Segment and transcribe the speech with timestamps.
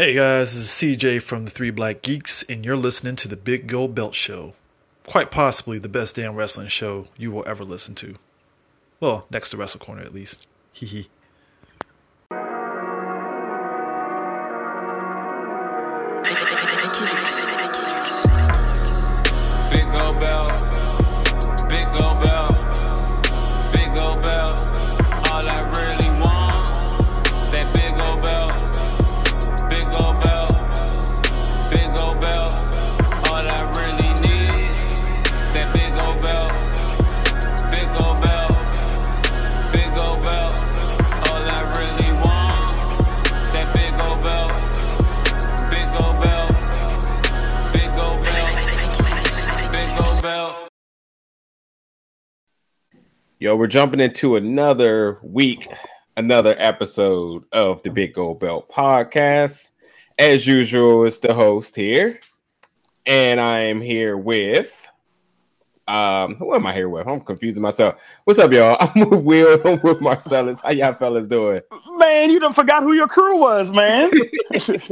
[0.00, 3.36] Hey guys, this is CJ from the Three Black Geeks, and you're listening to the
[3.36, 4.54] Big Gold Belt Show.
[5.06, 8.14] Quite possibly the best damn wrestling show you will ever listen to.
[8.98, 10.48] Well, next to Wrestle Corner at least.
[10.72, 11.08] Hee hee.
[53.42, 55.66] Yo, we're jumping into another week,
[56.18, 59.70] another episode of the Big Gold Belt podcast.
[60.18, 62.20] As usual, it's the host here,
[63.06, 64.86] and I am here with.
[65.88, 67.06] Um, who am I here with?
[67.06, 67.94] I'm confusing myself.
[68.24, 68.76] What's up, y'all?
[68.94, 69.66] I'm with Will.
[69.66, 70.60] I'm with Marcellus.
[70.60, 71.62] How y'all fellas doing?
[71.96, 74.10] Man, you done forgot who your crew was, man.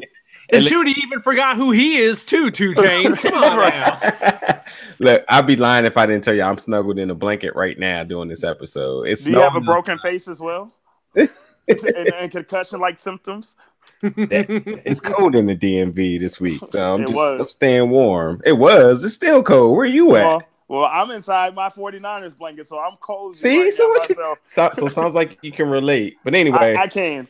[0.51, 3.19] And Shooty even forgot who he is too, Two Chains.
[3.19, 4.58] Come on now.
[4.98, 7.78] Look, I'd be lying if I didn't tell you I'm snuggled in a blanket right
[7.78, 9.06] now doing this episode.
[9.08, 10.72] It's Do you have a broken face as well?
[11.14, 11.28] and,
[11.69, 13.55] and concussion like symptoms?
[14.02, 17.39] It's cold in the DMV this week, so I'm It just was.
[17.39, 18.41] I'm staying warm.
[18.44, 19.05] It was.
[19.05, 19.77] It's still cold.
[19.77, 20.24] Where you at?
[20.24, 23.36] Well, well, I'm inside my 49ers blanket, so I'm cold.
[23.36, 26.19] See, right so you, so, so sounds like you can relate.
[26.22, 27.27] But anyway, I, I can.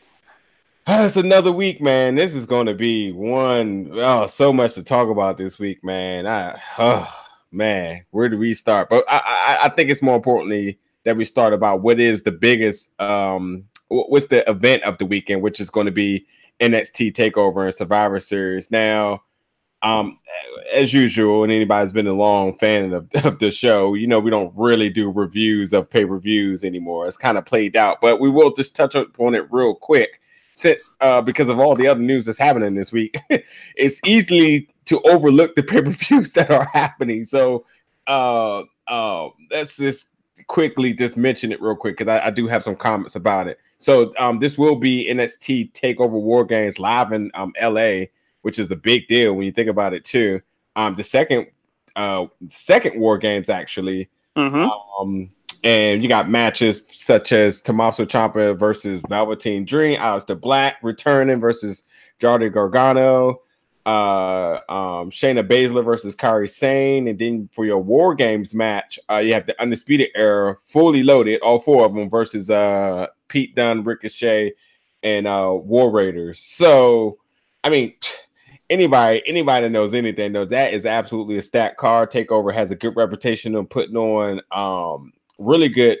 [0.85, 2.15] Ah, it's another week, man.
[2.15, 3.91] This is going to be one.
[3.93, 6.27] Oh, so much to talk about this week, man.
[6.27, 8.89] I, oh, man, where do we start?
[8.89, 12.31] But I, I, I think it's more importantly that we start about what is the
[12.31, 16.25] biggest, um, what's the event of the weekend, which is going to be
[16.59, 18.69] NXT Takeover and Survivor Series.
[18.69, 19.23] Now,
[19.81, 20.19] um,
[20.73, 24.29] as usual, and anybody's been a long fan of, of the show, you know, we
[24.29, 27.07] don't really do reviews of pay per views anymore.
[27.07, 30.19] It's kind of played out, but we will just touch upon it real quick
[30.59, 33.17] since uh because of all the other news that's happening this week
[33.77, 37.23] it's easily to overlook the pay-per-views that are happening.
[37.23, 37.65] So
[38.07, 40.09] uh uh let's just
[40.47, 43.59] quickly just mention it real quick because I, I do have some comments about it.
[43.77, 48.05] So um this will be nxt takeover war games live in um la
[48.41, 50.41] which is a big deal when you think about it too.
[50.75, 51.47] Um the second
[51.95, 54.67] uh second war games actually hmm
[54.99, 55.29] um,
[55.63, 61.83] and you got matches such as Tommaso Ciampa versus Velveteen Dream, Aleister Black returning versus
[62.19, 63.41] Johnny Gargano,
[63.89, 69.17] uh, um, Shayna Baszler versus Kairi Sane, and then for your War Games match, uh,
[69.17, 73.83] you have the Undisputed Era fully loaded, all four of them versus uh, Pete Dunne,
[73.83, 74.53] Ricochet,
[75.01, 76.39] and uh, War Raiders.
[76.39, 77.17] So,
[77.63, 77.93] I mean.
[78.71, 82.11] Anybody, anybody knows anything knows that is absolutely a stacked card.
[82.11, 85.97] Takeover has a good reputation of putting on um, really good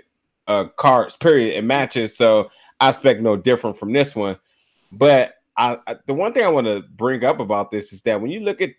[0.47, 2.49] uh cards period and matches so
[2.79, 4.37] i expect no different from this one
[4.91, 8.21] but I, I the one thing i want to bring up about this is that
[8.21, 8.71] when you look at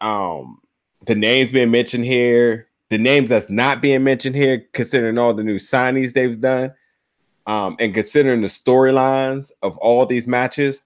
[0.00, 0.60] um
[1.06, 5.44] the names being mentioned here the names that's not being mentioned here considering all the
[5.44, 6.74] new signings they've done
[7.46, 10.82] um and considering the storylines of all these matches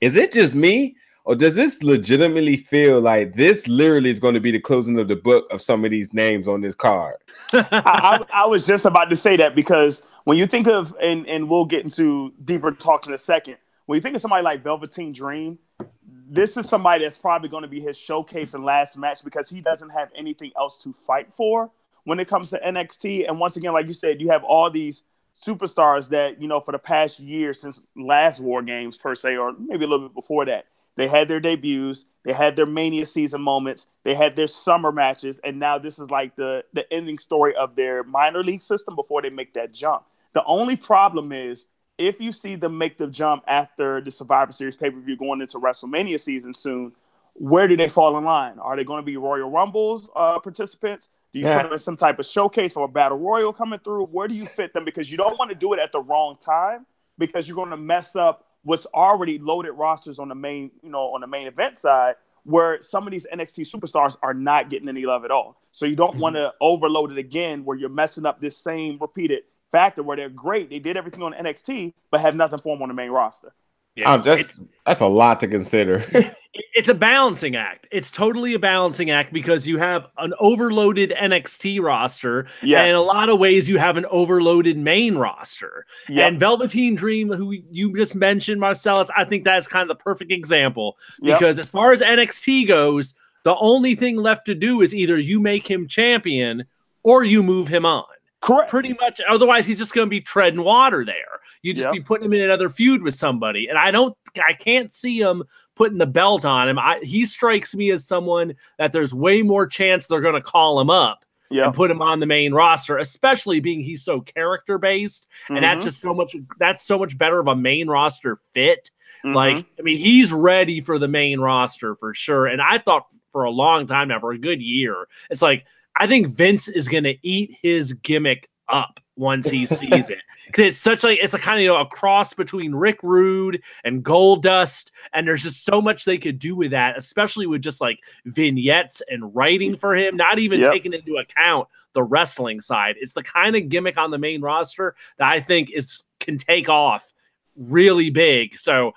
[0.00, 0.96] is it just me?
[1.24, 5.08] Or does this legitimately feel like this literally is going to be the closing of
[5.08, 7.16] the book of some of these names on this card?
[7.52, 11.26] I, I, I was just about to say that because when you think of, and,
[11.28, 13.58] and we'll get into deeper talk in a second,
[13.90, 15.58] when you think of somebody like Velveteen Dream,
[16.06, 19.60] this is somebody that's probably going to be his showcase and last match because he
[19.60, 21.72] doesn't have anything else to fight for
[22.04, 23.26] when it comes to NXT.
[23.28, 25.02] And once again, like you said, you have all these
[25.34, 29.54] superstars that, you know, for the past year since last War Games per se, or
[29.58, 33.42] maybe a little bit before that, they had their debuts, they had their Mania season
[33.42, 37.56] moments, they had their summer matches, and now this is like the the ending story
[37.56, 40.04] of their minor league system before they make that jump.
[40.32, 41.66] The only problem is
[42.00, 45.40] if you see them make the jump after the Survivor Series pay per view going
[45.42, 46.92] into WrestleMania season soon,
[47.34, 48.58] where do they fall in line?
[48.58, 51.10] Are they going to be Royal Rumbles uh, participants?
[51.32, 51.56] Do you Yeah.
[51.58, 54.06] put them in some type of showcase or a battle royal coming through?
[54.06, 54.84] Where do you fit them?
[54.84, 56.86] Because you don't want to do it at the wrong time
[57.18, 61.14] because you're going to mess up what's already loaded rosters on the main, you know,
[61.14, 65.04] on the main event side, where some of these NXT superstars are not getting any
[65.04, 65.60] love at all.
[65.72, 69.42] So you don't want to overload it again, where you're messing up this same repeated
[69.72, 72.88] factor where they're great, they did everything on NXT, but have nothing for them on
[72.88, 73.52] the main roster.
[73.96, 76.04] Yeah, Oh, that's that's a lot to consider.
[76.74, 77.88] it's a balancing act.
[77.90, 82.78] It's totally a balancing act because you have an overloaded NXT roster, Yes.
[82.82, 85.84] and in a lot of ways, you have an overloaded main roster.
[86.08, 86.28] Yep.
[86.28, 90.30] And Velveteen Dream, who you just mentioned, Marcellus, I think that's kind of the perfect
[90.30, 91.38] example Yep.
[91.38, 95.40] because as far as NXT goes, the only thing left to do is either you
[95.40, 96.64] make him champion
[97.02, 98.04] or you move him on.
[98.40, 98.70] Correct.
[98.70, 99.20] Pretty much.
[99.28, 101.40] Otherwise, he's just going to be treading water there.
[101.62, 101.92] You just Yep.
[101.92, 104.16] be putting him in another feud with somebody, and I don't,
[104.46, 105.42] I can't see him
[105.76, 106.78] putting the belt on him.
[106.78, 110.80] I, he strikes me as someone that there's way more chance they're going to call
[110.80, 111.66] him up Yeah.
[111.66, 115.62] and put him on the main roster, especially being he's so character based, and Mm-hmm.
[115.64, 116.34] that's just so much.
[116.58, 118.90] That's so much better of a main roster fit.
[119.24, 119.34] Mhm.
[119.34, 122.46] Like, I mean, he's ready for the main roster for sure.
[122.46, 125.66] And I thought for a long time now, for a good year, it's like
[125.96, 130.66] I think Vince is going to eat his gimmick up once he sees it because
[130.68, 134.02] it's such like it's a kind of you know a cross between Rick Rude and
[134.02, 137.98] Goldust, and there's just so much they could do with that, especially with just like
[138.24, 140.72] vignettes and writing for him, not even Yep.
[140.72, 142.96] taking into account the wrestling side.
[142.98, 146.68] It's the kind of gimmick on the main roster that I think is can take
[146.68, 147.12] off
[147.56, 148.58] really big.
[148.58, 148.92] So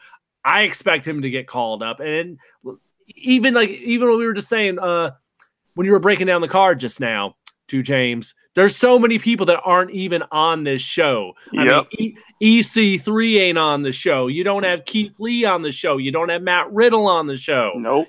[0.46, 2.00] I expect him to get called up.
[2.00, 2.40] And
[3.16, 5.12] even like even when we were just saying uh
[5.76, 7.36] when you were breaking down the card just now
[7.70, 11.34] to James, there's so many people that aren't even on this show.
[11.58, 11.88] I Yep.
[12.00, 14.28] mean, e- EC3 ain't on the show.
[14.28, 15.98] You don't have Keith Lee on the show.
[15.98, 17.72] You don't have Matt Riddle on the show.
[17.76, 18.08] Nope.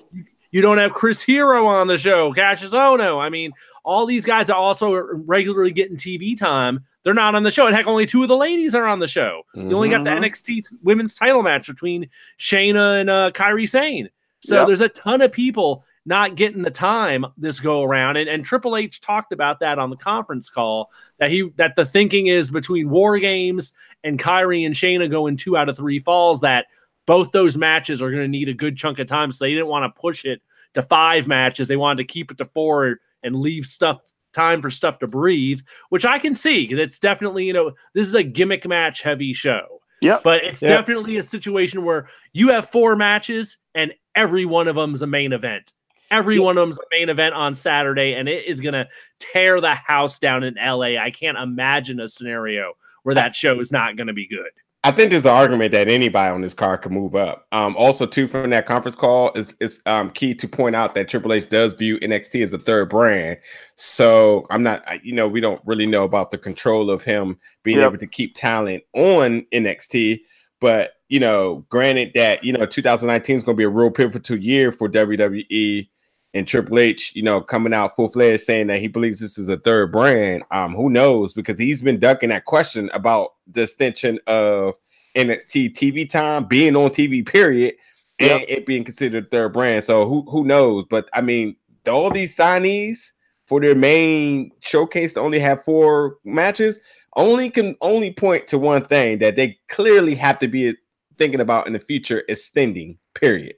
[0.51, 3.19] You don't have Chris Hero on the show, Kassius Ohno.
[3.21, 3.51] I mean,
[3.83, 6.79] all these guys are also regularly getting TV time.
[7.03, 7.65] They're not on the show.
[7.67, 9.41] And heck, only two of the ladies are on the show.
[9.53, 10.17] You only got the Mhm.
[10.23, 12.07] NXT women's title match between
[12.39, 14.09] Shayna and uh, Kairi Sane.
[14.39, 14.67] So Yep.
[14.67, 18.17] there's a ton of people not getting the time this go around.
[18.17, 21.85] And, and Triple H talked about that on the conference call that he that the
[21.85, 23.73] thinking is between War Games
[24.03, 26.67] and Kairi and Shayna going two out of three falls that
[27.07, 29.31] both those matches are going to need a good chunk of time.
[29.31, 30.41] So they didn't want to push it
[30.73, 31.67] to five matches.
[31.67, 33.99] They wanted to keep it to four and leave stuff
[34.33, 38.15] time for stuff to breathe, which I can see it's definitely, you know, this is
[38.15, 39.81] a gimmick match heavy show.
[40.01, 40.23] Yep.
[40.23, 40.69] But it's Yep.
[40.69, 45.31] definitely a situation where you have four matches and every one of them's a main
[45.31, 45.71] event.
[46.11, 48.87] Every one of them's a main event on Saturday, and it is going to
[49.19, 50.97] tear the house down in LA.
[51.01, 52.73] I can't imagine a scenario
[53.03, 54.49] where that show is not going to be good.
[54.83, 57.47] I think there's an argument that anybody on this card can move up.
[57.51, 61.09] Um, also, too, from that conference call, it's, it's um, key to point out that
[61.09, 63.39] Triple H does view NXT as a third brand.
[63.75, 67.37] So I'm not, I- you know, we don't really know about the control of him
[67.63, 67.87] being Yep.
[67.87, 70.19] able to keep talent on NXT.
[70.61, 74.37] But you know, granted that you know 2019 is going to be a real pivotal
[74.37, 75.89] year for WWE
[76.35, 79.49] and Triple H, you know, coming out full fledged saying that he believes this is
[79.49, 80.43] a third brand.
[80.51, 81.33] Um, who knows?
[81.33, 84.75] Because he's been ducking that question about the extension of
[85.15, 87.75] NXT TV time being on TV, period,
[88.19, 88.45] and Yep.
[88.49, 89.85] it being considered third brand.
[89.85, 90.85] So who who knows?
[90.85, 91.57] But I mean,
[91.89, 93.13] all these signees
[93.47, 96.79] for their main showcase to only have four matches
[97.17, 100.75] only can only point to one thing that they clearly have to be
[101.17, 102.99] thinking about in the future extending.
[103.15, 103.55] Period.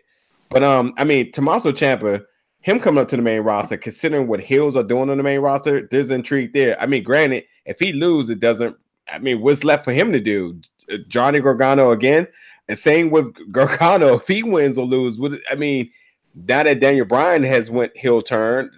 [0.51, 2.23] But um, I mean, Tommaso Ciampa,
[2.67, 5.39] him coming up to the main roster, considering what heels are doing on the main
[5.39, 6.79] roster, there's intrigue there.
[6.81, 8.75] I mean, granted, if he loses, it doesn't.
[9.07, 10.59] I mean, what's left for him to do?
[10.91, 12.27] Uh, Johnny Gargano again,
[12.67, 14.15] and same with Gargano.
[14.17, 15.17] If he wins or lose,
[15.49, 15.89] I mean,
[16.35, 18.69] now that Daniel Bryan has went heel turn,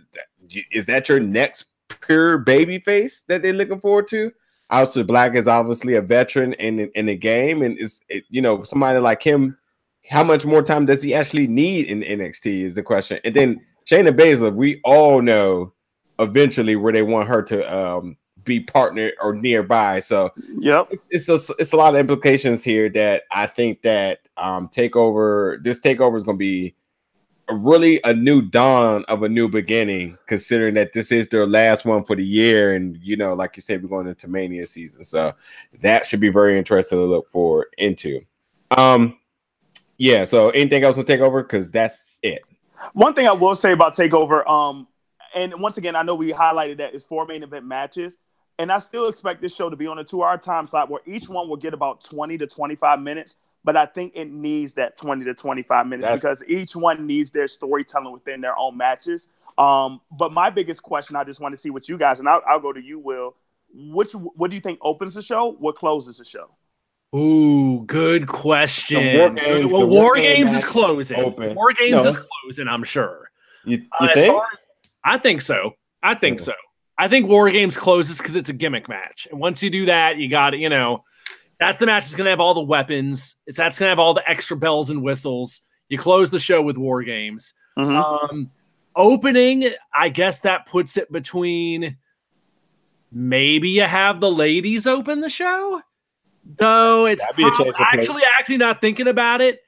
[0.72, 1.66] is that your next
[2.02, 4.32] pure baby face that they're looking forward to?
[4.72, 9.00] Aleister Black is obviously a veteran in in the game, and is you know somebody
[9.00, 9.58] like him.
[10.08, 12.66] How much more time does he actually need in NXT?
[12.66, 13.20] Is the question.
[13.24, 15.74] And then Shayna Baszler, we all know
[16.20, 20.00] eventually where they want her to um, be partner or nearby.
[20.00, 20.90] So Yep.
[20.92, 25.62] it's it's a, it's a lot of implications here that I think that um takeover
[25.64, 26.76] this takeover is going to be
[27.50, 31.84] a really a new dawn of a new beginning considering that this is their last
[31.84, 35.04] one for the year and you know like you said we're going into mania season
[35.04, 35.34] so
[35.82, 38.22] that should be very interesting to look forward into
[38.78, 39.18] um
[39.98, 42.44] yeah so anything else will take over because that's it
[42.94, 44.88] One thing I will say about Takeover, um,
[45.36, 48.18] and once again, I know we highlighted that it's four main event matches,
[48.58, 51.30] and I still expect this show to be on a two-hour time slot where each
[51.30, 53.38] one will get about twenty to twenty-five minutes.
[53.64, 57.32] But I think it needs that twenty to twenty-five minutes That's- because each one needs
[57.32, 59.30] their storytelling within their own matches.
[59.58, 62.42] Um, but my biggest question, I just want to see what you guys, and I'll,
[62.48, 63.36] I'll go to you, Will.
[63.74, 65.52] Which what do you think opens the show?
[65.60, 66.50] What closes the show?
[67.16, 69.04] Ooh, good question.
[69.04, 71.20] The War Games- well, War, War Game Games is closing.
[71.20, 71.56] open.
[71.56, 73.32] War Games No, is closing, I'm sure.
[73.66, 74.68] you, you Uh, think far as-
[75.04, 75.74] I think so.
[76.04, 76.46] I think Yeah.
[76.46, 76.54] so.
[76.98, 79.28] I think War Games closes because it's a gimmick match.
[79.32, 81.04] And once you do that, you got you know,
[81.60, 83.38] that's the match that's going to have all the weapons.
[83.48, 85.62] It's that's going to have all the extra bells and whistles.
[85.88, 87.54] You close the show with War Games.
[87.78, 88.32] Mhm.
[88.34, 88.52] Um,
[88.96, 91.98] opening, I guess that puts it between
[93.12, 95.82] maybe you have the ladies open the show.
[96.58, 99.62] Though it's That'd be a of actually actually not thinking about it.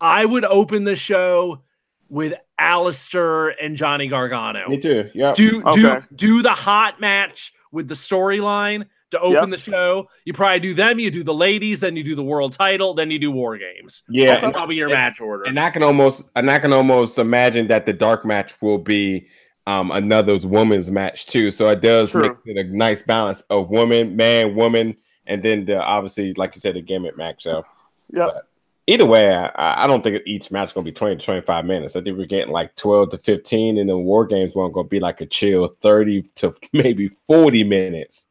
[0.00, 1.62] I would open the show
[2.08, 4.68] with Aleister and Johnny Gargano.
[4.68, 5.10] Me too.
[5.14, 5.32] Yeah.
[5.34, 5.80] Do Okay.
[5.80, 9.50] do do the hot match with the storyline to open Yep.
[9.50, 10.08] the show.
[10.24, 10.98] You probably do them.
[10.98, 14.02] You do the ladies, then you do the world title, then you do War Games.
[14.08, 15.44] Yeah, That's and- probably your and- match order.
[15.44, 19.26] And I can almost and I can almost imagine that the dark match will be
[19.66, 21.50] um another woman's match too.
[21.50, 22.22] So it does True.
[22.22, 24.96] make it a nice balance of woman, man, woman,
[25.28, 27.42] and then the obviously, like you said, the gimmick match.
[27.44, 27.64] So
[28.10, 28.48] Yep.
[28.86, 31.94] either way, I, I don't think each match is gonna be 20 to 25 minutes.
[31.94, 35.00] I think we're getting like 12 to 15, and the war games one gonna be
[35.00, 38.26] like a chill 30 to maybe 40 minutes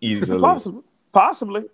[0.00, 0.40] easily.
[0.40, 0.82] Possibly.
[1.12, 1.64] Possibly.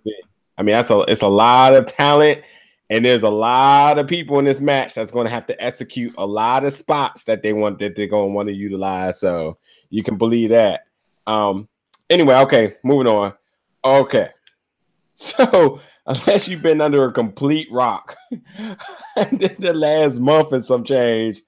[0.59, 2.43] I mean, that's a it's a lot of talent,
[2.91, 6.15] and there's a lot of people in this match that's going to have to execute
[6.19, 9.19] a lot of spots that they want that they're going to want to utilize.
[9.19, 9.57] So
[9.89, 10.83] you can believe that.
[11.27, 11.69] Um.
[12.11, 13.33] Anyway, okay, moving on.
[13.85, 14.29] Okay,
[15.21, 18.39] so unless you've been under a complete rock in
[19.59, 21.41] the last month and some change,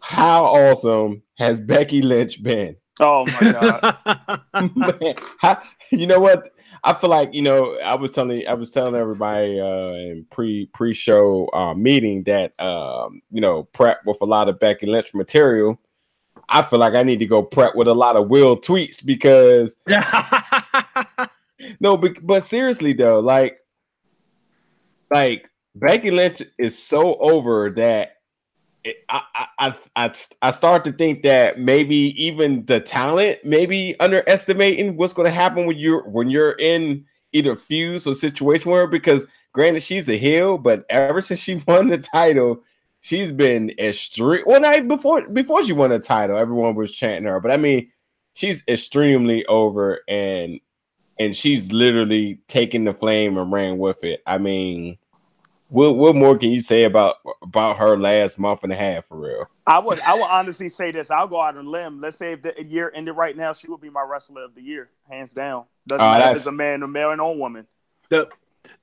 [0.00, 2.76] how awesome has Becky Lynch been?
[3.00, 4.40] Oh my god.
[5.00, 6.50] Man, how- you know what?
[6.84, 7.76] I feel like you know.
[7.78, 12.58] I was telling I was telling everybody uh, in pre pre show uh, meeting that
[12.60, 15.78] um, you know prep with a lot of Becky Lynch material.
[16.48, 19.76] I feel like I need to go prep with a lot of Will tweets because
[21.80, 23.58] no, but, but seriously though, like
[25.10, 28.16] like Becky Lynch is so over that
[28.84, 29.22] it, I,
[29.58, 35.26] I I I start to think that maybe even the talent maybe underestimating what's going
[35.26, 40.08] to happen when you're when you're in either fuse or situation where because granted she's
[40.08, 42.62] a heel, but ever since she won the title,
[43.00, 44.44] she's been extreme.
[44.46, 47.90] Well, not before before she won the title, everyone was chanting her, but I mean,
[48.34, 50.60] she's extremely over and
[51.18, 54.22] and she's literally taken the flame and ran with it.
[54.26, 54.98] I mean,
[55.68, 59.18] what what more can you say about about her last month and a half for
[59.18, 59.48] real?
[59.66, 61.10] I would I would honestly say this.
[61.10, 62.00] I'll go out on a limb.
[62.00, 64.62] Let's say if the year ended right now, she would be my wrestler of the
[64.62, 65.64] year, hands down.
[65.86, 67.66] Doesn't Oh, matter if that's- a man, a male, and or woman.
[68.10, 68.28] the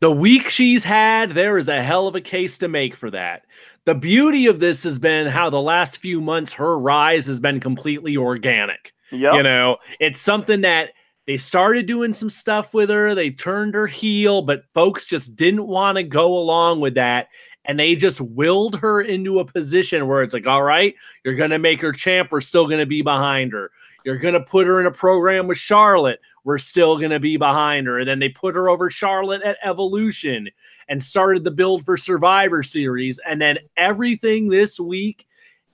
[0.02, 3.46] the week she's had, there is a hell of a case to make for that.
[3.86, 7.60] The beauty of this has been how the last few months her rise has been
[7.62, 8.94] completely organic.
[9.12, 9.34] Yep.
[9.36, 10.90] You know, it's something that
[11.30, 15.68] they started doing some stuff with her, they turned her heel, but folks just didn't
[15.68, 17.28] want to go along with that.
[17.66, 21.52] And they just willed her into a position where it's like, all right, you're going
[21.52, 22.32] to make her champ.
[22.32, 23.70] We're still going to be behind her.
[24.04, 26.20] You're going to put her in a program with Charlotte.
[26.46, 28.00] We're still going to be behind her.
[28.00, 30.50] And then they put her over Charlotte at Evolution
[30.88, 33.20] and started the build for Survivor Series.
[33.20, 35.28] And then everything this week,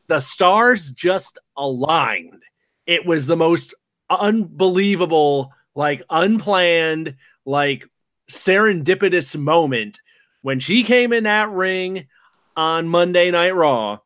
[0.07, 2.43] the stars just aligned.
[2.87, 3.73] It was the most
[4.09, 7.85] unbelievable, like unplanned, like
[8.29, 9.99] serendipitous moment
[10.41, 12.07] when she came in that ring
[12.55, 13.99] on Monday Night Raw.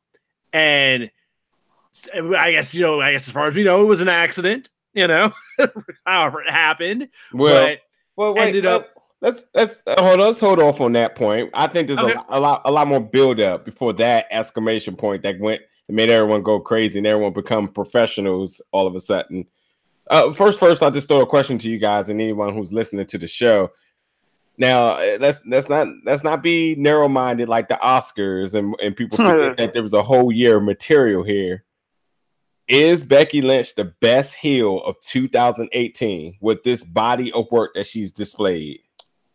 [0.53, 1.11] And
[2.15, 4.69] I guess, you know, I guess as far as we know, it was an accident,
[4.93, 5.31] you know,
[6.05, 7.09] however it happened.
[7.33, 7.79] Well, but
[8.15, 8.89] well, wait, ended up-
[9.21, 10.21] Let's let's hold.
[10.21, 11.49] Let's hold off on that point.
[11.53, 12.13] I think there's Okay.
[12.29, 15.93] a, a lot a lot more build up before that exclamation point that went that
[15.93, 19.45] made everyone go crazy and everyone become professionals all of a sudden.
[20.09, 23.05] Uh, first, first, I'll just throw a question to you guys and anyone who's listening
[23.05, 23.71] to the show.
[24.57, 28.95] Now, uh, let's let's not let's not be narrow minded like the Oscars and and
[28.95, 31.63] people forget that there was a whole year of material here.
[32.67, 38.11] Is Becky Lynch the best heel of 2018 with this body of work that she's
[38.11, 38.81] displayed?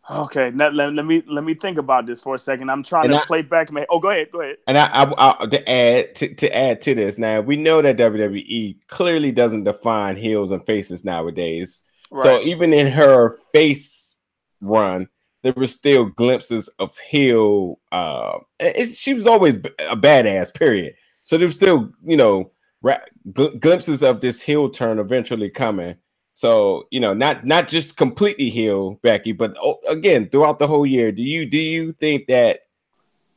[0.09, 2.69] Okay, now, let, let me let me think about this for a second.
[2.69, 3.71] I'm trying And to I- play back.
[3.71, 4.57] My, oh, go ahead, go ahead.
[4.67, 7.97] And I, I, I to add to, to add to this, now we know that
[7.97, 11.83] WWE clearly doesn't define heels and faces nowadays.
[12.21, 14.19] So even in her face
[14.61, 15.09] run,
[15.41, 17.79] there were still glimpses of heel.
[17.91, 20.53] Uh, it, she was always a badass.
[20.53, 20.93] Period.
[21.23, 22.99] So there was still, you know, ra-
[23.31, 25.95] gl- glimpses of this heel turn eventually coming.
[26.35, 30.85] So you know, not not just completely heel Becky, but oh, again throughout the whole
[30.85, 31.11] year.
[31.11, 32.59] Do you do you think that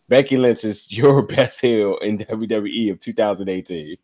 [0.08, 3.96] Becky Lynch is your best heel in WWE of 2018?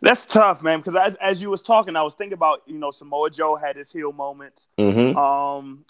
[0.00, 0.78] That's tough, man.
[0.78, 3.76] Because as, as you was talking, I was thinking about you know Samoa Joe had
[3.76, 4.68] his heel moments.
[4.78, 5.18] Mm-hmm.
[5.18, 5.84] Um,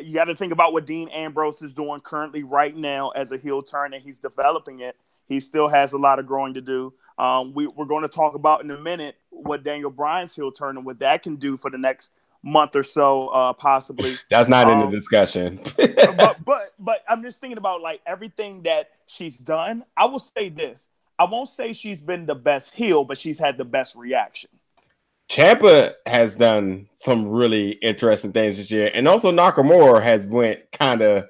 [0.00, 3.36] you got to think about what Dean Ambrose is doing currently right now as a
[3.36, 4.96] heel turn, and he's developing it.
[5.26, 6.94] He still has a lot of growing to do.
[7.18, 10.76] Um, we, we're going to talk about in a minute what Daniel Bryan's heel turn
[10.76, 14.16] and what that can do for the next month or so, uh, possibly.
[14.30, 15.60] That's not in Um, the discussion.
[15.76, 19.84] but but but I'm just thinking about like everything that she's done.
[19.96, 20.88] I will say this.
[21.18, 24.50] I won't say she's been the best heel, but she's had the best reaction.
[25.30, 31.02] Ciampa has done some really interesting things this year, and also Nakamura has went kind
[31.02, 31.26] of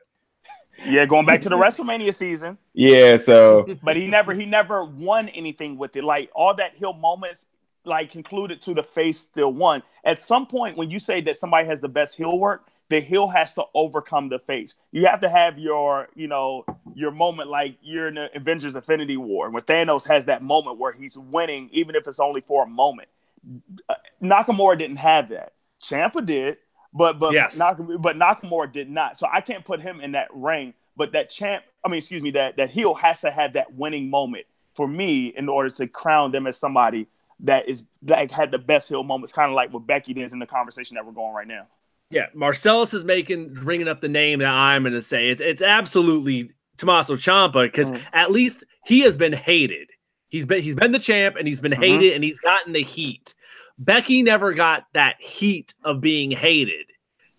[0.85, 3.17] Yeah, going back to the WrestleMania season, yeah.
[3.17, 6.05] So but he never he never won anything with it.
[6.05, 7.47] Like all that heel moments,
[7.85, 9.83] like concluded to the face still won.
[10.05, 13.29] At some point, when you say that somebody has the best heel work, the heel
[13.29, 14.77] has to overcome the face.
[14.93, 16.65] You have to have your, you know,
[16.95, 20.93] your moment like you're in the Avengers Infinity War, where Thanos has that moment where
[20.93, 23.09] he's winning, even if it's only for a moment.
[24.23, 25.53] Nakamura didn't have that.
[25.83, 26.59] Ciampa did,
[26.97, 27.59] but but Yes.
[27.61, 29.19] Nakamura, but Nakamura did not.
[29.19, 30.75] So I can't put him in that ring.
[30.97, 34.09] But that champ, I mean, excuse me, that that heel has to have that winning
[34.09, 37.07] moment for me in order to crown them as somebody
[37.41, 40.39] that is like had the best heel moments, kind of like what Becky did in
[40.39, 41.67] the conversation that we're going right now.
[42.11, 45.29] Yeah, Marcellus is making bringing up the name that I'm going to say.
[45.29, 48.03] It's it's absolutely Tommaso Ciampa because Mhm.
[48.15, 49.91] at least he has been hated.
[50.29, 51.77] He's been he's been the champ and he's been Mhm.
[51.85, 53.35] hated and he's gotten the heat.
[53.79, 56.87] Becky never got that heat of being hated.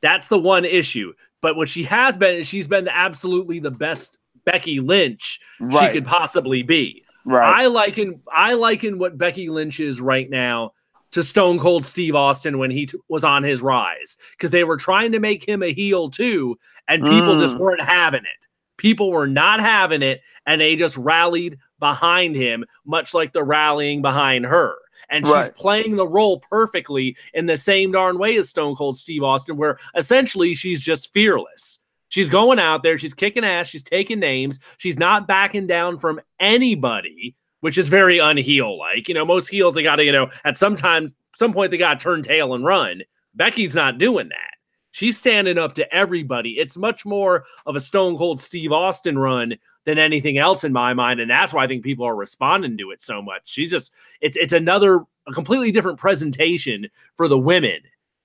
[0.02, 1.14] That's the one issue.
[1.42, 5.40] But what she has been is she's been absolutely the best Becky Lynch
[5.72, 7.04] she could possibly be.
[7.26, 7.64] right.
[7.64, 10.72] I liken I liken what Becky Lynch is right now
[11.12, 14.78] to Stone Cold Steve Austin when he t- was on his rise because they were
[14.78, 17.60] trying to make him a heel too, and people just Mm.
[17.60, 18.48] weren't having it.
[18.78, 24.02] People were not having it, and they just rallied behind him, much like the rallying
[24.02, 24.76] behind her.
[25.10, 25.56] And she's Right.
[25.56, 29.78] playing the role perfectly in the same darn way as Stone Cold Steve Austin, where
[29.96, 31.80] essentially she's just fearless.
[32.10, 36.20] She's going out there, she's kicking ass, she's taking names, she's not backing down from
[36.40, 39.08] anybody, which is very unheel like.
[39.08, 42.00] You know, most heels they gotta, you know, at some time, some point they gotta
[42.00, 43.02] turn tail and run.
[43.36, 44.57] Becky's not doing that.
[44.92, 46.52] She's standing up to everybody.
[46.58, 49.54] It's much more of a Stone Cold Steve Austin run
[49.84, 52.92] than anything else in my mind, and that's why I think people are responding to
[52.92, 53.42] it so much.
[53.46, 57.80] She's just it's it's another a completely different presentation for the women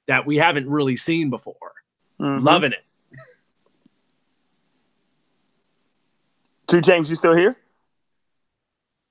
[0.06, 1.72] that we haven't really seen before.
[2.20, 2.42] Mhm.
[2.42, 2.84] Loving it.
[6.68, 7.56] Two James, you still here?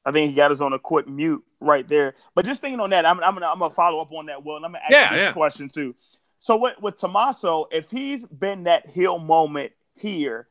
[0.04, 2.16] I think he got us on a quick mute right there.
[2.34, 4.44] But just thinking on that, I'm, I'm gonna I'm gonna follow up on that.
[4.44, 5.32] Will, and I'm gonna ask Yeah, you this yeah.
[5.34, 5.94] question too.
[6.42, 10.48] So with with Tommaso, if he's been that heel moment here,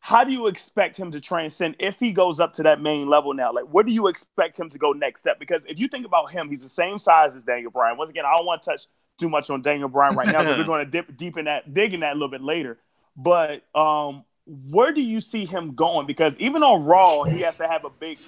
[0.00, 3.32] how do you expect him to transcend if he goes up to that main level
[3.32, 3.50] now?
[3.50, 5.40] Like, where do you expect him to go next step?
[5.40, 7.96] Because if you think about him, he's the same size as Daniel Bryan.
[7.96, 8.82] Once again, I don't want to touch
[9.18, 11.72] too much on Daniel Bryan right now because we're going to dip deep in that,
[11.72, 12.76] dig in that a little bit later.
[13.16, 16.06] But um, where do you see him going?
[16.06, 18.18] Because even on Raw, he has to have a big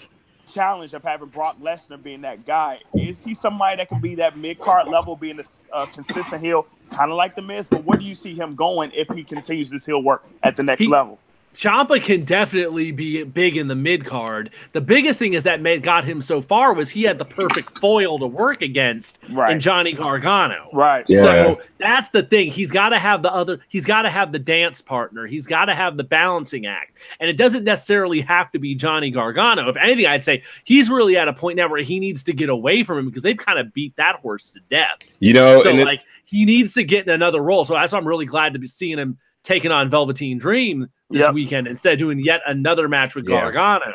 [0.46, 2.80] challenge of having Brock Lesnar being that guy.
[2.94, 6.66] Is he somebody that can be that mid card level, being a uh, consistent heel,
[6.90, 7.68] kind of like the Miz?
[7.68, 10.62] But where do you see him going if he continues this heel work at the
[10.62, 11.18] next He- level?
[11.56, 14.50] Ciampa can definitely be big in the mid card.
[14.72, 17.78] The biggest thing is that made got him so far was he had the perfect
[17.78, 19.58] foil to work against in Right.
[19.58, 20.68] Johnny Gargano.
[20.74, 21.06] Right.
[21.08, 21.22] Yeah.
[21.22, 22.50] So that's the thing.
[22.50, 23.58] He's got to have the other.
[23.68, 25.26] He's got to have the dance partner.
[25.26, 29.10] He's got to have the balancing act, and it doesn't necessarily have to be Johnny
[29.10, 29.68] Gargano.
[29.70, 32.50] If anything, I'd say he's really at a point now where he needs to get
[32.50, 34.98] away from him because they've kind of beat that horse to death.
[35.20, 37.64] you know, so and it- like he needs to get in another role.
[37.64, 41.22] So that's why I'm really glad to be seeing him taking on Velveteen Dream this
[41.22, 41.34] Yep.
[41.34, 43.40] weekend instead of doing yet another match with Yeah.
[43.42, 43.92] Gargano.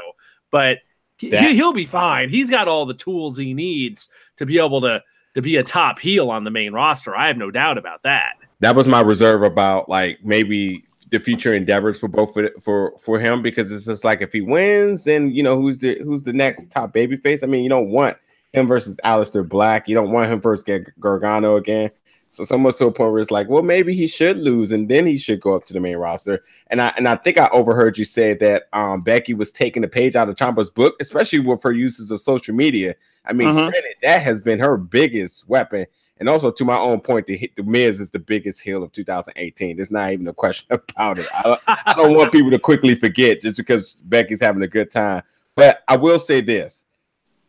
[0.51, 0.79] But
[1.17, 2.29] he, That- he'll be fine.
[2.29, 5.01] He's got all the tools he needs to be able to
[5.33, 7.15] to be a top heel on the main roster.
[7.15, 8.33] I have no doubt about that.
[8.59, 13.19] that was my reserve about like maybe the future endeavors for both for for, for
[13.19, 16.33] him because it's just like if he wins, then you know who's the who's the
[16.33, 17.43] next top babyface.
[17.43, 18.17] I mean, you don't want
[18.53, 19.87] him versus Aleister Black.
[19.87, 21.89] You don't want him versus Gar- Gargano again.
[22.31, 25.05] So almost to a point where it's like, well, maybe he should lose and then
[25.05, 26.45] he should go up to the main roster.
[26.67, 29.87] And I and I think I overheard you say that um, Becky was taking a
[29.89, 32.95] page out of Ciampa's book, especially with her uses of social media.
[33.25, 33.69] I mean, Mhm.
[33.69, 35.87] granted, that has been her biggest weapon.
[36.19, 39.75] And also, to my own point, the, the Miz is the biggest heel of 2018.
[39.75, 41.27] There's not even a question about it.
[41.33, 45.23] I, I don't want people to quickly forget just because Becky's having a good time.
[45.55, 46.85] But I will say this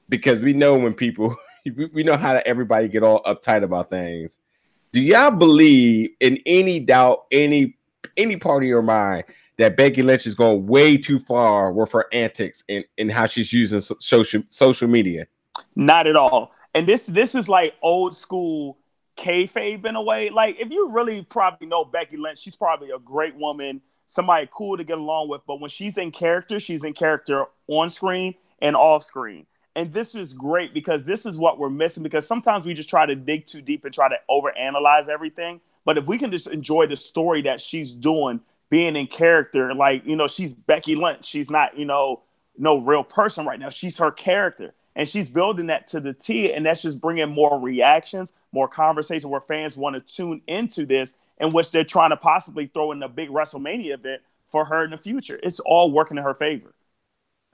[0.09, 1.37] because we know when people,
[1.77, 4.39] we we know how to everybody get all uptight about things.
[4.93, 7.77] Do y'all believe in any doubt, any
[8.19, 9.25] any part of your mind
[9.57, 13.55] that Becky Lynch is going way too far with her antics and, and how she's
[13.55, 15.27] using social social media?
[15.75, 16.53] Not at all.
[16.75, 18.77] And this this is like old school
[19.17, 20.29] kayfabe in a way.
[20.29, 24.77] Like if you really probably know Becky Lynch, she's probably a great woman, somebody cool
[24.77, 25.41] to get along with.
[25.47, 29.47] But when she's in character, she's in character on screen and off screen.
[29.75, 32.03] And this is great because this is what we're missing.
[32.03, 35.61] Because sometimes we just try to dig too deep and try to overanalyze everything.
[35.85, 40.07] But if we can just enjoy the story that she's doing, being in character, like
[40.07, 41.25] you know, she's Becky Lynch.
[41.25, 42.21] She's not, you know,
[42.57, 43.71] no real person right now.
[43.71, 44.75] She's her character.
[44.95, 49.31] And she's building that to the T, and that's just bringing more reactions, more conversation
[49.31, 53.03] where fans want to tune into this, in which they're trying to possibly throw in
[53.03, 55.41] a big WrestleMania event for her in the future.
[55.43, 56.75] It's all working in her favor.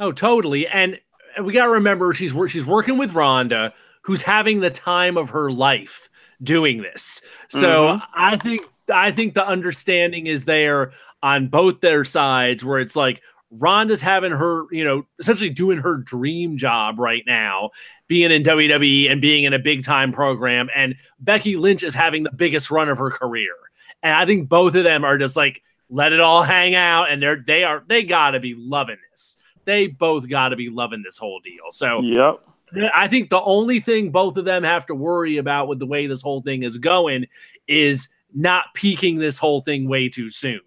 [0.00, 0.66] Oh, totally.
[0.66, 0.98] And
[1.42, 3.72] we got to remember she's she's working with Ronda,
[4.03, 6.09] who's having the time of her life
[6.42, 7.20] doing this.
[7.48, 8.03] So Mhm.
[8.14, 13.20] I think I think the understanding is there on both their sides, where it's like
[13.51, 17.70] Ronda's having her, you know, essentially doing her dream job right now,
[18.07, 22.22] being in WWE and being in a big time program, and Becky Lynch is having
[22.24, 23.55] the biggest run of her career.
[24.03, 27.22] And I think both of them are just like let it all hang out, and
[27.22, 29.38] they're they are they got to be loving this.
[29.68, 31.64] They both got to be loving this whole deal.
[31.70, 32.40] So Yep.
[32.94, 36.07] I think the only thing both of them have to worry about with the way
[36.07, 37.26] this whole thing is going
[37.66, 40.61] is not peaking this whole thing way too soon.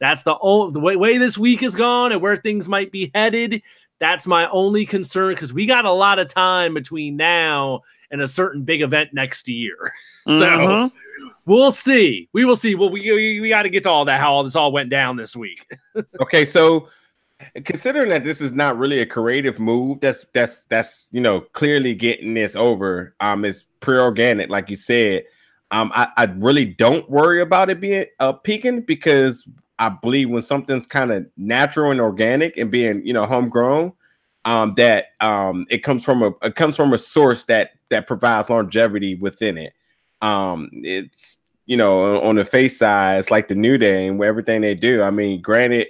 [0.00, 3.12] That's the only the way, way this week is gone and where things might be
[3.14, 3.62] headed.
[4.00, 8.28] That's my only concern because we got a lot of time between now and a
[8.28, 9.76] certain big event next year.
[10.26, 10.92] so Mhm.
[11.46, 12.28] we'll see.
[12.32, 12.74] We will see.
[12.74, 14.90] Well, we we, we got to get to all that how all this all went
[14.90, 15.64] down this week.
[16.20, 16.88] Okay, so
[17.64, 21.94] considering that this is not really a creative move, that's that's that's you know clearly
[21.94, 23.14] getting this over.
[23.20, 25.24] Um, it's pre-organic, like you said.
[25.70, 29.48] Um, I, I really don't worry about it being uh peaking because
[29.78, 33.92] I believe when something's kind of natural and organic and being you know homegrown,
[34.44, 38.50] um, that um it comes from a it comes from a source that that provides
[38.50, 39.74] longevity within it.
[40.22, 44.62] Um, it's you know on the face side, it's like the New Day and everything
[44.62, 45.02] they do.
[45.02, 45.88] I mean, granted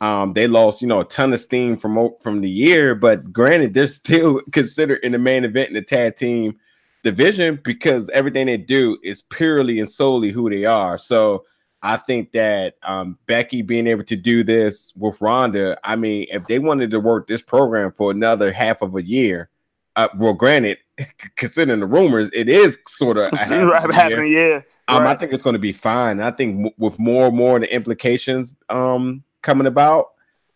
[0.00, 3.74] um, they lost, you know, a ton of steam from from the year, but granted,
[3.74, 6.56] they're still considered in the main event in the tag team
[7.02, 10.98] division because everything they do is purely and solely who they are.
[10.98, 11.44] So
[11.82, 16.46] I think that um, Becky being able to do this with Ronda, I mean, if
[16.46, 19.50] they wanted to work this program for another half of a year,
[19.96, 20.78] uh, well, granted,
[21.36, 23.74] considering the rumors, it is sort of a half a year.
[23.92, 24.60] happening, yeah.
[24.88, 26.20] Um, I think it's going to be fine.
[26.20, 30.08] I think w- with more and more of the implications um coming about,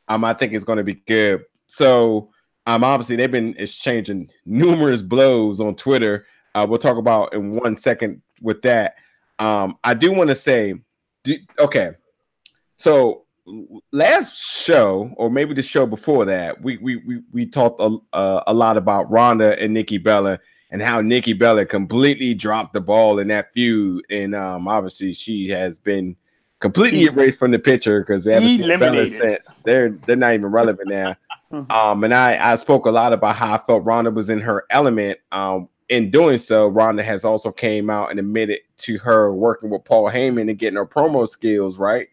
[0.09, 1.45] um, I think it's going to be good.
[1.67, 2.31] So,
[2.67, 6.27] um, obviously they've been exchanging numerous blows on Twitter.
[6.55, 8.97] Uh, we'll talk about in one second with that.
[9.39, 10.75] Um, I do want to say,
[11.25, 11.93] do, okay,
[12.77, 13.25] so
[13.93, 18.43] last show or maybe the show before that, we we we, we talked a, uh,
[18.47, 20.39] a lot about Ronda and Nikki Bella
[20.71, 25.49] and how Nikki Bella completely dropped the ball in that feud, and um, obviously she
[25.49, 26.17] has been
[26.63, 29.55] completely erased from the picture because we haven't seen Bella since.
[29.65, 31.17] They're they're not even relevant now.
[31.53, 31.71] Mhm.
[31.71, 34.65] um, and I I spoke a lot about how I felt Ronda was in her
[34.71, 35.19] element.
[35.33, 39.85] Um, in doing so, Ronda has also came out and admitted to her working with
[39.85, 42.09] Paul Heyman and getting her promo skills right.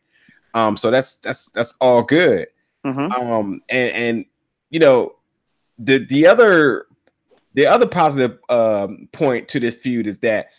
[0.53, 2.47] Um, so that's that's that's all good.
[2.85, 3.13] Mhm.
[3.17, 4.25] Um, and and
[4.71, 5.15] you know,
[5.77, 6.87] the the other
[7.53, 10.49] the other positive um point to this feud is that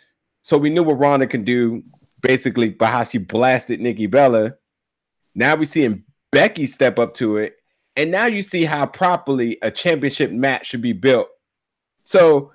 [0.42, 1.82] so we knew what Ronda can do
[2.20, 4.54] basically by how she blasted Nikki Bella.
[5.34, 7.56] Now we're seeing Becky step up to it,
[7.96, 11.28] and now you see how properly a championship match should be built.
[12.04, 12.52] So,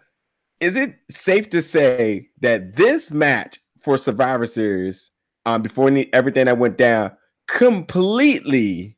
[0.59, 5.11] is it safe to say that this match for Survivor Series,
[5.45, 7.11] um, before any, everything that went down,
[7.47, 8.97] completely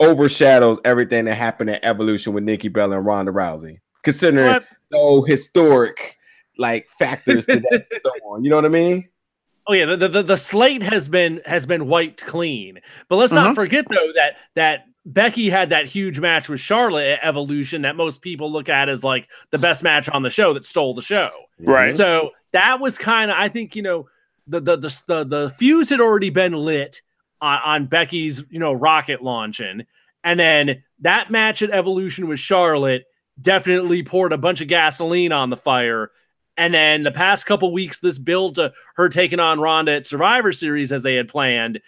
[0.00, 6.16] overshadows everything that happened at Evolution with Nikki Bella and Ronda Rousey, considering no historic
[6.58, 7.86] like factors to that.
[8.04, 8.44] so on.
[8.44, 9.08] You know what I mean?
[9.66, 12.80] Oh yeah, the, the the slate has been has been wiped clean.
[13.08, 13.54] But let's not Mhm.
[13.54, 18.20] forget though that that Becky had that huge match with Charlotte at Evolution that most
[18.22, 21.28] people look at as like the best match on the show that stole the show.
[21.60, 21.92] Right.
[21.92, 24.06] So that was kind of I think you know
[24.46, 27.00] the the the the, the fuse had already been lit
[27.40, 29.86] on, on Becky's you know rocket launching,
[30.24, 33.04] and then that match at Evolution with Charlotte
[33.40, 36.10] definitely poured a bunch of gasoline on the fire.
[36.56, 40.52] And then the past couple weeks, this build to her taking on Ronda at Survivor
[40.52, 41.80] Series as they had planned,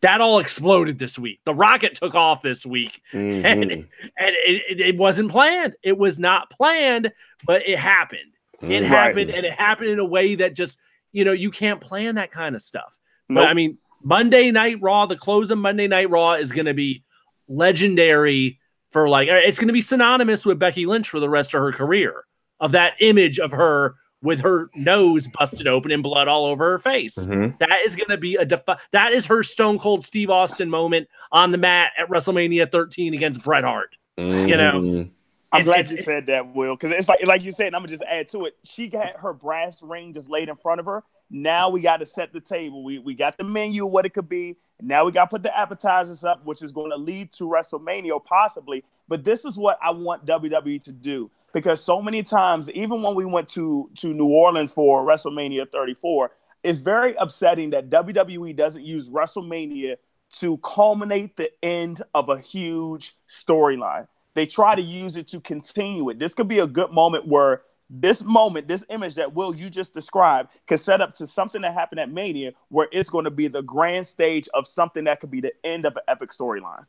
[0.00, 1.40] that all exploded this week.
[1.44, 3.44] The rocket took off this week, Mhm.
[3.44, 3.86] and and
[4.18, 5.76] it, it, it wasn't planned.
[5.82, 7.12] It was not planned,
[7.46, 8.20] but it happened.
[8.62, 8.84] It Mhm.
[8.84, 10.78] happened, and it happened in a way that just
[11.12, 12.98] you know you can't plan that kind of stuff.
[13.28, 16.74] But I mean, Monday Night Raw, the close of Monday Night Raw is going to
[16.74, 17.02] be
[17.48, 18.58] legendary
[18.90, 21.72] for like it's going to be synonymous with Becky Lynch for the rest of her
[21.72, 22.24] career
[22.60, 26.78] of that image of her with her nose busted open and blood all over her
[26.80, 27.24] face.
[27.26, 27.56] Mhm.
[27.58, 31.06] That is going to be a defi- that is her Stone Cold Steve Austin moment
[31.30, 33.94] on the mat at WrestleMania 13 against Bret Hart.
[34.16, 35.10] You know, Mhm.
[35.52, 37.76] I'm It's- glad it's- you said that, Will, because it's like like you said, and
[37.76, 38.56] I'm gonna just add to it.
[38.64, 41.04] She got her brass ring just laid in front of her.
[41.30, 42.82] Now we got to set the table.
[42.82, 44.56] We we got the menu, what it could be.
[44.82, 48.24] Now we got to put the appetizers up, which is going to lead to WrestleMania
[48.24, 48.82] possibly.
[49.06, 53.14] But this is what I want WWE to do because so many times, even when
[53.14, 56.30] we went to to New Orleans for WrestleMania 34,
[56.62, 59.96] it's very upsetting that WWE doesn't use WrestleMania
[60.40, 64.08] to culminate the end of a huge storyline.
[64.34, 66.18] They try to use it to continue it.
[66.18, 69.94] This could be a good moment where this moment, this image that Will you just
[69.94, 73.46] described, could set up to something that happened at Mania, where it's going to be
[73.46, 76.86] the grand stage of something that could be the end of an epic storyline.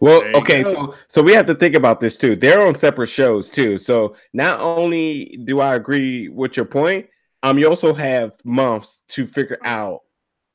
[0.00, 0.72] Well, okay, go.
[0.72, 2.36] so so we have to think about this too.
[2.36, 3.78] They're on separate shows too.
[3.78, 7.06] So not only do I agree with your point,
[7.42, 10.00] um, you also have months to figure out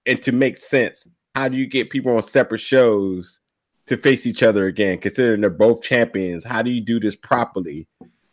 [0.06, 1.08] and to make sense.
[1.36, 3.40] How do you get people on separate shows
[3.88, 4.98] to face each other again?
[4.98, 7.88] Considering they're both champions, how do you do this properly?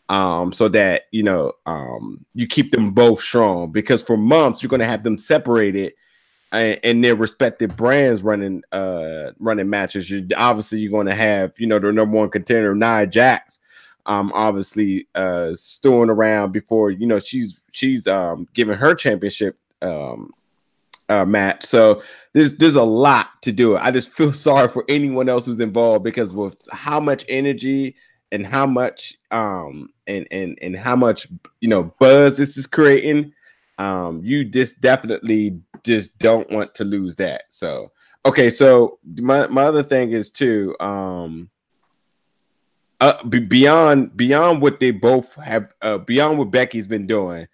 [0.08, 3.72] Um, so that you know, um, you keep them both strong.
[3.72, 5.94] Because for months you're going to have them separated
[6.52, 10.10] and, their respective brands running uh running matches.
[10.10, 13.58] You obviously you're going to have you know the number one contender Nia Jax,
[14.06, 20.32] um obviously uh stewing around before you know she's she's um giving her championship um
[21.08, 21.64] uh match.
[21.64, 22.02] So
[22.32, 23.76] there's there's a lot to do.
[23.76, 27.96] I just feel sorry for anyone else who's involved because with how much energy
[28.32, 31.28] and how much um and and and how much
[31.60, 33.32] you know buzz this is creating
[33.78, 37.44] um you just definitely just don't want to lose that.
[37.50, 37.92] So
[38.26, 41.50] okay so my, my other thing is too um
[43.00, 47.46] uh be- beyond beyond what they both have uh beyond what becky's been doing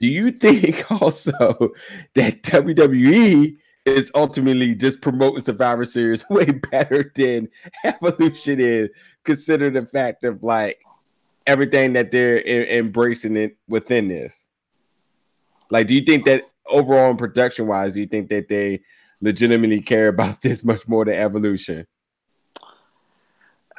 [0.00, 1.72] do you think also
[2.14, 7.48] that wwe is ultimately just promoting survivor series way better than
[7.84, 8.90] evolution is
[9.24, 10.80] consider the fact of like
[11.46, 14.50] everything that they're em- embracing it within this?
[15.70, 18.80] Like, do you think that overall in production wise, do you think that they
[19.20, 21.86] legitimately care about this much more than evolution?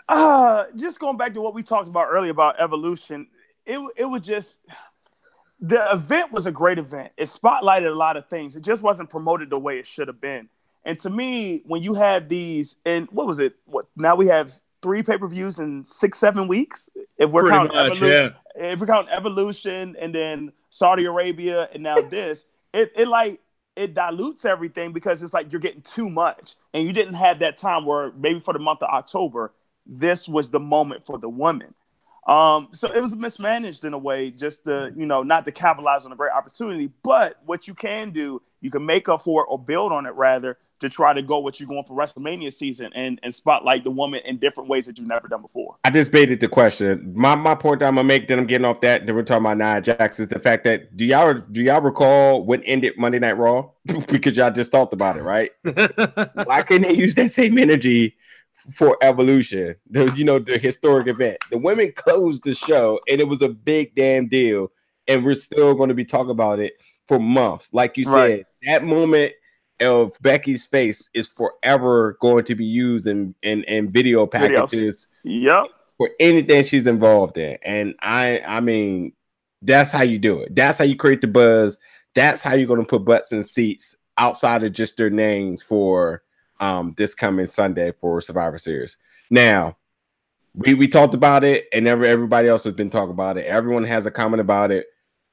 [0.08, 3.28] Uh, just going back to what we talked about earlier about evolution,
[3.65, 4.62] it it was just
[5.60, 7.12] the event was a great event.
[7.17, 8.56] It spotlighted a lot of things.
[8.56, 10.49] It just wasn't promoted the way it should have been.
[10.86, 13.56] And to me, when you had these, and what was it?
[13.65, 16.89] What now we have three pay per views in six, seven weeks.
[17.17, 21.84] If we're Pretty counting much, evolution, if we're counting evolution, and then Saudi Arabia, and
[21.84, 23.41] now this, it it like
[23.75, 27.58] it dilutes everything because it's like you're getting too much, and you didn't have that
[27.58, 29.53] time where maybe for the month of October,
[29.86, 31.73] this was the moment for the woman
[32.27, 36.05] Um, so it was mismanaged in a way, just to you know, not to capitalize
[36.05, 36.91] on a great opportunity.
[37.03, 40.13] But what you can do, you can make up for it or build on it
[40.15, 43.91] rather to try to go what you're going for WrestleMania season and and spotlight the
[43.91, 45.78] woman in different ways that you've never done before.
[45.84, 47.12] I just baited the question.
[47.15, 49.45] My my point that I'm gonna make that I'm getting off that that we're talking
[49.45, 53.19] about Nia Jax is the fact that do y'all do y'all recall what ended Monday
[53.19, 53.69] Night Raw?
[54.08, 55.52] because y'all just talked about it, right?
[56.45, 58.15] Why couldn't they use that same energy
[58.76, 59.76] for evolution?
[59.89, 61.39] The you know the historic event.
[61.52, 64.72] The women closed the show and it was a big damn deal,
[65.08, 66.74] and we're still going to be talking about it
[67.10, 67.74] for months.
[67.74, 68.30] Like you Right.
[68.30, 69.34] said, that moment
[69.82, 74.32] of Becky's face is forever going to be used in in, in video Videos.
[74.32, 75.65] packages Yep.
[75.98, 77.58] for anything she's involved in.
[77.63, 79.13] And I I mean,
[79.62, 80.56] that's how you do it.
[80.56, 81.78] That's how you create the buzz.
[82.15, 86.24] That's how you're gonna put butts in seats outside of just their names for
[86.60, 88.98] um this coming Sunday for Survivor Series.
[89.30, 89.78] Now,
[90.54, 93.45] we we talked about it, and every, everybody else has been talking about it.
[93.45, 94.88] Everyone has a comment about it,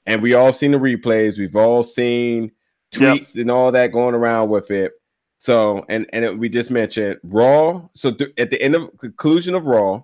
[0.04, 1.38] and we all seen the replays.
[1.38, 2.52] We've all seen
[2.98, 3.16] Yep.
[3.16, 4.92] tweets and all that going around with it.
[5.38, 7.88] So, and and it, we just mentioned Raw.
[7.94, 10.02] So th- at the end of conclusion of Raw,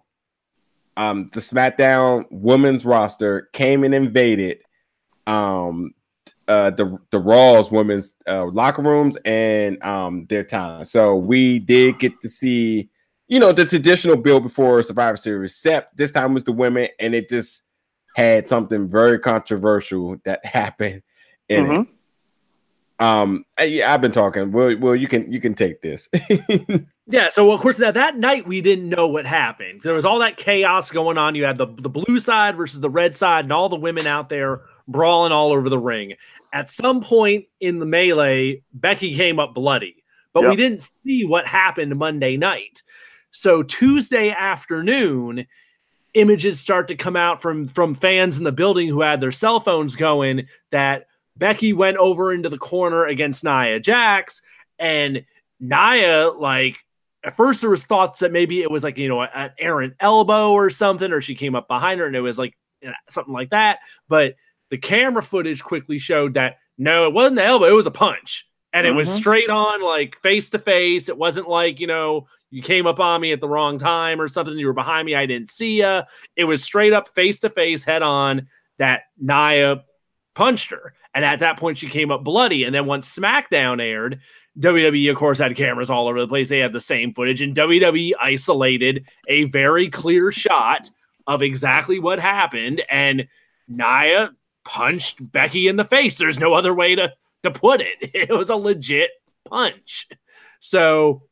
[0.97, 4.59] um, the SmackDown women's roster came and invaded
[5.29, 5.95] um
[6.49, 10.85] uh the the Raw's women's uh, locker rooms and um their time.
[10.85, 12.91] So we did get to see
[13.29, 17.15] you know the traditional build before Survivor Series, except this time was the women, and
[17.15, 17.63] it just
[18.15, 21.03] had something very controversial that happened
[21.49, 21.89] in it.
[22.99, 24.53] Um, I- yeah, I've been talking.
[24.53, 26.09] Well, well, you can you can take this.
[27.09, 29.81] Yeah, so of course that that night we didn't know what happened.
[29.83, 31.35] There was all that chaos going on.
[31.35, 34.29] You had the the blue side versus the red side, and all the women out
[34.29, 36.15] there brawling all over the ring.
[36.53, 39.97] At some point in the melee, Becky came up bloody,
[40.33, 42.83] but we didn't see what happened Monday night.
[43.33, 45.45] So Tuesday afternoon,
[46.15, 49.59] images start to come out from from fans in the building who had their cell
[49.59, 54.43] phones going that Becky went over into the corner against Nia Jax,
[54.79, 55.25] and
[55.61, 56.79] Nia like
[57.25, 60.51] at first there was thoughts that maybe it was like you know an errant elbow
[60.53, 63.33] or something, or she came up behind her and it was like you know, something
[63.35, 63.79] like that.
[64.09, 64.35] But
[64.71, 68.49] the camera footage quickly showed that no, it wasn't the elbow; it was a punch,
[68.73, 69.13] and it was Mhm.
[69.13, 71.09] straight on, like face to face.
[71.09, 74.29] It wasn't like you know you came up on me at the wrong time or
[74.29, 74.59] something.
[74.59, 76.03] You were behind me, I didn't see you.
[76.37, 78.47] It was straight up face to face, head on.
[78.79, 79.85] That Nia
[80.35, 82.65] punched her, and at that point she came up bloody.
[82.65, 84.21] And then once SmackDown aired.
[84.59, 86.51] WWE, of course, had cameras all over the place.
[86.51, 90.91] They had the same footage, and WWE isolated a very clear shot
[91.27, 92.83] of exactly what happened.
[92.91, 93.29] And
[93.67, 94.33] Nia
[94.65, 96.19] punched Becky in the face.
[96.19, 97.13] There's no other way to,
[97.45, 98.11] to put it.
[98.15, 99.11] It was a legit
[99.45, 100.07] punch.
[100.61, 101.23] So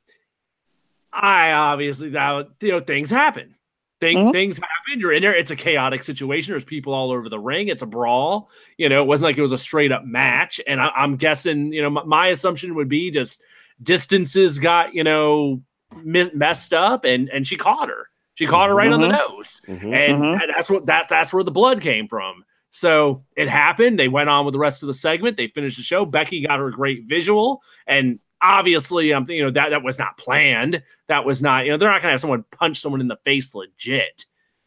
[1.12, 3.54] I obviously that you know things happen.
[4.00, 4.32] Thing, Mhm.
[4.32, 4.98] Things happen.
[5.00, 5.34] You're in there.
[5.34, 6.52] It's a chaotic situation.
[6.52, 7.68] There's people all over the ring.
[7.68, 8.50] It's a brawl.
[8.78, 10.58] You know, it wasn't like it was a straight up match.
[10.66, 13.42] And I, I'm guessing, you know, my, my assumption would be just
[13.82, 15.60] distances got, you know,
[16.02, 18.06] messed up, and and she caught her.
[18.34, 19.94] She caught her right on the nose Mhm.
[19.94, 20.42] and, Mhm.
[20.42, 22.44] and that's what that's that's where the blood came from.
[22.70, 23.98] So it happened.
[23.98, 25.36] They went on with the rest of the segment.
[25.36, 26.06] They finished the show.
[26.06, 30.82] Becky got her great visual, and obviously, I'm you know that that was not planned.
[31.08, 33.54] That was not you know they're not gonna have someone punch someone in the face
[33.54, 34.24] legit.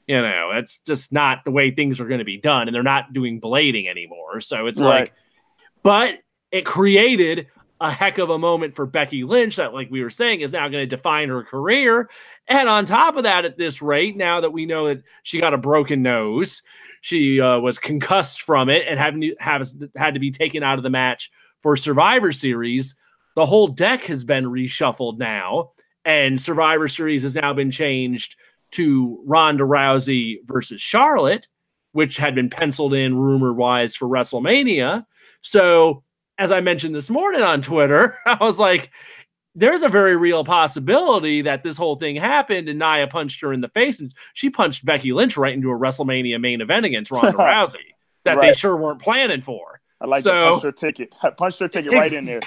[0.07, 2.83] You know, that's just not the way things are going to be done, and they're
[2.83, 4.41] not doing blading anymore.
[4.41, 4.99] So it's Right.
[4.99, 5.13] like,
[5.81, 6.19] but
[6.51, 7.47] it created
[7.79, 10.67] a heck of a moment for Becky Lynch that, like we were saying, is now
[10.67, 12.09] going to define her career.
[12.47, 15.53] And on top of that, at this rate, now that we know that she got
[15.53, 16.61] a broken nose,
[17.01, 20.77] she uh, was concussed from it and having to, have, had to be taken out
[20.77, 21.31] of the match
[21.61, 22.95] for Survivor Series.
[23.35, 25.71] The whole deck has been reshuffled now,
[26.05, 28.35] and Survivor Series has now been changed
[28.71, 31.47] to Ronda Rousey versus Charlotte,
[31.93, 35.05] which had been penciled in rumor wise for WrestleMania.
[35.41, 36.03] So,
[36.37, 38.91] as I mentioned this morning on Twitter, I was like,
[39.55, 43.61] there's a very real possibility that this whole thing happened and Nia punched her in
[43.61, 47.31] the face and she punched Becky Lynch right into a WrestleMania main event against Ronda
[47.37, 47.75] Rousey
[48.25, 49.79] that they sure weren't planning for.
[50.01, 51.13] I like So- to punch her ticket.
[51.21, 52.41] I punched her ticket right in there.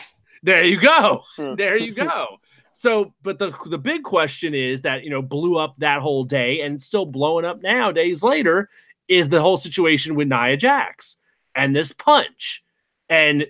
[0.46, 1.22] There you go.
[1.36, 1.56] Hmm.
[1.56, 2.38] there you go.
[2.72, 6.60] So, but the the big question is that you know blew up that whole day
[6.60, 8.68] and still blowing up now days later
[9.08, 11.16] is the whole situation with Nia Jax
[11.56, 12.62] and this punch,
[13.08, 13.46] and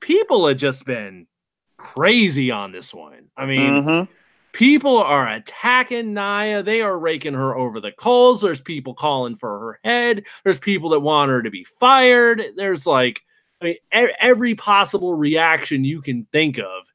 [0.00, 1.26] people have just been
[1.76, 3.28] crazy on this one.
[3.36, 4.08] I mean, Mhm.
[4.52, 6.62] people are attacking Nia.
[6.62, 8.40] They are raking her over the coals.
[8.40, 10.24] There's people calling for her head.
[10.44, 12.42] There's people that want her to be fired.
[12.56, 13.20] There's like,
[13.62, 16.90] I mean, e- every possible reaction you can think of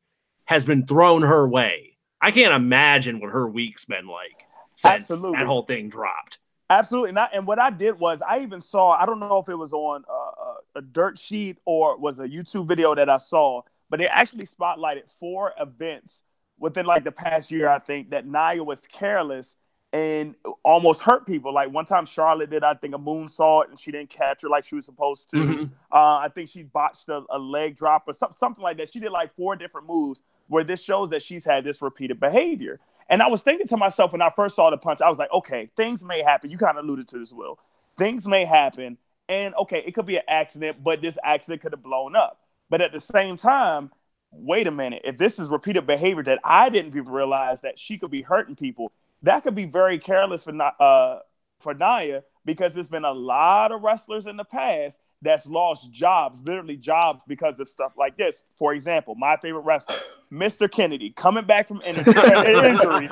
[0.46, 1.98] has been thrown her way.
[2.22, 5.38] I can't imagine what her week's been like since Absolutely.
[5.38, 6.40] that whole thing dropped.
[6.70, 7.30] Absolutely not.
[7.34, 10.04] And what I did was I even saw, I don't know if it was on
[10.10, 14.46] uh, a dirt sheet or was a YouTube video that I saw, but they actually
[14.46, 16.24] spotlighted four events
[16.60, 19.56] within like the past year, I think, that Nia was careless
[19.98, 21.52] and almost hurt people.
[21.52, 24.64] Like one time Charlotte did, I think, a moonsault and she didn't catch her like
[24.64, 25.38] she was supposed to.
[25.38, 25.72] Mhm.
[25.92, 28.94] Uh, I think she botched a, a leg drop or some, something like that.
[28.94, 32.80] She did like four different moves where this shows that she's had this repeated behavior.
[33.10, 35.32] And I was thinking to myself when I first saw the punch, I was like,
[35.34, 36.52] okay, things may happen.
[36.52, 37.58] You kind of alluded to this, Will.
[37.98, 38.98] Things may happen.
[39.28, 42.40] And okay, it could be an accident, but this accident could have blown up.
[42.70, 43.92] But at the same time,
[44.32, 45.02] wait a minute.
[45.06, 48.56] If this is repeated behavior that I didn't even realize that she could be hurting
[48.56, 48.92] people,
[49.24, 51.20] that could be very careless for uh,
[51.60, 56.44] for Nia because there's been a lot of wrestlers in the past that's lost jobs,
[56.44, 58.44] literally jobs because of stuff like this.
[58.56, 59.96] For example, my favorite wrestler,
[60.32, 60.70] Mr.
[60.72, 63.10] Kennedy, coming back from in- injury,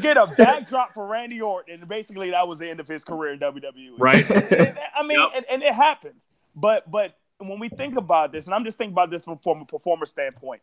[0.00, 3.34] get a backdrop for Randy Orton, and basically that was the end of his career
[3.34, 3.90] in WWE.
[3.98, 4.24] Right.
[4.96, 5.30] I mean, Yep.
[5.36, 6.28] and, and it happens.
[6.54, 9.60] But but when we think about this, and I'm just thinking about this from, from
[9.60, 10.62] a performer standpoint,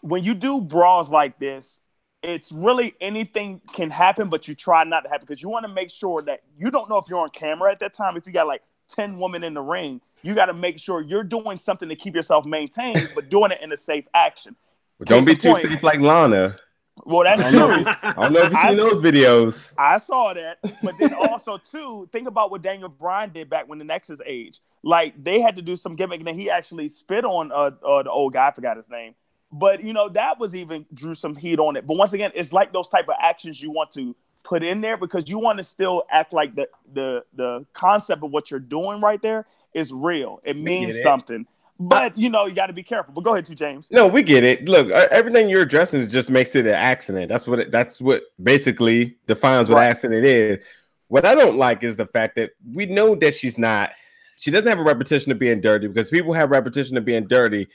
[0.00, 1.80] when you do brawls like this,
[2.22, 5.72] it's really anything can happen, but you try not to happen because you want to
[5.72, 8.16] make sure that you don't know if you're on camera at that time.
[8.16, 11.22] If you got like 10 women in the ring, you got to make sure you're
[11.22, 14.56] doing something to keep yourself maintained, but doing it in a safe action.
[15.04, 15.66] Don't be too in point.
[15.68, 16.56] safe like Lana.
[17.04, 17.92] Well, that's I true.
[18.02, 19.72] I don't know if you've seen those videos.
[19.78, 23.78] I saw that, but then also too, think about what Daniel Bryan did back when
[23.78, 24.58] the Nexus age.
[24.82, 28.02] Like they had to do some gimmick, and then he actually spit on uh, uh
[28.02, 28.48] the old guy.
[28.48, 29.14] I forgot his name,
[29.52, 31.86] but you know that was even drew some heat on it.
[31.86, 34.96] But once again, it's like those type of actions you want to put in there
[34.96, 39.00] because you want to still act like the the the concept of what you're doing
[39.00, 40.40] right there is real.
[40.44, 41.02] It means it.
[41.02, 41.46] something.
[41.80, 43.14] But you know you got to be careful.
[43.14, 43.88] But go ahead, too, James.
[43.92, 44.68] No, we get it.
[44.68, 47.28] Look, everything you're addressing just makes it an accident.
[47.28, 49.86] That's what it, that's what basically defines what Right.
[49.86, 50.66] accident is.
[51.06, 53.92] What I don't like is the fact that we know that she's not.
[54.40, 57.68] She doesn't have a repetition of being dirty because people have repetition of being dirty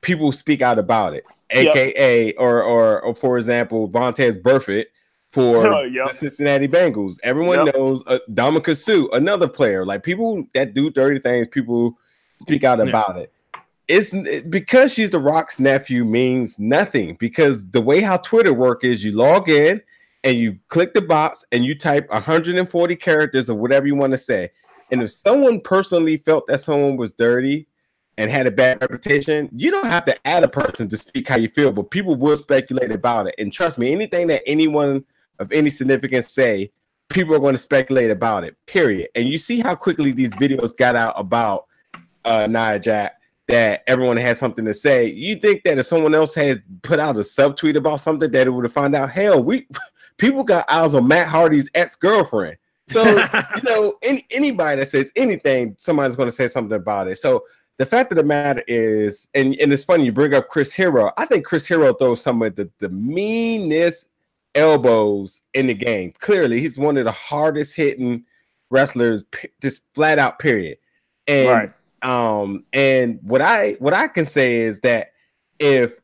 [0.00, 1.76] people speak out about it, Yep.
[1.76, 4.86] aka or, or or for example, Vontaze Burfict
[5.28, 6.08] for Oh, yep.
[6.08, 7.18] the Cincinnati Bengals.
[7.22, 7.74] Everyone Yep.
[7.74, 9.84] knows uh, Dominic Sue, another player.
[9.84, 11.98] Like people that do dirty things, people
[12.40, 12.84] speak out Yeah.
[12.84, 13.32] about it.
[13.88, 18.84] It's it- because she's the Rock's nephew means nothing because the way how Twitter work
[18.84, 19.80] is you log in
[20.24, 24.18] and you click the box and you type 140 characters or whatever you want to
[24.18, 24.50] say.
[24.90, 27.66] And if someone personally felt that someone was dirty
[28.18, 31.36] and had a bad reputation, you don't have to add a person to speak how
[31.36, 33.34] you feel, but people will speculate about it.
[33.38, 35.04] And trust me, anything that anyone
[35.38, 36.72] of any significance say,
[37.08, 38.56] people are going to speculate about it.
[38.66, 39.08] Period.
[39.14, 41.66] And you see how quickly these videos got out about
[42.24, 43.14] uh Nia Jax
[43.46, 45.06] that everyone had something to say.
[45.06, 48.50] You think that if someone else had put out a subtweet about something that it
[48.50, 49.68] would have found out, hell, we
[50.18, 52.56] people got eyes on Matt Hardy's ex-girlfriend.
[52.88, 53.04] So
[53.54, 57.18] you know, any, anybody that says anything, somebody's going to say something about it.
[57.18, 57.44] So
[57.78, 61.12] the fact of the matter is, and, and it's funny you bring up Chris Hero.
[61.16, 64.10] I think Chris Hero throws some of the, the meanest
[64.54, 66.12] elbows in the game.
[66.18, 68.24] Clearly, he's one of the hardest hitting
[68.70, 69.24] wrestlers,
[69.62, 70.38] just flat out.
[70.38, 70.78] Period.
[71.26, 71.72] And
[72.02, 72.40] Right.
[72.40, 75.12] um, and what I what I can say is that
[75.58, 75.94] if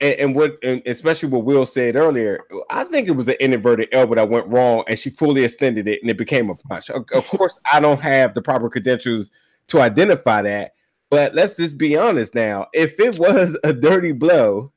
[0.00, 3.88] and, and what and especially what Will said earlier, I think it was an inverted
[3.92, 6.90] elbow that went wrong, and she fully extended it, and it became a punch.
[6.90, 9.30] Of, of course, I don't have the proper credentials
[9.68, 10.74] to identify that,
[11.10, 12.66] but let's just be honest now.
[12.72, 14.72] If it was a dirty blow,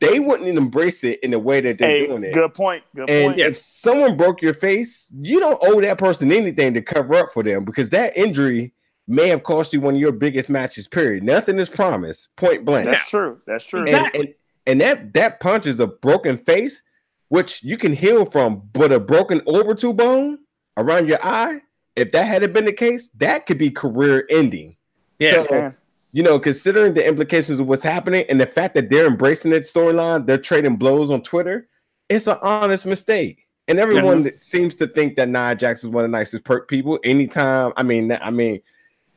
[0.00, 2.32] they wouldn't embrace it in the way that they're Hey, doing it.
[2.32, 2.82] good point.
[2.94, 3.40] Good And point.
[3.40, 7.42] if someone broke your face, you don't owe that person anything to cover up for
[7.42, 8.72] them because that injury
[9.06, 10.88] may have cost you one of your biggest matches.
[10.88, 11.22] Period.
[11.22, 12.34] Nothing is promised.
[12.36, 12.86] Point blank.
[12.86, 13.40] That's true.
[13.46, 13.82] That's true.
[13.82, 14.20] Exactly.
[14.20, 14.34] And, and
[14.66, 16.82] and that that punch is a broken face,
[17.28, 20.38] which you can heal from, but a broken orbital bone
[20.76, 21.60] around your eye.
[21.96, 24.76] If that had been the case, that could be career ending.
[25.20, 25.30] Yeah.
[25.32, 25.70] So, Okay.
[26.12, 29.62] you know, considering the implications of what's happening and the fact that they're embracing that
[29.62, 31.68] storyline, they're trading blows on Twitter.
[32.08, 36.04] It's an honest mistake, and everyone that seems to think that Nia Jax is one
[36.04, 36.98] of the nicest per- people.
[37.04, 38.60] Anytime, I mean, I mean,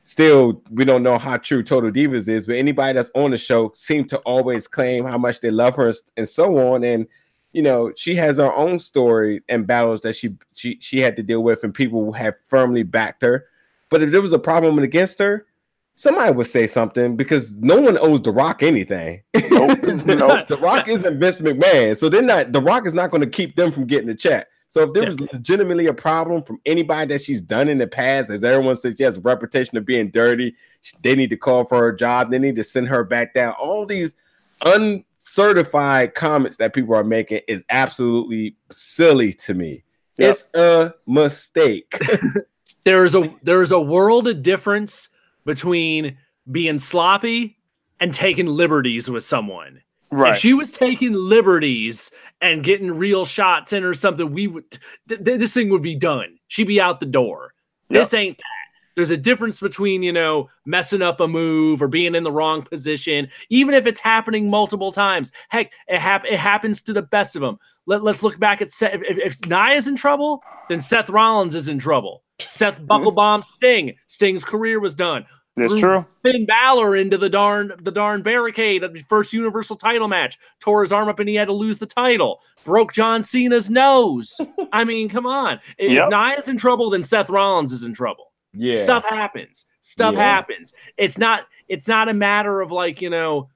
[0.03, 3.71] still, we don't know how true Total Divas is, but anybody that's on the show
[3.73, 6.83] seem to always claim how much they love her and so on.
[6.83, 7.07] And
[7.53, 11.23] you know, she has her own story and battles that she she she had to
[11.23, 13.45] deal with, and people have firmly backed her.
[13.89, 15.45] But if there was a problem against her,
[15.95, 19.21] somebody would say something because no one owes The Rock anything.
[19.33, 19.79] Nope.
[20.05, 20.47] Nope.
[20.47, 22.51] the Rock isn't Vince McMahon, so they're not.
[22.51, 24.47] The Rock is not going to keep them from getting the check.
[24.69, 28.31] So if there was legitimately a problem from anybody that she's done in the past,
[28.31, 30.55] as everyone says she has a reputation of being dirty,
[31.03, 32.31] they need to call for her job.
[32.31, 33.53] They need to send her back down.
[33.61, 34.15] All these
[34.65, 39.83] uncertified comments that people are making is absolutely silly to me.
[40.17, 40.31] Yep.
[40.31, 41.95] It's a mistake.
[42.83, 45.09] there is a there is a world of difference
[45.45, 46.17] between
[46.51, 47.57] being sloppy
[47.99, 49.81] and taking liberties with someone.
[50.11, 50.31] Right.
[50.31, 54.69] If she was taking liberties and getting real shots in or something, we would
[55.07, 56.37] th- th- this thing would be done.
[56.47, 57.53] She'd be out the door.
[57.89, 58.43] This ain't that.
[58.95, 62.61] There's a difference between, you know, messing up a move or being in the wrong
[62.61, 65.31] position, even if it's happening multiple times.
[65.49, 67.57] Heck, it, hap- it happens to the best of them.
[67.87, 68.93] Let, let's look back at Seth.
[68.93, 72.22] If, if, Nia's in trouble, then Seth Rollins is in trouble.
[72.39, 73.93] Seth bucklebombed Sting.
[74.07, 75.25] Sting's career was done.
[75.55, 76.03] That's true.
[76.23, 80.39] Finn Balor into the darn the darn barricade at the first Universal Title match.
[80.59, 82.39] Tore his arm up and he had to lose the title.
[82.65, 84.41] Broke John Cena's nose.
[84.73, 85.59] I mean, come on.
[85.77, 86.09] If Yep.
[86.09, 88.31] Nia's in trouble, then Seth Rollins is in trouble.
[88.55, 88.73] yeah.
[88.73, 89.65] Stuff happens.
[89.81, 90.21] Stuff Yeah.
[90.23, 90.73] happens.
[90.97, 91.45] It's not.
[91.67, 93.49] It's not a matter of like you know.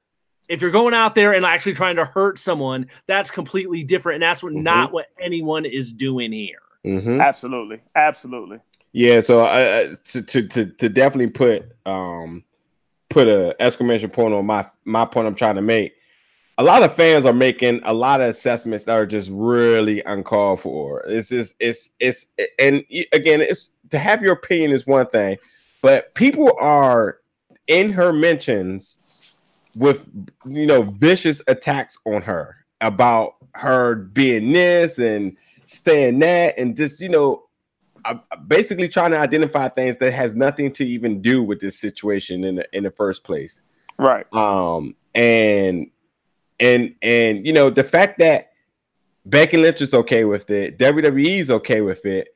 [0.50, 4.24] If you're going out there and actually trying to hurt someone, that's completely different, and
[4.24, 4.62] that's what Mhm.
[4.62, 6.60] not what anyone is doing here.
[6.86, 7.22] Mhm.
[7.22, 7.82] Absolutely.
[7.96, 8.60] Absolutely.
[8.94, 12.44] Yeah, so I, I to, to to to definitely put um
[13.10, 15.94] put a exclamation point on my my point I'm trying to make.
[16.60, 20.62] A lot of fans are making a lot of assessments that are just really uncalled
[20.62, 21.04] for.
[21.08, 22.26] It's just it's it's
[22.58, 25.38] and again, it's to have your opinion is one thing,
[25.82, 27.20] but people are
[27.68, 29.36] in her mentions
[29.76, 30.08] with
[30.48, 35.38] you know vicious attacks on her about her being this and
[35.68, 37.44] staying that and just you know
[38.06, 42.44] I'm basically trying to identify things that has nothing to even do with this situation
[42.44, 43.62] in the in the first place.
[44.00, 44.26] Right.
[44.34, 45.92] Um and
[46.60, 48.52] and and you know the fact that
[49.26, 52.30] Becky Lynch is okay with it, WWE is okay with it.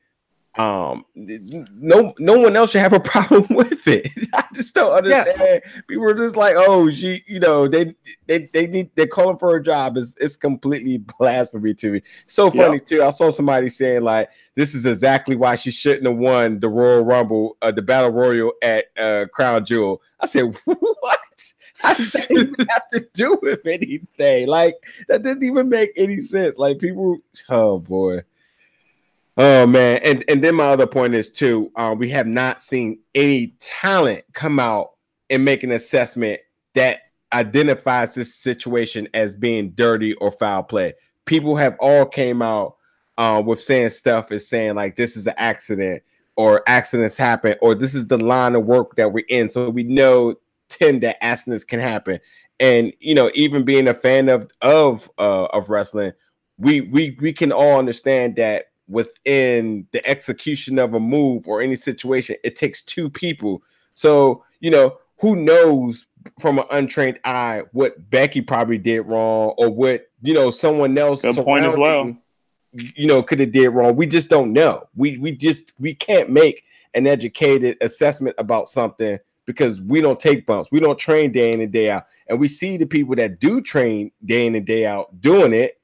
[0.58, 4.08] Um, no, no one else should have a problem with it.
[4.34, 5.20] I just don't Yeah.
[5.20, 5.62] understand.
[5.88, 7.94] People are just like, oh, she, you know, they,
[8.26, 9.96] they, they need, they're calling for a job.
[9.96, 12.02] It's, it's completely blasphemy to me.
[12.26, 13.02] So funny too.
[13.02, 17.02] I saw somebody saying like, this is exactly why she shouldn't have won the Royal
[17.04, 20.02] Rumble, uh, the Battle Royal at uh, Crown Jewel.
[20.20, 21.18] I said, what?
[21.84, 21.96] I
[22.30, 24.46] even have to do with anything?
[24.46, 24.76] Like
[25.08, 26.56] that didn't even make any sense.
[26.56, 28.20] Like people, oh boy.
[29.38, 31.70] Oh man, and and then my other point is too.
[31.76, 34.90] Um, we have not seen any talent come out
[35.30, 36.40] and make an assessment
[36.74, 37.00] that
[37.32, 40.92] identifies this situation as being dirty or foul play.
[41.24, 42.76] People have all came out
[43.16, 46.02] uh, with saying stuff as saying like this is an accident
[46.36, 49.48] or accidents happen or this is the line of work that we're in.
[49.48, 50.34] So we know
[50.68, 52.18] tend that accidents can happen.
[52.60, 56.12] And you know, even being a fan of of uh, of wrestling,
[56.58, 61.74] we we we can all understand that within the execution of a move or any
[61.74, 63.62] situation, it takes two people.
[63.94, 66.06] So, you know, who knows
[66.40, 71.22] from an untrained eye what Becky probably did wrong or what, you know, someone else
[71.22, 72.16] Good point as well.
[72.72, 73.96] You know, could have did wrong.
[73.96, 74.88] We just don't know.
[74.96, 76.64] We we just we can't make
[76.94, 80.72] an educated assessment about something because we don't take bumps.
[80.72, 82.06] We don't train day in and day out.
[82.28, 85.81] And we see the people that do train day in and day out doing it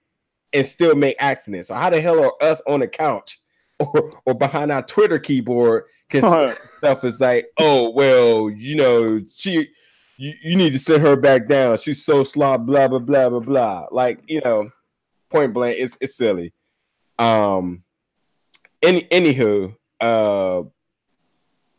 [0.58, 1.68] and still make accidents.
[1.68, 3.40] So how the hell are us on the couch
[3.78, 9.68] or, or behind our Twitter keyboard can stuff is like, oh well, you know, she
[10.16, 11.78] you, you need to send her back down.
[11.78, 13.86] She's so slow, blah blah blah blah blah.
[13.92, 14.68] Like, you know,
[15.30, 16.52] point blank, it's it's silly.
[17.18, 17.84] Um
[18.82, 20.62] any anywho, uh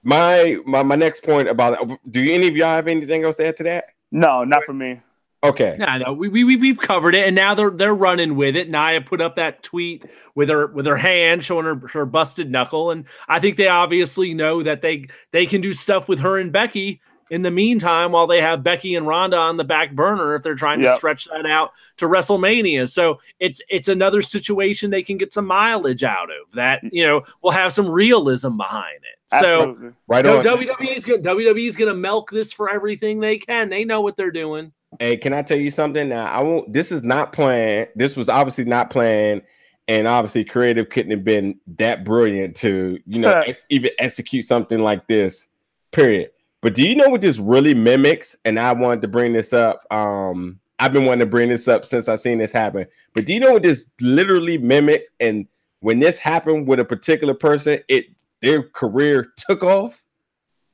[0.04, 3.58] my my my next point about do any of y'all have anything else to add
[3.58, 3.86] to that?
[4.12, 5.02] No, not for me.
[5.42, 5.78] Okay.
[5.80, 8.70] No, no, we we we've covered it, and now they're they're running with it.
[8.70, 10.04] Nia put up that tweet
[10.36, 14.34] with her with her hand showing her her busted knuckle, and I think they obviously
[14.34, 18.28] know that they they can do stuff with her and Becky in the meantime while
[18.28, 20.90] they have Becky and Ronda on the back burner if they're trying Yep.
[20.90, 22.90] to stretch that out to WrestleMania.
[22.90, 26.90] So it's it's another situation they can get some mileage out of that mm.
[26.92, 29.40] you know will have some realism behind it.
[29.40, 30.44] So Right So on.
[30.44, 31.24] WWE's good.
[31.24, 33.70] WWE's gonna milk this for everything they can.
[33.70, 34.74] They know what they're doing.
[35.00, 36.10] Hey, can I tell you something?
[36.10, 36.74] Now, I won't.
[36.74, 37.90] This is not planned.
[37.96, 39.44] This was obviously not planned,
[39.88, 44.80] and obviously, creative couldn't have been that brilliant to you know ex- even execute something
[44.80, 45.48] like this.
[45.92, 46.32] Period.
[46.62, 48.36] But do you know what this really mimics?
[48.46, 49.86] And I wanted to bring this up.
[49.92, 52.86] Um, I've been wanting to bring this up since I seen this happen.
[53.14, 55.08] But do you know what this literally mimics?
[55.20, 55.48] And
[55.82, 58.08] when this happened with a particular person, it
[58.42, 60.04] their career took off.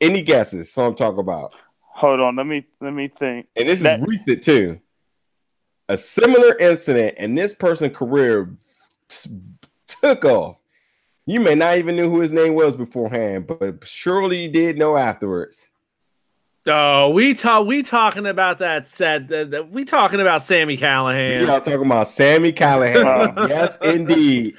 [0.01, 0.75] Any guesses?
[0.75, 1.55] What I'm talking about?
[1.95, 3.47] Hold on, let me let me think.
[3.55, 4.79] and this That- is recent too.
[5.87, 8.49] A similar incident, and this person's career
[9.09, 9.27] s-
[9.87, 10.57] took off.
[11.27, 14.97] You may not even knew who his name was beforehand, but surely you did know
[14.97, 15.69] afterwards.
[16.67, 17.67] Oh, we talk.
[17.67, 19.27] We talking about that set.
[19.29, 21.39] that- that- we talking about Sami Callihan.
[21.41, 23.47] We are talking about Sami Callihan.
[23.49, 24.55] Yes, indeed.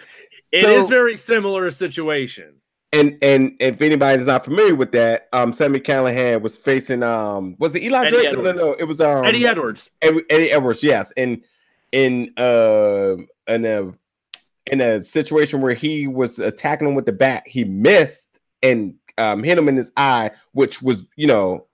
[0.52, 2.54] It So- is very similar situation.
[2.96, 7.74] And and if anybody's not familiar with that, um, Sami Callihan was facing um, was
[7.74, 8.32] it Eli Eddie Drake?
[8.32, 9.90] No, no, no, it was um, Eddie Edwards.
[10.00, 11.42] Eddie, Eddie Edwards, yes, and
[11.92, 13.16] in uh
[13.46, 13.92] in a
[14.70, 19.42] in a situation where he was attacking him with the bat, he missed and um
[19.42, 21.66] hit him in his eye, which was you know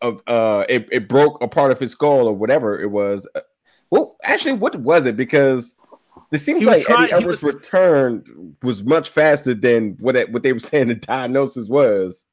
[0.00, 3.28] of uh it, it broke a part of his skull or whatever it was.
[3.34, 3.40] Uh,
[3.90, 5.16] Well, actually, what was it?
[5.16, 5.74] Because
[6.32, 10.16] it seems He was like trying- Eddie Edwards' was- return was much faster than what
[10.16, 12.26] it, what they were saying the diagnosis was.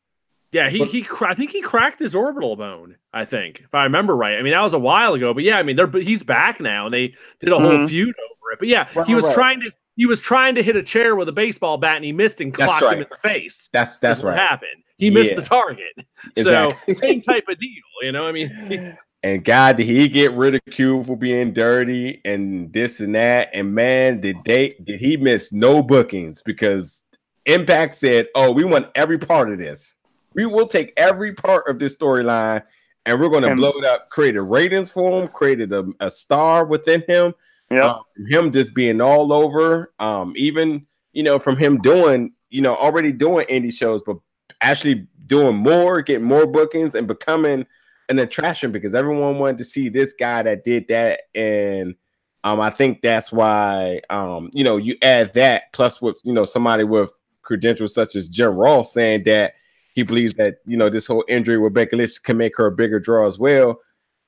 [0.54, 1.02] Yeah, he But- he.
[1.02, 2.96] cra- I think he cracked his orbital bone.
[3.14, 4.38] I think, if I remember right.
[4.40, 6.60] I mean, that was a while ago, but yeah, I mean, they're but he's back
[6.62, 7.90] now, and they did a whole Mhm.
[7.90, 8.60] feud over it.
[8.60, 9.34] But yeah, Right, he was right.
[9.34, 12.14] trying to he was trying to hit a chair with a baseball bat, and he
[12.14, 13.68] missed and That's clocked him in the face.
[13.74, 14.40] That's that's Is what right.
[14.40, 14.84] happened.
[14.98, 15.40] He missed Yeah.
[15.40, 16.08] the target.
[16.36, 16.94] Exactly.
[16.96, 17.70] So same type of deal,
[18.02, 18.26] you know.
[18.26, 23.50] I mean, And God, did he get ridiculed for being dirty and this and that?
[23.52, 27.02] And man, did they did he miss no bookings because
[27.46, 29.98] Impact said, "Oh, we want every part of this.
[30.34, 32.62] We will take every part of this storyline,
[33.06, 34.10] and we're going to And- blow it up.
[34.10, 37.34] Created ratings for him, created a, a star within him.
[37.70, 37.84] Yep.
[37.84, 39.94] Um, him just being all over.
[40.00, 44.18] Um, even you know from him doing you know already doing indie shows, but
[44.62, 47.66] actually doing more, getting more bookings, and becoming
[48.10, 51.96] an attraction because everyone wanted to see this guy that did that and
[52.44, 56.46] um i think that's why um you know you add that plus with you know
[56.46, 57.12] somebody with
[57.42, 59.54] credentials such as jim ross saying that
[59.94, 62.72] he believes that you know this whole injury with becky lynch can make her a
[62.72, 63.80] bigger draw as well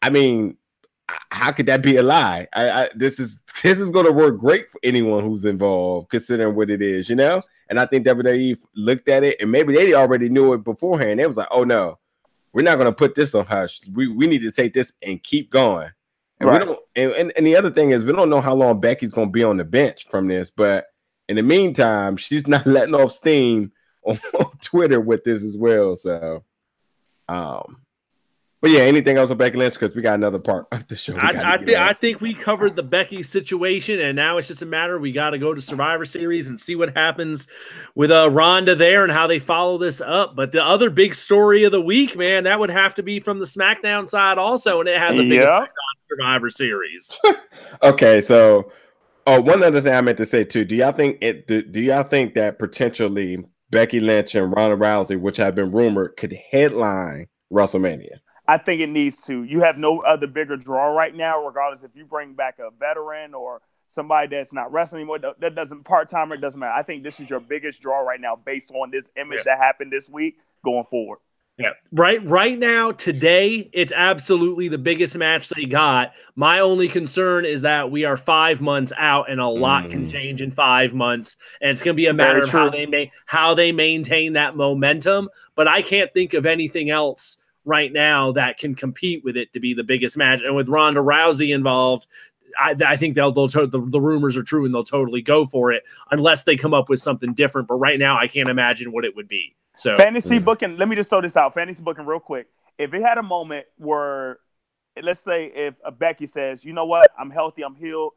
[0.02, 0.58] i mean
[1.32, 4.38] how could that be a lie i, I this is this is going to work
[4.38, 8.58] great for anyone who's involved considering what it is you know and i think wwe
[8.76, 11.98] looked at it and maybe they already knew it beforehand they was like oh no
[12.54, 13.82] we're not going to put this on hush.
[13.92, 15.92] We we need to take this and keep going.
[16.40, 16.62] And Right.
[16.62, 16.80] we don't.
[16.96, 19.32] And, and, and the other thing is, we don't know how long Becky's going to
[19.32, 20.52] be on the bench from this.
[20.52, 20.88] But
[21.28, 23.72] in the meantime, she's not letting off steam
[24.04, 24.20] on,
[24.62, 25.96] Twitter with this as well.
[25.96, 26.44] So,
[27.28, 27.82] um,
[28.62, 29.76] But yeah, anything else with Becky Lynch?
[29.76, 31.16] Because we got another part of the show.
[31.18, 31.84] I, I, get thi- on.
[31.88, 35.30] I think we covered the Becky situation, and now it's just a matter we got
[35.30, 37.48] to go to Survivor Series and see what happens
[37.96, 40.36] with uh, Ronda there and how they follow this up.
[40.36, 43.40] But the other big story of the week, man, that would have to be from
[43.40, 45.60] the SmackDown side also, and it has a big Yeah.
[45.60, 47.20] effect on Survivor Series.
[47.84, 48.72] Okay, so
[49.28, 50.66] oh, one other thing I meant to say too.
[50.66, 51.48] Do y'all think it?
[51.48, 56.18] Do, do y'all think that potentially Becky Lynch and Ronda Rousey, which have been rumored,
[56.18, 58.18] could headline WrestleMania?
[58.50, 59.44] I think it needs to.
[59.44, 63.36] You have no other bigger draw right now, regardless if you bring back a veteran
[63.36, 65.20] or somebody that's not wrestling anymore.
[65.20, 66.34] That that doesn't part timer.
[66.36, 66.74] It doesn't matter.
[66.74, 69.92] I think this is your biggest draw right now, based on this image that happened
[69.92, 71.20] this week going forward.
[71.60, 71.72] Yeah.
[71.92, 76.14] Right right now, today, it's absolutely the biggest match they got.
[76.36, 80.12] My only concern is that we are five months out and a lot can Mm.
[80.12, 81.36] change in five months.
[81.62, 84.56] And it's gonna be a Very matter of how they may how they maintain that
[84.56, 85.30] momentum.
[85.56, 89.60] But I can't think of anything else right now that can compete with it to
[89.60, 90.42] be the biggest match.
[90.42, 92.08] And with Ronda Rousey involved,
[92.60, 95.46] I, I think they'll, they'll to, the, the rumors are true and they'll totally go
[95.46, 97.68] for it unless they come up with something different.
[97.68, 99.56] But right now, I can't imagine what it would be.
[99.76, 100.46] So Fantasy Mm.
[100.46, 100.78] booking.
[100.78, 101.54] Let me just throw this out.
[101.54, 102.48] Fantasy booking, real quick.
[102.78, 104.40] If it had a moment where,
[105.02, 107.10] let's say, if a Becky says, "You know what?
[107.18, 107.64] I'm healthy.
[107.64, 108.14] I'm healed.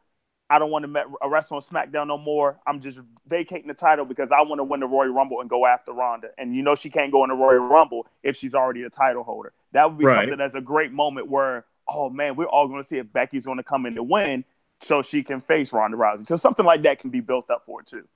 [0.53, 2.59] I don't want to met, wrestle on SmackDown no more.
[2.66, 5.64] I'm just vacating the title because I want to win the Royal Rumble and go
[5.64, 6.28] after Ronda.
[6.36, 9.22] And you know she can't go in the Royal Rumble if she's already a title
[9.24, 9.55] holder.
[9.72, 10.16] That would be Right.
[10.16, 13.46] something that's a great moment where, oh man, we're all going to see if Becky's
[13.46, 14.44] going to come in to win."
[14.82, 16.26] So she can face Ronda Rousey.
[16.26, 18.07] So something like that can be built up for it too.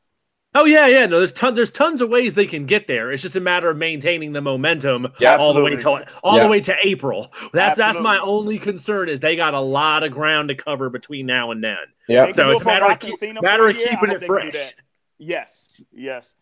[0.58, 1.04] Oh yeah, yeah.
[1.06, 3.12] No, there's ton, there's tons of ways they can get there.
[3.12, 6.06] It's just a matter of maintaining the momentum Yeah, all the way absolutely.
[6.06, 6.44] to all Yeah.
[6.44, 7.30] the way to April.
[7.52, 11.26] That's that's my only concern is they got a lot of ground to cover between
[11.26, 11.76] now and then.
[12.08, 12.30] Yeah.
[12.30, 13.86] So it's it a matter of, keep, matter of year.
[13.88, 14.52] Keeping it they can do fresh.
[14.54, 14.74] that.
[15.18, 16.34] Yes, yes.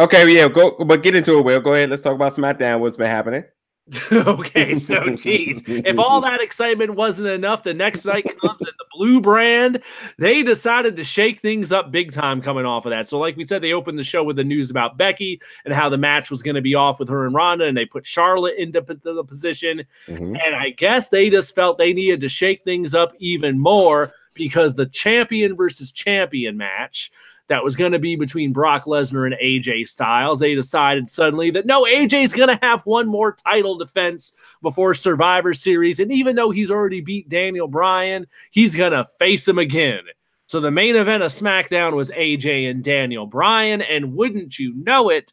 [0.00, 1.42] Okay, yeah, go, but get into it.
[1.44, 1.90] Will go ahead.
[1.90, 2.80] Let's talk about SmackDown.
[2.80, 3.44] What's been happening?
[4.12, 8.77] okay, so geez, if all that excitement wasn't enough, the next night comes and the
[8.98, 9.82] blue brand,
[10.18, 13.06] they decided to shake things up big time coming off of that.
[13.08, 15.88] So, like we said, they opened the show with the news about Becky and how
[15.88, 18.56] the match was going to be off with her and Ronda, and they put Charlotte
[18.58, 19.84] into the position.
[20.08, 20.36] Mhm.
[20.44, 24.74] And I guess they just felt they needed to shake things up even more because
[24.74, 27.10] the champion versus champion match
[27.48, 31.66] that was going to be between Brock Lesnar and AJ Styles, they decided suddenly that
[31.66, 35.98] no, AJ's going to have one more title defense before Survivor Series.
[35.98, 40.00] And even though he's already beat Daniel Bryan, he's going to face him again.
[40.46, 43.82] So the main event of SmackDown was AJ and Daniel Bryan.
[43.82, 45.32] And wouldn't you know it,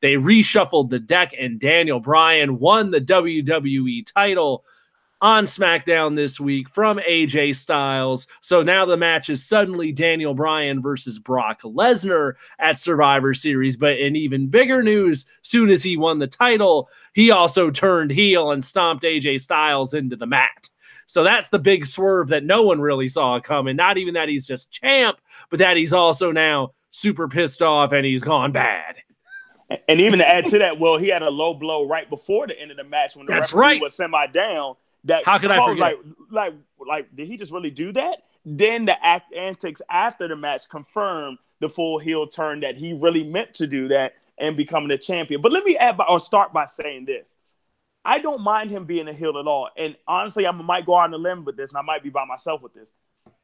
[0.00, 4.64] they reshuffled the deck and Daniel Bryan won the WWE title
[5.20, 8.26] on SmackDown this week from AJ Styles.
[8.40, 13.76] So now the match is suddenly Daniel Bryan versus Brock Lesnar at Survivor Series.
[13.76, 18.50] But in even bigger news, soon as he won the title, he also turned heel
[18.50, 20.68] and stomped AJ Styles into the mat.
[21.06, 23.76] So that's the big swerve that no one really saw coming.
[23.76, 28.04] Not even that he's just champ, but that he's also now super pissed off and
[28.04, 28.96] he's gone bad.
[29.88, 32.60] And- even to add to that, well, he had a low blow right before the
[32.60, 33.80] end of the match when the That's referee right.
[33.80, 34.74] was semi down.
[35.06, 35.80] That How could I forget?
[35.80, 35.98] Like,
[36.30, 36.54] like,
[36.86, 38.18] like, did he just really do that?
[38.44, 43.24] Then the act antics after the match confirmed the full heel turn that he really
[43.24, 45.40] meant to do that and becoming a champion.
[45.40, 47.38] But let me add by, or start by saying this.
[48.04, 49.68] I don't mind him being a heel at all.
[49.76, 52.24] And honestly, I might go on a limb with this, and I might be by
[52.24, 52.92] myself with this.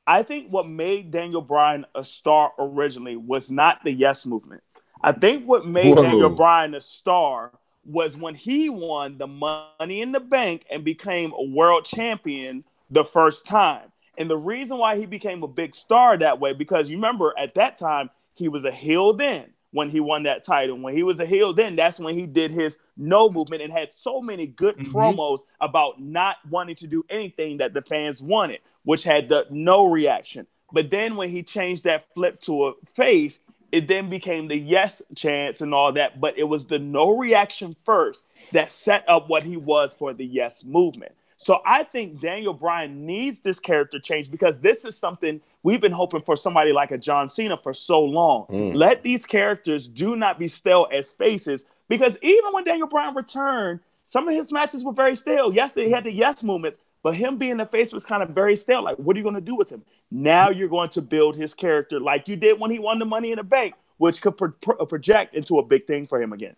[0.06, 4.62] I think what made Daniel Bryan a star originally was not the yes movement.
[5.02, 6.02] I think what made Whoa.
[6.02, 7.52] Daniel Bryan a star
[7.84, 13.04] was when he won the money in the bank and became a world champion the
[13.04, 13.90] first time.
[14.18, 17.54] And the reason why he became a big star that way, because you remember at
[17.54, 20.78] that time, he was a heel then when he won that title.
[20.78, 23.90] When he was a heel then, that's when he did his no movement and had
[23.90, 24.92] so many good Mhm.
[24.92, 29.86] promos about not wanting to do anything that the fans wanted, which had the no
[29.86, 30.46] reaction.
[30.72, 33.40] But then when he changed that flip to a face,
[33.72, 36.20] it then became the yes chance and all that.
[36.20, 40.24] But it was the no reaction first that set up what he was for the
[40.24, 41.12] yes movement.
[41.38, 45.90] So I think Daniel Bryan needs this character change because this is something we've been
[45.90, 48.46] hoping for somebody like a John Cena for so long.
[48.46, 48.76] Mm.
[48.76, 53.80] Let these characters do not be stale as faces because even when Daniel Bryan returned,
[54.04, 55.52] some of his matches were very stale.
[55.52, 58.56] Yes, they had the yes movements, but him being the face was kind of very
[58.56, 58.82] stale.
[58.82, 59.82] Like, what are you going to do with him?
[60.10, 63.32] Now you're going to build his character like you did when he won the Money
[63.32, 66.56] in the Bank, which could pro- pro- project into a big thing for him again.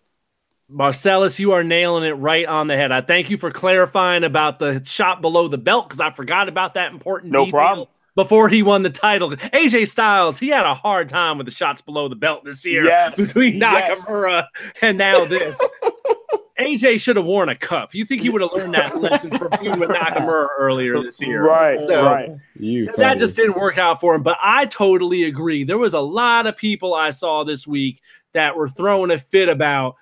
[0.67, 2.91] Marcellus, you are nailing it right on the head.
[2.91, 6.73] I thank you for clarifying about the shot below the belt because I forgot about
[6.73, 7.87] that important No detail problem.
[8.15, 11.81] Before he won the title, AJ Styles, he had a hard time with the shots
[11.81, 13.99] below the belt this year Yes, between yes.
[13.99, 14.47] Nakamura
[14.81, 15.59] and now this.
[16.59, 17.93] AJ should have worn a cup.
[17.93, 21.43] You think he would have learned that lesson from feuding with Nakamura earlier this year?
[21.43, 22.29] Right, So right.
[22.57, 23.19] You that funny.
[23.19, 24.23] just didn't work out for him.
[24.23, 25.63] But I totally agree.
[25.65, 28.01] There was a lot of people I saw this week
[28.33, 29.95] that were throwing a fit about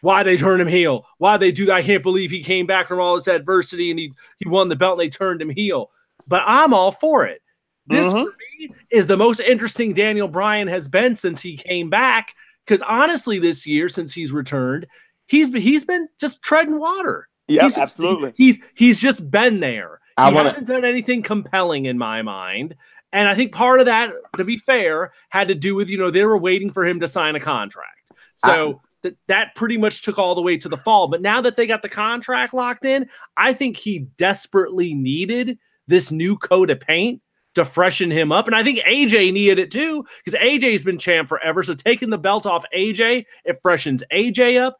[0.00, 1.74] why they turned him heel, why they do that.
[1.76, 4.76] I can't believe he came back from all this adversity and he he won the
[4.76, 5.90] belt and they turned him heel.
[6.26, 7.42] But I'm all for it.
[7.86, 8.24] This Mhm.
[8.24, 12.34] for me is the most interesting Daniel Bryan has been since he came back.
[12.66, 14.86] Because honestly, this year since he's returned,
[15.30, 17.28] he's been he's been just treading water.
[17.48, 18.32] Yeah, He's just- absolutely.
[18.36, 20.00] He's he's just been there.
[20.18, 22.74] He wanna- hasn't done anything compelling in my mind.
[23.12, 26.10] And I think part of that, to be fair, had to do with, you know,
[26.10, 28.12] they were waiting for him to sign a contract.
[28.36, 31.08] So that that pretty much took all the way to the fall.
[31.08, 35.58] But now that they got the contract locked in, I think he desperately needed
[35.88, 37.20] this new coat of paint
[37.56, 38.46] to freshen him up.
[38.46, 41.62] And I think AJ needed it too, because AJ's been champ forever.
[41.64, 44.78] So taking the belt off AJ, it freshens AJ up.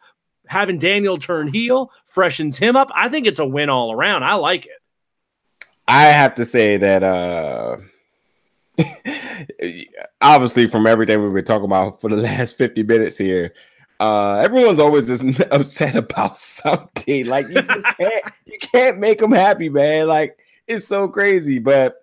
[0.51, 2.90] Having Daniel turn heel freshens him up.
[2.92, 4.24] I think it's a win all around.
[4.24, 4.72] I like it.
[5.86, 7.76] I have to say that uh
[10.20, 13.55] obviously from everything we've been talking about for the last 50 minutes here,
[14.01, 15.22] uh everyone's always just
[15.53, 17.28] upset about something.
[17.28, 20.09] Like you just can't you can't make them happy, man.
[20.09, 20.36] Like
[20.66, 21.94] it's so crazy, but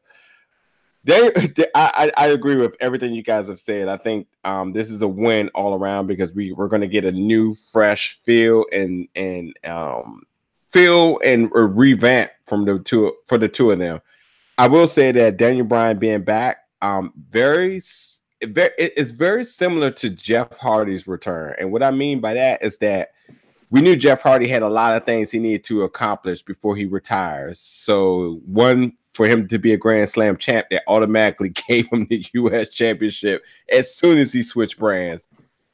[1.03, 3.87] they, they- I, I agree with everything you guys have said.
[3.87, 7.05] I think um this is a win all around because we we're going to get
[7.05, 10.23] a new fresh feel and and um
[10.69, 14.01] feel and revamp from the two for the two of them.
[14.57, 17.79] I will say that Daniel Bryan being back, um, very,
[18.43, 21.53] very, it's very similar to Jeff Hardy's return.
[21.59, 23.09] And what I mean by that is that
[23.69, 26.85] we knew Jeff Hardy had a lot of things he needed to accomplish before he
[26.85, 27.59] retires.
[27.59, 32.23] So one for him to be a Grand Slam champ, that automatically gave him the
[32.33, 32.69] U.S.
[32.69, 35.25] Championship as soon as he switched brands.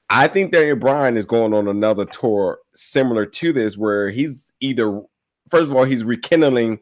[0.10, 5.02] I think Daniel Bryan is going on another tour similar to this, where he's either
[5.50, 6.80] first of all he's rekindling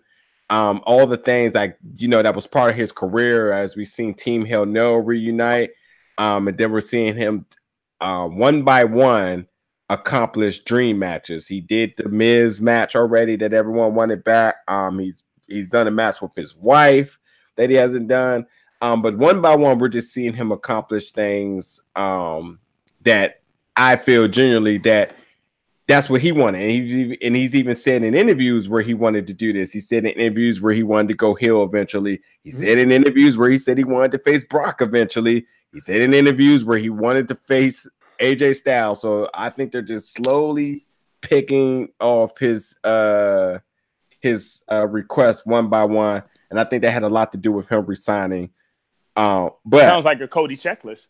[0.49, 3.87] um, all the things like you know that was part of his career as we've
[3.87, 5.71] seen Team Hell No reunite,
[6.17, 7.45] um, and then we're seeing him
[8.01, 9.47] uh, one by one
[9.89, 11.47] accomplish dream matches.
[11.47, 14.55] He did the Miz match already that everyone wanted back.
[14.67, 17.19] Um, he's he's done a match with his wife
[17.55, 18.45] that he hasn't done.
[18.81, 22.59] Um, but one by one, we're just seeing him accomplish things um,
[23.01, 23.41] that
[23.75, 25.15] I feel genuinely that
[25.87, 26.61] that's what he wanted.
[26.61, 29.71] And he's, even- and he's even said in interviews where he wanted to do this.
[29.71, 32.21] He said in interviews where he wanted to go heel eventually.
[32.43, 35.45] He said in interviews where he said he wanted to face Brock eventually.
[35.73, 37.87] He said in interviews where he wanted to face
[38.19, 39.01] AJ Styles.
[39.01, 40.85] So I think they're just slowly
[41.21, 43.59] picking off his uh
[44.21, 46.23] his uh requests one by one.
[46.49, 48.51] And I think that had a lot to do with him resigning.
[49.15, 51.07] Um, but Sounds like a Cody checklist.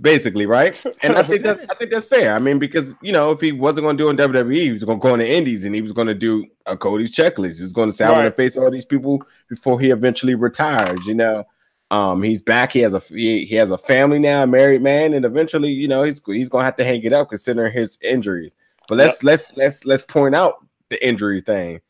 [0.00, 0.80] basically, right?
[1.02, 2.34] And I think that I think that's fair.
[2.34, 4.72] I mean, because you know, if he wasn't going to do it in WWE, he
[4.72, 7.14] was going to go in the Indies and he was going to do a Cody's
[7.14, 7.56] checklist.
[7.56, 10.34] He was going to say, "I'm going to face all these people before he eventually
[10.34, 11.44] retires." You know,
[11.90, 12.72] um, he's back.
[12.72, 15.88] He has a he, he has a family now, a married man, and eventually, you
[15.88, 18.56] know, he's he's going to have to hang it up considering his injuries.
[18.88, 21.80] But let's let's let's let's point out the injury thing.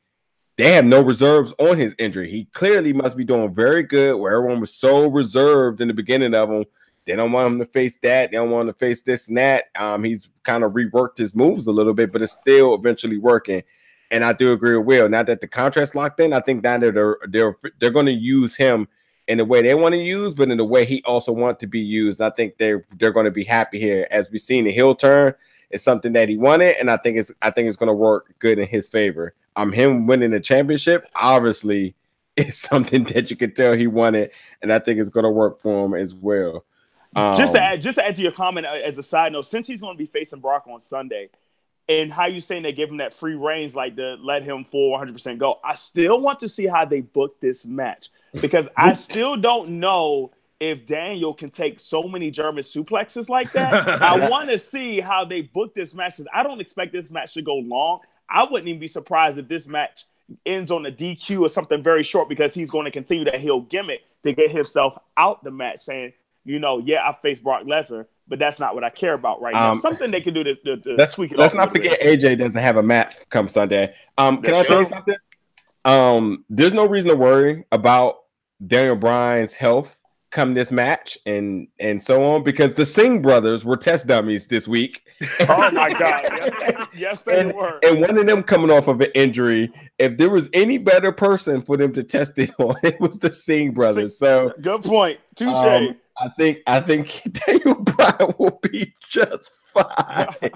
[0.59, 2.29] They have no reserves on his injury.
[2.29, 4.17] He clearly must be doing very good.
[4.17, 6.65] Where everyone was so reserved in the beginning of him,
[7.07, 8.33] they don't want him to face that.
[8.33, 9.67] They don't want him to face this and that.
[9.79, 13.63] Um, he's kind of reworked his moves a little bit, but it's still eventually working.
[14.11, 15.09] And I do agree with Will.
[15.09, 18.13] Now that the contract's locked in, I think now that they're they're they're going to
[18.13, 18.89] use him
[19.29, 21.69] in the way they want to use, but in the way he also wants to
[21.69, 22.21] be used.
[22.21, 24.09] I think they're they're going to be happy here.
[24.11, 25.35] As we've seen the heel turn,
[25.71, 28.35] is something that he wanted, and I think it's I think it's going to work
[28.39, 29.35] good in his favor.
[29.59, 31.95] Um, him winning the championship, obviously,
[32.37, 34.31] is something that you can tell he wanted,
[34.63, 36.65] and I think it's going to work for him as well.
[37.15, 39.47] just to Um, add, just to add to your comment uh, as a side note,
[39.47, 41.31] since he's going to be facing Brock on Sunday,
[41.89, 44.91] and how you saying they give him that free reigns, like to let him full
[44.91, 48.93] 100 percent go, I still want to see how they book this match because I
[48.93, 50.31] still don't know
[50.61, 54.03] if Daniel can take so many German suplexes like that.
[54.03, 57.35] I want to see how they book this match because I don't expect this match
[57.35, 58.01] to go long.
[58.29, 60.05] I wouldn't even be surprised if this match
[60.45, 63.61] ends on a DQ or something very short because he's going to continue that heel
[63.61, 66.13] gimmick to get himself out the match, saying,
[66.45, 69.55] you know, yeah, I faced Brock Lesnar, but that's not what I care about right
[69.55, 69.73] now.
[69.73, 71.39] Um, Something they can do to, to, to let's tweak it.
[71.39, 72.01] let's not little bit.
[72.01, 73.95] forget AJ doesn't have a match come Sunday.
[74.17, 75.17] Um, can I tell you something?
[75.85, 78.17] Um, there's no reason to worry about
[78.67, 80.03] Daniel Bryan's health
[80.39, 84.69] come this match and and so on because the Singh brothers were test dummies this
[84.69, 85.03] week.
[85.41, 86.23] Oh my God!
[86.31, 87.81] Yes, yes they and, were.
[87.83, 89.69] and one of them coming off of an injury.
[89.99, 93.33] If there was any better person for them to test it on, it was the
[93.33, 94.17] Singh brothers.
[94.17, 95.19] So Good point.
[95.35, 95.57] Touche.
[95.57, 100.29] um, I think I think Daniel Bryan will be just fine.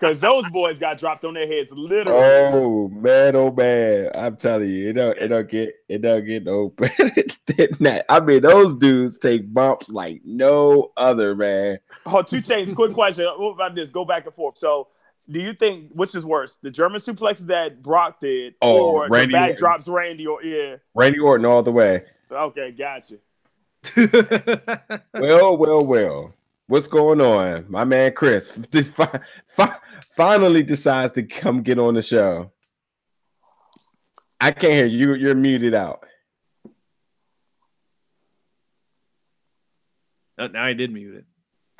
[0.00, 2.20] Because those boys got dropped on their heads literally.
[2.52, 4.10] oh man, oh man!
[4.14, 7.10] I'm telling you, it don't it don't get it don't get no better
[7.46, 8.04] than that.
[8.08, 11.78] I mean, those dudes take bumps like no other man.
[12.06, 12.72] Oh, two chains.
[12.72, 13.24] Quick question.
[13.36, 13.90] What about this?
[13.90, 14.58] Go back and forth.
[14.58, 14.88] So,
[15.30, 19.28] do you think which is worse, the German suplexes that Brock did, Oh, or Randy
[19.28, 19.58] the back Orton.
[19.58, 20.26] drops Randy?
[20.26, 22.04] Or yeah, Randy Orton all the way.
[22.30, 23.16] okay, gotcha.
[25.14, 26.34] Well, well, well.
[26.66, 27.64] What's going on?
[27.68, 29.76] My man Chris this fi- fi-
[30.14, 32.52] finally decides to come get on the show.
[34.40, 35.14] I can't hear you.
[35.14, 36.04] You're muted out.
[40.38, 41.24] Oh, now I did mute it.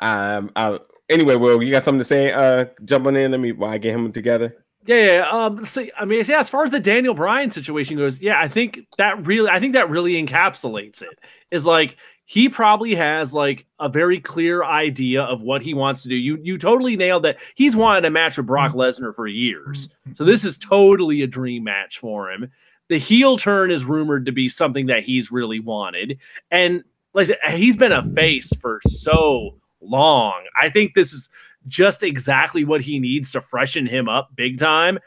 [0.05, 0.51] Um.
[0.57, 0.79] I,
[1.09, 2.33] anyway, well, you got something to say?
[2.33, 3.31] Uh, jumping in.
[3.31, 3.53] Let me.
[3.53, 4.55] While I get him together.
[4.89, 5.29] Yeah, yeah.
[5.31, 6.41] Um, see, I mean, yeah.
[6.41, 9.75] As far as the Daniel Bryan situation goes, yeah, I think that really, I think
[9.75, 11.21] that really encapsulates it.
[11.51, 16.09] Is like he probably has like a very clear idea of what he wants to
[16.09, 16.17] do.
[16.17, 17.39] You, you totally nailed that.
[17.55, 21.65] He's wanted a match with Brock Lesnar for years, so this is totally a dream
[21.65, 22.51] match for him.
[22.89, 26.19] The heel turn is rumored to be something that he's really wanted,
[26.51, 26.83] and
[27.13, 30.47] like I said, he's been a face for so long.
[30.61, 31.29] I think this is
[31.67, 34.99] just exactly what he needs to freshen him up big time.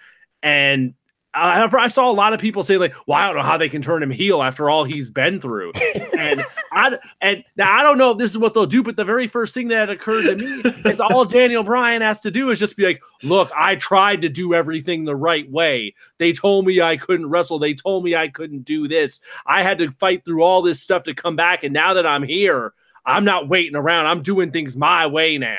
[0.44, 0.94] And
[1.34, 3.70] I, I saw a lot of people say like, "Well, I don't know how they
[3.70, 5.72] can turn him heel after all he's been through."
[6.18, 6.44] and
[6.74, 9.28] I and now I don't know if this is what they'll do, but the very
[9.28, 12.76] first thing that occurred to me is all Daniel Bryan has to do is just
[12.76, 15.94] be like, "Look, I tried to do everything the right way.
[16.18, 17.60] They told me I couldn't wrestle.
[17.60, 19.22] They told me I couldn't do this.
[19.46, 22.24] I had to fight through all this stuff to come back, and now that I'm
[22.24, 22.74] here,
[23.06, 24.08] I'm not waiting around.
[24.08, 25.56] I'm doing things my way now."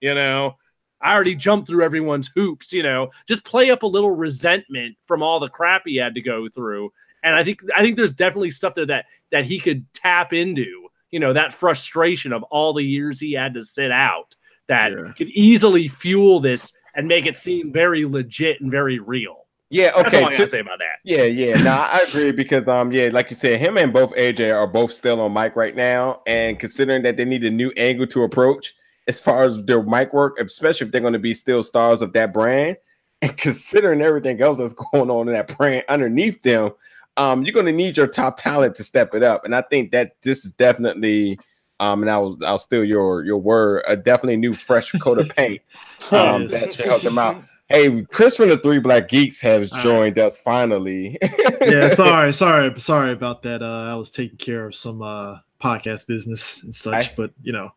[0.00, 0.56] You know,
[1.00, 5.22] I already jumped through everyone's hoops, you know, just play up a little resentment from
[5.22, 6.90] all the crap he had to go through.
[7.22, 10.88] And I think I think there's definitely stuff there that that he could tap into,
[11.10, 14.34] you know, that frustration of all the years he had to sit out
[14.68, 15.12] that Yeah.
[15.16, 19.46] could easily fuel this and make it seem very legit and very real.
[19.70, 19.90] Yeah.
[19.96, 20.18] That's Okay.
[20.22, 20.98] all I gotta say about that.
[21.04, 21.60] Yeah, yeah.
[21.62, 24.92] No, I agree because um, yeah, like you said, him and both AJ are both
[24.92, 28.74] still on mic right now, and considering that they need a new angle to approach
[29.08, 32.12] as far as their mic work, especially if they're going to be still stars of
[32.14, 32.76] that brand,
[33.22, 36.70] and considering everything else that's going on in that brand underneath them,
[37.16, 39.92] um, you're going to need your top talent to step it up, and I think
[39.92, 41.38] that this is definitely.
[41.78, 43.82] Um, and I'll I'll steal your your word.
[43.86, 45.60] A definitely new fresh coat of paint
[46.10, 46.50] um, Yes.
[46.52, 47.44] that should help them out.
[47.68, 49.82] Hey, Chris from the Three Black Geeks has All right.
[49.82, 51.18] joined us finally.
[51.60, 53.62] yeah, sorry, sorry, sorry about that.
[53.62, 57.52] Uh, I was taking care of some uh, podcast business and such, I- but you
[57.52, 57.70] know,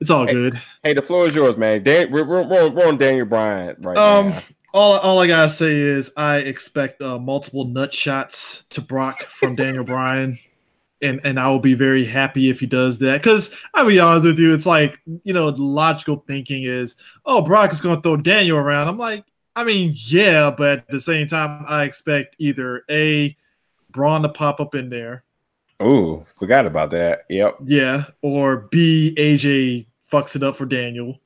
[0.00, 0.60] it's all Hey, good.
[0.82, 1.82] Hey, the floor is yours, man.
[1.82, 4.42] Dan, we're, we're, we're on- Daniel Bryan right Um, now.
[4.74, 9.54] all all I gotta say is I expect uh, multiple nut shots to Brock from
[9.56, 10.38] Daniel Bryan,
[11.02, 13.22] and and I will be very happy if he does that.
[13.22, 17.42] Because I'll be honest with you, it's like you know, the logical thinking is, oh,
[17.42, 18.88] Brock is gonna throw Daniel around.
[18.88, 19.24] I'm like,
[19.56, 23.36] I mean, yeah, but at the same time, I expect either a
[23.90, 25.24] Braun to pop up in there,
[25.82, 27.24] Ooh, forgot about that.
[27.28, 27.58] Yep.
[27.64, 31.20] yeah, or B AJ fucks it up for Daniel.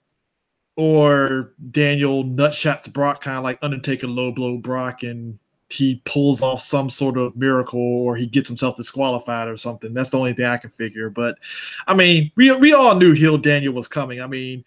[0.77, 5.39] Or Daniel nut shots Brock, kind of like Undertaker low blow Brock, and
[5.71, 9.95] he pulls off some sort of miracle, or he gets himself disqualified or something.
[9.95, 11.11] That's the only thing I can figure.
[11.11, 11.39] But
[11.87, 14.21] I mean, we we all knew heel Daniel was coming.
[14.21, 14.65] I mean,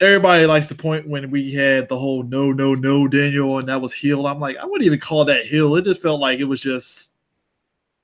[0.00, 3.80] everybody likes the point when we had the whole no no no Daniel, and that
[3.80, 4.26] was heel.
[4.26, 5.76] I'm like, I wouldn't even call that heel.
[5.76, 7.16] It just felt like it was just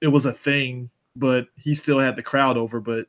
[0.00, 2.80] it was a thing but he still had the crowd over.
[2.80, 3.06] But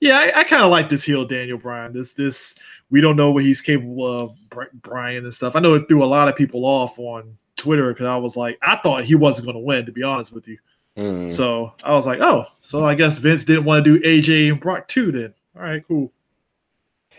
[0.00, 1.92] yeah, I, I kind of like this heel Daniel Bryan.
[1.92, 2.54] This this
[2.90, 4.36] we don't know what he's capable of,
[4.82, 5.54] Brian and stuff.
[5.56, 8.58] I know it threw a lot of people off on Twitter because I was like,
[8.62, 10.58] I thought he wasn't going to win, to be honest with you.
[10.96, 11.30] Mm.
[11.30, 14.60] So I was like, oh, so I guess Vince didn't want to do AJ and
[14.60, 15.12] Brock too.
[15.12, 16.12] Then all right, cool.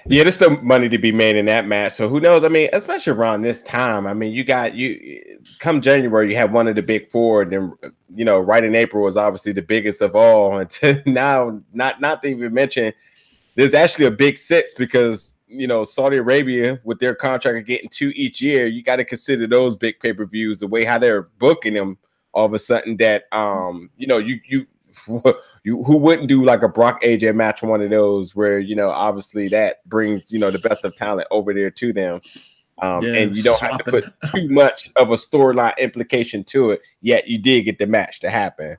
[0.06, 1.94] Yeah, there's still money to be made in that match.
[1.94, 2.44] So who knows?
[2.44, 4.08] I mean, especially around this time.
[4.08, 5.22] I mean, you got you
[5.60, 7.42] come January, you have one of the big four.
[7.42, 7.74] and Then
[8.16, 10.58] you know, right in April was obviously the biggest of all.
[10.60, 12.94] Until now, not not to even mention,
[13.56, 18.12] there's actually a big six because you know Saudi Arabia with their contract getting two
[18.16, 18.68] each year.
[18.68, 21.98] You got to consider those big pay per views, the way how they're booking them.
[22.32, 24.68] All of a sudden, that um, you know, you you
[25.64, 28.90] you who wouldn't do like a Brock AJ match one of those where you know
[28.90, 32.22] obviously that brings you know the best of talent over there to them.
[32.82, 36.72] Um, Yeah, and you don't have to put too much of a storyline implication to
[36.72, 38.78] it, yet you did get the match to happen.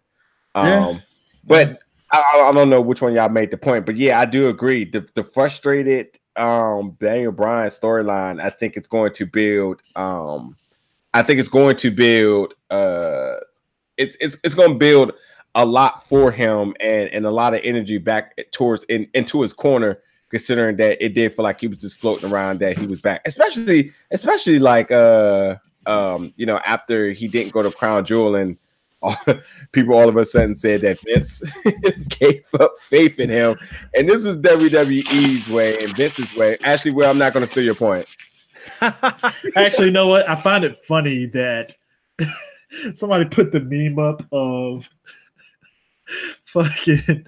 [0.55, 0.99] Um, Yeah.
[1.47, 4.49] but I, I- don't know which one y'all made the point, but yeah, I do
[4.49, 4.85] agree.
[4.85, 10.57] The, the frustrated um Daniel Bryan storyline, I think it's going to build um
[11.13, 13.35] I think it's going to build uh
[13.97, 15.13] it's it's it's going to build
[15.55, 19.53] a lot for him and and a lot of energy back towards in, into his
[19.53, 19.99] corner
[20.31, 23.21] considering that it did feel like he was just floating around that he was back.
[23.27, 28.57] Especially especially like uh um you know after he didn't go to crown jewel and
[29.03, 29.17] all,
[29.73, 31.43] people all of a sudden said that Vince
[32.21, 33.57] gave up faith in him.
[33.95, 36.59] And this is WWE's way and Vince's way.
[36.65, 38.07] Actually well I'm not going to steal your point.
[39.57, 40.29] Actually, you know what?
[40.29, 41.75] I find it funny that
[42.95, 44.89] somebody put the meme up of
[46.45, 47.27] fucking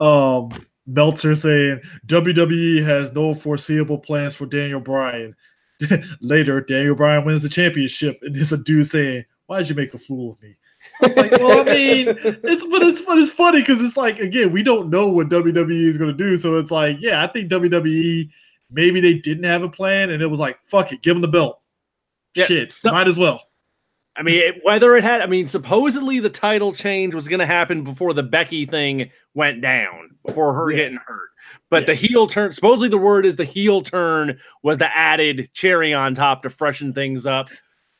[0.00, 0.50] um
[0.86, 5.34] Meltzer saying WWE has no foreseeable plans for Daniel Bryan.
[6.20, 9.94] Later, Daniel Bryan wins the championship, and there's a dude saying, "Why did you make
[9.94, 10.56] a fool of me?"
[11.02, 14.52] It's like, well, I mean, it's but it's but it's funny because it's like again,
[14.52, 17.50] we don't know what WWE is going to do, so it's like, yeah, I think
[17.50, 18.28] WWE
[18.70, 21.28] maybe they didn't have a plan, and it was like, fuck it, give them the
[21.28, 21.60] belt.
[22.34, 23.42] Yeah, Shit, so- might as well.
[24.16, 27.46] I mean, it- whether it had, I mean, supposedly the title change was going to
[27.46, 30.76] happen before the Becky thing went down, before her Yeah.
[30.78, 31.30] getting hurt.
[31.70, 31.86] But Yeah.
[31.86, 36.14] the heel turn, supposedly the word is the heel turn was the added cherry on
[36.14, 37.48] top to freshen things up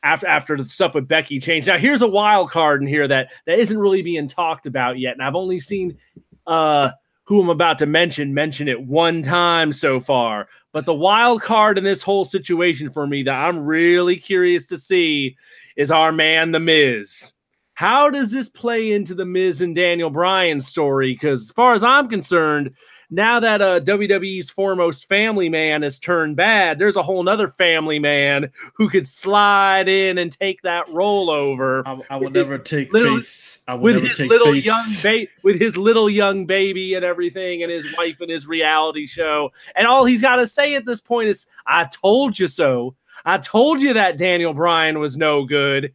[0.03, 1.67] after after the stuff with Becky changed.
[1.67, 5.13] Now, here's a wild card in here that that isn't really being talked about yet,
[5.13, 5.97] and I've only seen
[6.45, 6.91] uh
[7.25, 10.47] who I'm about to mention mention it one time so far.
[10.73, 14.77] But the wild card in this whole situation for me that I'm really curious to
[14.77, 15.37] see
[15.75, 17.33] is our man, The Miz.
[17.75, 21.13] How does this play into the Miz and Daniel Bryan story?
[21.13, 22.75] Because as far as I'm concerned,
[23.09, 27.97] now that uh, WWE's foremost family man has turned bad, there's a whole nother family
[27.99, 32.91] man who could slide in and take that role over I, I will never take
[32.91, 33.63] face.
[33.67, 34.65] I will with never his take little face.
[34.65, 39.05] young baby with his little young baby and everything and his wife and his reality
[39.05, 42.95] show and all he's got to say at this point is i told you so
[43.25, 45.91] i told you that daniel bryan was no good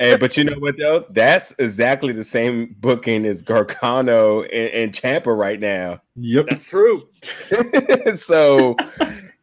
[0.00, 1.04] and but you know what though?
[1.10, 6.00] That's exactly the same booking as Gargano and, and Ciampa right now.
[6.16, 6.46] Yep.
[6.48, 7.08] that's true
[8.16, 8.74] so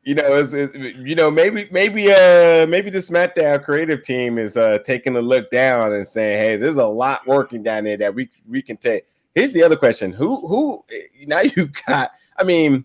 [0.04, 4.58] you know, it's, it, you know, maybe maybe uh maybe the SmackDown creative team is
[4.58, 8.14] uh taking a look down and saying, hey, there's a lot working down there that
[8.14, 9.06] we we can take.
[9.34, 10.84] Here's the other question: Who who
[11.26, 12.12] now you got?
[12.38, 12.84] I mean,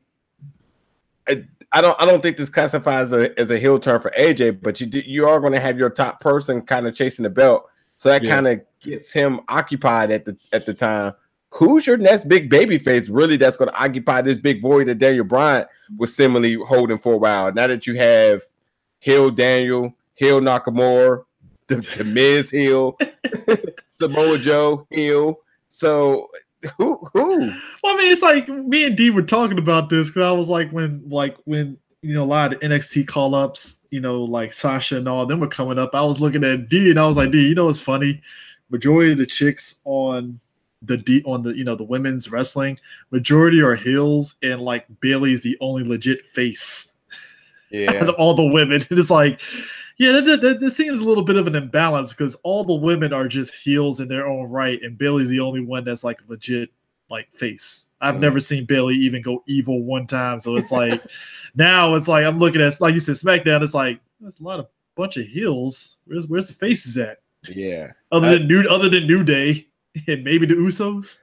[1.27, 4.11] I, I don't I don't think this classifies as a, as a heel turn for
[4.19, 7.25] AJ, but you do, you are going to have your top person kind of chasing
[7.25, 8.31] the belt, so that Yeah.
[8.35, 11.13] kind of gets him occupied at the at the time.
[11.51, 14.99] Who's your next big baby face really that's going to occupy this big void that
[14.99, 15.67] Daniel Bryan
[15.97, 17.53] was similarly holding for a while?
[17.53, 18.43] Now that you have
[19.01, 21.25] heel Daniel, heel Nakamura,
[21.69, 22.97] the, the Miz heel,
[24.01, 25.37] Samoa Joe heel.
[25.69, 26.29] So
[26.77, 27.53] who who?
[27.83, 30.49] Well, I mean, it's like me and D were talking about this because I was
[30.49, 34.23] like, when, like, when you know, a lot of the NXT call ups, you know,
[34.23, 35.95] like Sasha and all them were coming up.
[35.95, 38.23] I was looking at D and I was like, D, you know, what's funny?
[38.71, 40.41] Majority of the chicks on
[40.83, 42.79] the D on the you know the women's wrestling,
[43.11, 46.95] majority are heels, and like Bayley's the only legit face
[47.89, 48.83] out Yeah, of all the women.
[48.91, 49.41] It's like,
[49.99, 52.75] yeah, that, that, that, that seems a little bit of an imbalance because all the
[52.75, 56.21] women are just heels in their own right, and Bayley's the only one that's like
[56.29, 56.71] legit
[57.11, 57.91] like face.
[58.01, 58.21] I've Mm.
[58.21, 60.39] never seen Bailey even go evil one time.
[60.39, 61.03] So it's like
[61.55, 63.63] now it's like I'm looking at like you said SmackDown.
[63.63, 65.97] It's like there's a lot of bunch of heels.
[66.07, 67.19] Where's where's the faces at?
[67.49, 69.67] yeah, Other I- than new other than New Day
[70.07, 71.19] and maybe the Usos.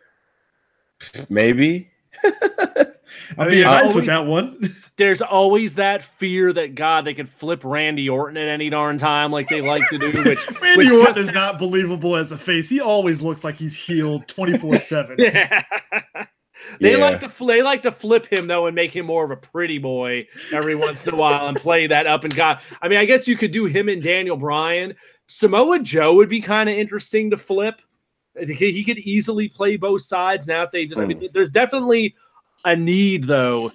[1.30, 1.90] maybe.
[2.24, 4.76] I'm mean, being there's nice with that one.
[4.98, 9.32] There's always that fear that god they could flip randy orton at any darn time
[9.32, 12.38] like they like to do which Randy which Orton just- is not believable as a
[12.38, 12.70] face.
[12.70, 15.18] He always looks like he's healed 24 seven.
[16.80, 16.98] They Yeah.
[16.98, 19.78] like to they like to flip him though and make him more of a pretty
[19.78, 22.60] boy every once in a while and play that up and God.
[22.82, 24.96] I mean, I guess you could do him and Daniel Bryan.
[25.28, 27.82] Samoa Joe would be kind of interesting to flip.
[28.40, 31.00] He he could easily play both sides now if they just.
[31.00, 31.26] I mean, hmm.
[31.34, 32.16] there's definitely
[32.64, 33.72] a need though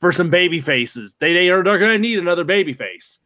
[0.00, 1.14] for some baby faces.
[1.20, 3.18] They they are they're going to need another baby face.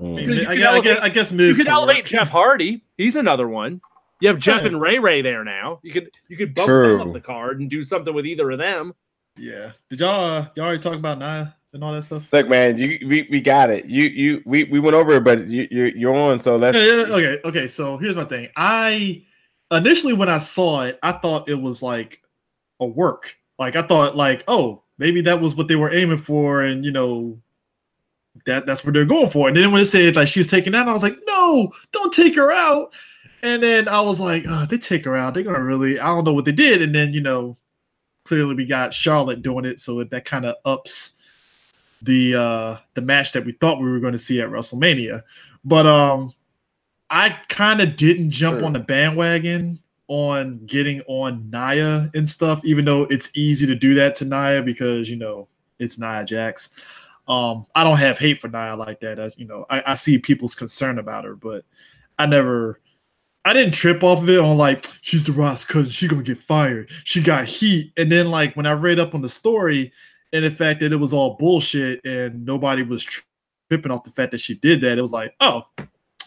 [0.00, 0.22] Mm.
[0.22, 2.04] You I, could guess, I, elevate- guess, I guess You Miz could could elevate work.
[2.06, 2.82] Jeff Hardy.
[2.96, 3.80] He's another one.
[4.20, 4.68] You have Jeff Yeah.
[4.68, 5.80] and Ray Ray there now.
[5.82, 6.98] You could you could bump True.
[6.98, 8.94] them off the card and do something with either of them.
[9.36, 9.72] Yeah.
[9.88, 12.24] Did y'all uh, y'all already talk about Nia and all that stuff?
[12.32, 13.86] Look, man, you we, we got it.
[13.86, 16.38] You you we, we went over it, but you you you're on.
[16.40, 16.76] So let's.
[16.76, 17.66] Yeah, yeah, okay, okay.
[17.66, 18.48] So here's my thing.
[18.56, 19.24] I
[19.70, 22.22] initially when I saw it, I thought it was like
[22.80, 23.34] a work.
[23.58, 26.92] Like I thought, like, oh, maybe that was what they were aiming for, and you
[26.92, 27.36] know,
[28.46, 29.48] that that's what they're going for.
[29.48, 32.12] And then when it said like she was taken out, I was like, no, don't
[32.12, 32.92] take her out.
[33.42, 35.34] And then I was like, oh, they take her out.
[35.34, 36.82] They're gonna really, I don't know what they did.
[36.82, 37.56] And then you know,
[38.24, 41.14] clearly we got Charlotte doing it, so that kind of ups
[42.02, 45.22] the uh the match that we thought we were going to see at WrestleMania.
[45.64, 46.32] But um
[47.10, 48.66] I kind of didn't jump Sure.
[48.66, 49.80] on the bandwagon
[50.10, 54.60] on getting on Nia and stuff, even though it's easy to do that to Nia
[54.60, 55.46] because you know
[55.78, 56.70] it's Nia Jax.
[57.28, 59.20] Um, I don't have hate for Nia like that.
[59.20, 61.64] As you know, I, I see people's concern about her, but
[62.18, 62.80] I never
[63.44, 66.38] I didn't trip off of it on like she's the Rock's cousin, she gonna get
[66.38, 66.90] fired.
[67.04, 69.92] She got heat, and then like when I read up on the story
[70.32, 73.22] and the fact that it was all bullshit and nobody was tri-
[73.70, 75.62] tripping off the fact that she did that, it was like, oh,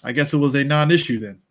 [0.05, 1.41] I guess it was a non-issue then.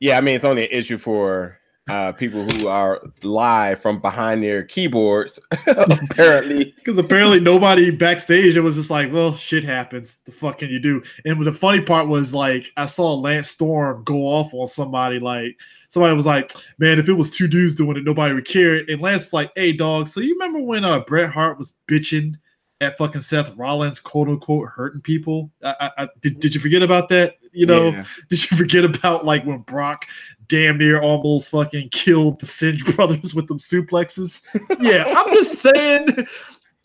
[0.00, 4.42] Yeah, I mean it's only an issue for uh, people who are live from behind
[4.42, 6.74] their keyboards, apparently.
[6.86, 10.18] Because apparently nobody backstage, it was just like, well, shit happens.
[10.24, 11.02] The fuck can you do?
[11.24, 15.18] And the funny part was like, I saw Lance Storm go off on somebody.
[15.18, 18.76] Like, somebody was like, man, if it was two dudes doing it, nobody would care.
[18.88, 22.34] And Lance was like, hey, dog, so you remember when uh, Bret Hart was bitching
[22.80, 25.50] at fucking Seth Rollins, quote unquote, hurting people?
[25.62, 27.36] I, I, did, did you forget about that?
[27.52, 28.04] You know, Yeah.
[28.30, 30.06] did you forget about like when Brock
[30.48, 34.42] damn near almost fucking killed the Singh brothers with them suplexes?
[34.80, 36.26] Yeah, I'm just saying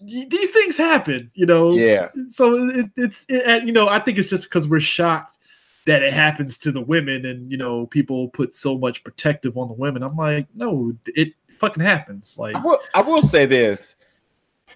[0.02, 1.74] these things happen, you know.
[1.74, 2.10] Yeah.
[2.30, 5.38] So it, it's it, you know I think it's just because we're shocked
[5.86, 9.68] that it happens to the women, and you know people put so much protective on
[9.68, 10.04] the women.
[10.04, 12.38] I'm like, no, it fucking happens.
[12.38, 13.96] Like, I will, I will say this.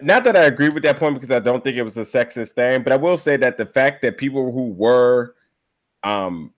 [0.00, 2.50] Not that I agree with that point because I don't think it was a sexist
[2.50, 5.34] thing, but I will say that the fact that people who were,
[6.02, 6.52] um,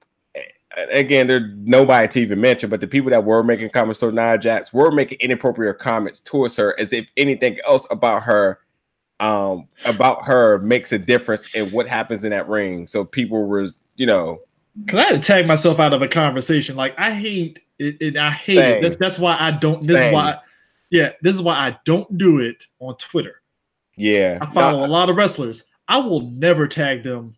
[0.91, 4.39] again, there's nobody to even mention, but the people that were making comments to Nia
[4.39, 8.61] Jax were making inappropriate comments towards her, as if anything else about her,
[9.20, 12.86] um, about her makes a difference in what happens in that ring.
[12.86, 13.66] So people were,
[13.97, 14.41] you know,
[14.84, 16.76] because I had to tag myself out of a conversation.
[16.76, 17.97] Like, I hate it.
[18.01, 18.76] it I hate Same.
[18.76, 18.82] it.
[18.82, 19.82] That's that's why I don't.
[19.82, 20.09] This Same.
[20.09, 20.39] is why.
[20.91, 23.43] Yeah, this is why I don't do it on Twitter.
[23.97, 25.64] yeah, I follow a lot of wrestlers.
[25.89, 27.34] I will never tag them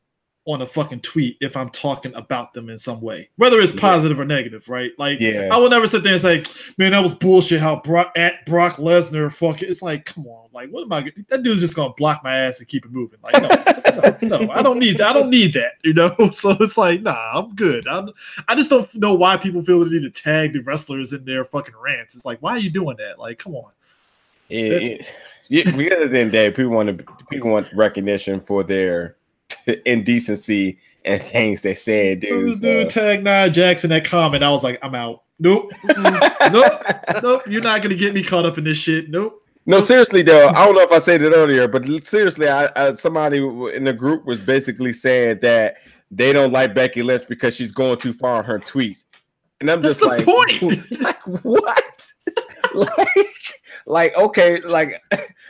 [0.47, 3.81] on a fucking tweet if I'm talking about them in some way, whether it's Yeah.
[3.81, 4.91] positive or negative, right?
[4.99, 5.49] Like, Yeah.
[5.53, 6.43] I will never sit there and say,
[6.79, 9.69] "Man, that was bullshit." How Brock at Brock Lesnar, fuck it.
[9.69, 11.01] It's like, come on, like, what am I?
[11.01, 13.19] gonna- That dude's just gonna block my ass and keep it moving.
[13.23, 13.49] Like, no,
[14.39, 15.09] no, no, I don't need that.
[15.09, 16.15] I don't need that, you know.
[16.33, 17.87] So it's like, nah, I'm good.
[17.87, 18.09] I'm,
[18.49, 21.45] I just don't know why people feel the need to tag the wrestlers in their
[21.45, 22.15] fucking rants.
[22.17, 23.19] It's like, why are you doing that?
[23.19, 23.71] Like, come on.
[24.49, 25.15] it, it,
[25.49, 28.63] yeah, we at the end of the day, people want to people want recognition for
[28.65, 29.17] their
[29.87, 32.61] indecency and things they said, dude.
[32.61, 34.45] dude tagged Nia Jackson that comment.
[34.45, 35.23] I was like, I'm out.
[35.39, 35.73] Nope.
[36.53, 36.83] Nope.
[37.23, 37.43] Nope.
[37.49, 39.11] You're not gonna get me caught up in this shit.
[39.11, 39.43] Nope.
[39.67, 42.95] No, seriously though, I don't know if I said it earlier, but seriously, I, I
[42.95, 45.77] somebody in the group was basically saying that
[46.11, 49.05] they don't like Becky Lynch because she's going too far on her tweets,
[49.61, 50.91] and I'm That's just like, point.
[51.01, 52.00] like what?
[52.75, 53.29] Like,
[53.87, 55.03] like okay, like,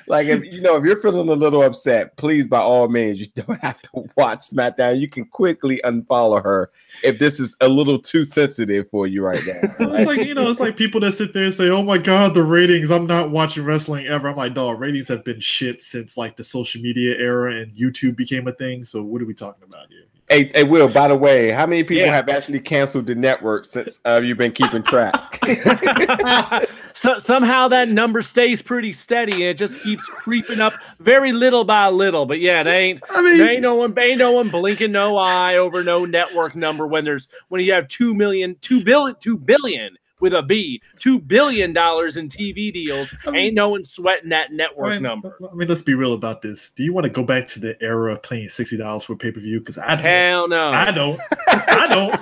[0.07, 3.27] like if you know if you're feeling a little upset, please by all means, you
[3.35, 5.01] don't have to watch SmackDown.
[5.01, 6.71] You can quickly unfollow her
[7.03, 9.75] if this is a little too sensitive for you right now.
[9.95, 12.35] it's like you know, it's like people that sit there and say, "Oh my god,
[12.35, 14.29] the ratings." I'm not watching wrestling ever.
[14.29, 18.17] I'm like, dog, ratings have been shit since like the social media era and YouTube
[18.17, 18.85] became a thing.
[18.85, 20.10] So what are we talking about here?
[20.31, 20.89] Hey, hey, Will.
[20.89, 22.15] By the way, how many people Yeah.
[22.15, 25.43] have actually canceled the network since uh, you've been keeping track?
[26.93, 31.65] so somehow that number stays pretty steady and it just keeps creeping up very little
[31.65, 32.27] by little.
[32.27, 35.17] But yeah, they ain't I mean, there ain't no one ain't no one blinking no
[35.17, 39.37] eye over no network number when there's when you have two million, two billion, two
[39.37, 43.15] billion with a B, two billion dollars in TV deals.
[43.27, 45.37] I mean- Ain't no one sweating that network I mean, number.
[45.51, 46.71] I mean, let's be real about this.
[46.71, 49.17] Do you want to go back to the era of paying sixty dollars for a
[49.17, 49.59] pay per view?
[49.61, 50.05] Because I don't.
[50.05, 50.71] Hell no.
[50.73, 51.21] I don't.
[51.49, 52.21] I don't.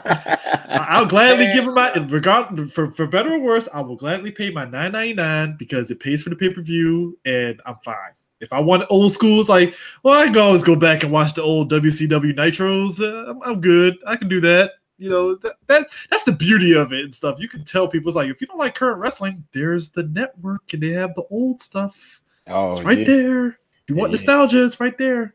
[0.70, 3.68] I'll gladly give him my regard for, for better or worse.
[3.72, 6.62] I will gladly pay my nine ninety nine because it pays for the pay per
[6.62, 7.96] view, and I'm fine.
[8.40, 9.74] If I want old school, it's like,
[10.04, 13.00] well, I can always go back and watch the old WCW Nitros.
[13.00, 13.96] Uh, I'm, I'm good.
[14.06, 14.72] I can do that.
[14.98, 17.38] You know that, that that's the beauty of it and stuff.
[17.38, 20.72] You can tell people it's like if you don't like current wrestling, there's the network
[20.72, 22.20] and they have the old stuff.
[22.48, 23.04] oh, It's right yeah.
[23.04, 23.58] there.
[23.86, 24.16] You want Yeah.
[24.16, 24.64] nostalgia?
[24.64, 25.34] It's right there.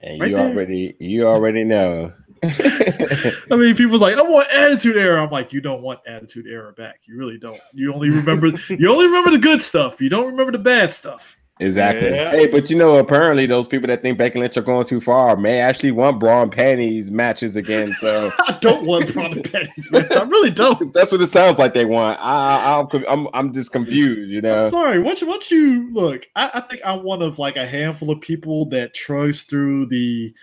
[0.00, 0.46] And Right you there.
[0.48, 2.12] already, you already know.
[2.44, 5.22] I mean, people's like, I want Attitude Era.
[5.24, 7.00] I'm like, you don't want Attitude Era back.
[7.04, 7.58] You really don't.
[7.74, 10.00] You only remember you only remember the good stuff.
[10.00, 11.36] You don't remember the bad stuff.
[11.60, 12.10] Exactly.
[12.10, 12.30] Yeah.
[12.30, 15.36] Hey, but you know, apparently those people that think Becky Lynch are going too far
[15.36, 17.92] may actually want bra and panties matches again.
[18.00, 20.06] So I don't want Braun and Panties, man.
[20.12, 20.92] I really don't.
[20.92, 22.18] that's what it sounds like they want.
[22.20, 24.30] I, I, I'm, I'm just confused.
[24.30, 24.58] You know.
[24.58, 24.98] I'm sorry.
[24.98, 28.20] Once you, once you look, I, I think I'm one of like a handful of
[28.20, 30.34] people that trudged through the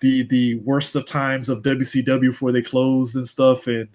[0.00, 3.66] the the worst of times of WCW before they closed and stuff.
[3.66, 3.88] And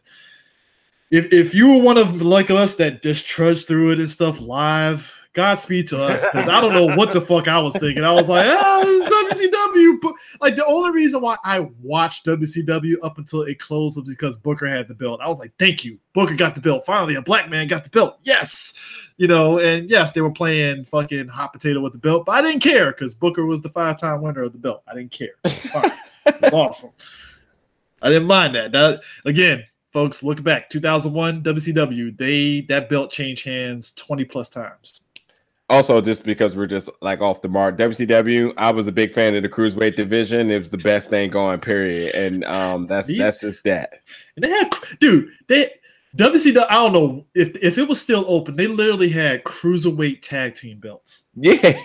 [1.11, 4.39] if if you were one of like us that just trudged through it and stuff
[4.39, 8.03] live, Godspeed to us because I don't know what the fuck I was thinking.
[8.03, 12.95] I was like, oh, it's WCW, bu- like the only reason why I watched WCW
[13.01, 15.21] up until it closed was because Booker had the belt.
[15.23, 16.85] I was like, thank you, Booker got the belt.
[16.85, 18.19] Finally, a black man got the belt.
[18.23, 18.73] Yes,
[19.15, 22.41] you know, and yes, they were playing fucking hot potato with the belt, but I
[22.41, 24.83] didn't care because Booker was the five time winner of the belt.
[24.85, 25.35] I didn't care.
[25.45, 26.91] It was awesome.
[28.01, 28.71] I didn't mind that.
[28.73, 32.17] That again, folks, look back 2001 WCW.
[32.17, 35.01] They that belt changed hands 20 plus times.
[35.71, 39.33] Also, just because we're just like off the mark, WCW, I was a big fan
[39.35, 40.51] of the cruiserweight division.
[40.51, 42.13] It was the best thing going, period.
[42.13, 43.23] And um, that's Yeah.
[43.25, 43.93] that's just that.
[44.35, 45.71] And they had, dude, they
[46.17, 46.65] WCW.
[46.69, 48.55] I don't know if if it was still open.
[48.57, 51.23] They literally had cruiserweight tag team belts.
[51.35, 51.55] Yeah,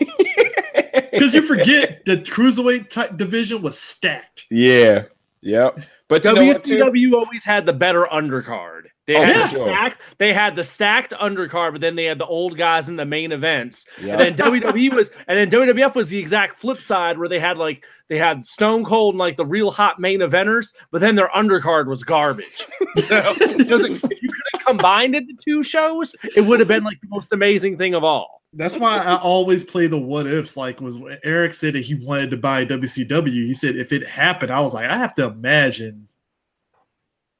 [1.13, 4.47] Because you forget the cruiserweight type division was stacked.
[4.51, 5.05] yeah,
[5.43, 5.79] yep.
[6.09, 6.79] But you know what, too?
[6.85, 8.87] WCW always had the better undercard.
[9.07, 9.43] They Oh, had yeah.
[9.43, 10.01] the stacked.
[10.19, 13.31] They had the stacked undercard, but then they had the old guys in the main
[13.33, 13.87] events.
[14.03, 14.19] Yeah.
[14.19, 17.57] And then WWE was, and then WWF was the exact flip side, where they had
[17.59, 21.29] like they had Stone Cold and like the real hot main eventers, but then their
[21.29, 22.67] undercard was garbage.
[22.97, 26.61] So it was like, if you could have combined it, the two shows, it would
[26.61, 28.41] have been like the most amazing thing of all.
[28.55, 30.57] That's why I always play the what ifs.
[30.57, 33.27] Like was when Eric said that he wanted to buy WCW.
[33.47, 36.09] He said if it happened, I was like, I have to imagine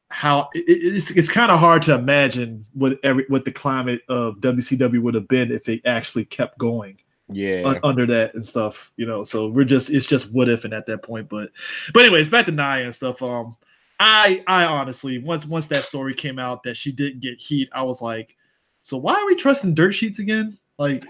[0.09, 4.37] how it, it's it's kind of hard to imagine what every what the climate of
[4.37, 7.63] WCW would have been if it actually kept going yeah.
[7.65, 8.93] un- under that and stuff.
[8.97, 11.29] You know, so we're just it's just what if and at that point.
[11.29, 11.51] But
[11.93, 13.23] but anyways, back to Nia and stuff.
[13.23, 13.57] Um,
[13.99, 17.83] I I honestly once once that story came out that she didn't get heat, I
[17.83, 18.37] was like,
[18.83, 20.59] so why are we trusting dirt sheets again?
[20.79, 21.05] Like.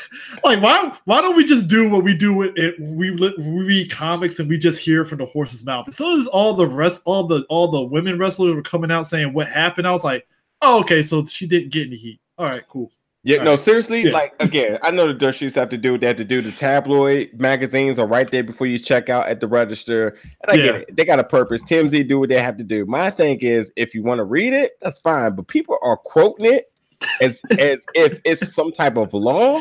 [0.44, 3.90] like why why don't we just do what we do with it we, we read
[3.90, 7.02] comics and we just hear from the horse's mouth as soon as all the rest
[7.04, 10.26] all the all the women wrestlers were coming out saying what happened i was like
[10.62, 12.90] oh okay so she didn't get any heat all right cool
[13.24, 13.58] Yeah, All no, right.
[13.60, 14.10] seriously, Yeah.
[14.14, 16.42] like again, I know the dirt sheets have to do what they have to do.
[16.42, 20.18] The tabloid magazines are right there before you check out at the register.
[20.42, 20.96] And I get it.
[20.96, 21.62] They got a purpose.
[21.62, 22.84] TMZ do what they have to do.
[22.84, 25.36] My thing is if you want to read it, that's fine.
[25.36, 26.71] But people are quoting it
[27.20, 29.60] as as if it's some type of law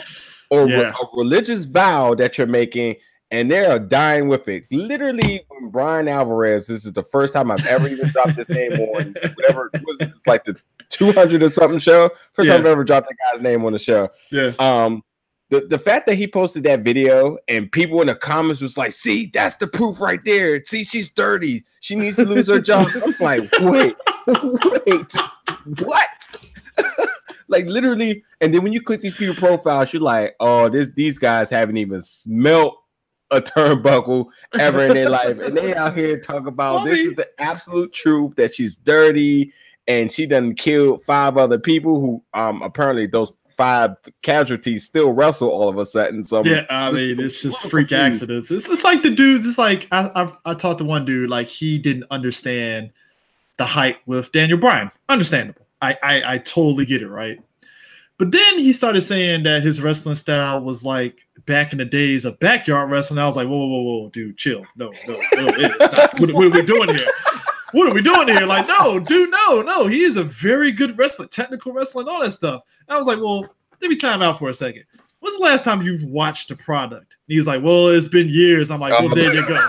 [0.49, 0.91] or Yeah.
[1.01, 2.95] a religious vow that you're making,
[3.31, 4.65] and they are dying with it.
[4.71, 8.73] Literally, when Brian Alvarez, this is the first time I've ever even dropped this name
[8.73, 10.55] on whatever it was it's like the
[10.89, 12.09] 200 or something show.
[12.33, 14.09] First time I've ever dropped that guy's name on the show.
[14.29, 15.03] yeah Um,
[15.49, 18.91] the, the fact that he posted that video and people in the comments was like,
[18.93, 20.61] see, that's the proof right there.
[20.65, 21.63] See, she's dirty.
[21.81, 22.87] She needs to lose her job.
[23.05, 23.95] I'm like, wait,
[24.27, 25.13] wait,
[25.79, 26.07] what?
[27.51, 31.19] like literally, and then when you click these people profiles, you're like, oh, this these
[31.19, 32.77] guys haven't even smelt
[33.31, 34.27] a turnbuckle
[34.59, 35.39] ever in their life.
[35.39, 39.53] And they out here talk about I this is the absolute truth that she's dirty
[39.87, 45.49] and she done killed five other people who um apparently those five casualties still wrestle
[45.49, 46.23] all of a sudden.
[46.23, 48.23] So Yeah, I mean, it's just freak confused.
[48.23, 48.51] accidents.
[48.51, 49.45] It's, it's like the dudes.
[49.45, 52.91] It's like I, I I talked to one dude like he didn't understand
[53.57, 54.91] the hype with Daniel Bryan.
[55.09, 55.60] Understandable.
[55.81, 57.39] I I, I totally get it, right?
[58.17, 62.23] But then he started saying that his wrestling style was like back in the days
[62.23, 63.17] of backyard wrestling.
[63.17, 64.63] I was like, whoa, whoa, whoa, dude, chill.
[64.75, 66.19] No, no, no it is not.
[66.19, 67.07] What, what are we doing here?
[67.71, 68.45] What are we doing here?
[68.45, 69.87] Like, no, dude, no, no.
[69.87, 72.61] He is a very good wrestler, technical wrestler, and all that stuff.
[72.87, 73.41] And I was like, well,
[73.81, 74.83] let me time out for a second.
[75.21, 77.01] When's the last time you've watched the product?
[77.01, 78.69] And he was like, well, it's been years.
[78.69, 79.15] I'm like, well, Oh.
[79.15, 79.67] there you go.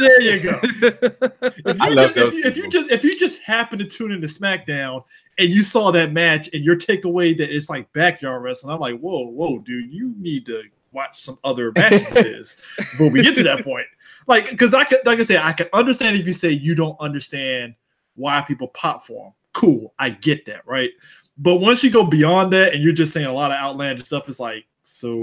[0.00, 0.60] There you go.
[1.66, 3.78] If I you, love just, if, those you, if you just if you just happen
[3.78, 5.04] to tune into SmackDown
[5.38, 8.98] and you saw that match and your takeaway that it's like backyard wrestling, I'm like,
[8.98, 10.62] whoa, whoa, dude, you need to
[10.92, 13.86] watch some other matches this before we get to that point.
[14.26, 16.98] Like, because I could, like I said, I can understand if you say you don't
[17.00, 17.74] understand
[18.14, 19.32] why people pop for them.
[19.52, 20.90] Cool, I get that, right?
[21.36, 24.28] But once you go beyond that and you're just saying a lot of outlandish stuff,
[24.28, 25.14] it's like, so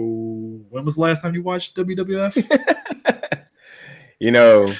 [0.69, 3.45] when was the last time you watched WWF?
[4.19, 4.73] you know,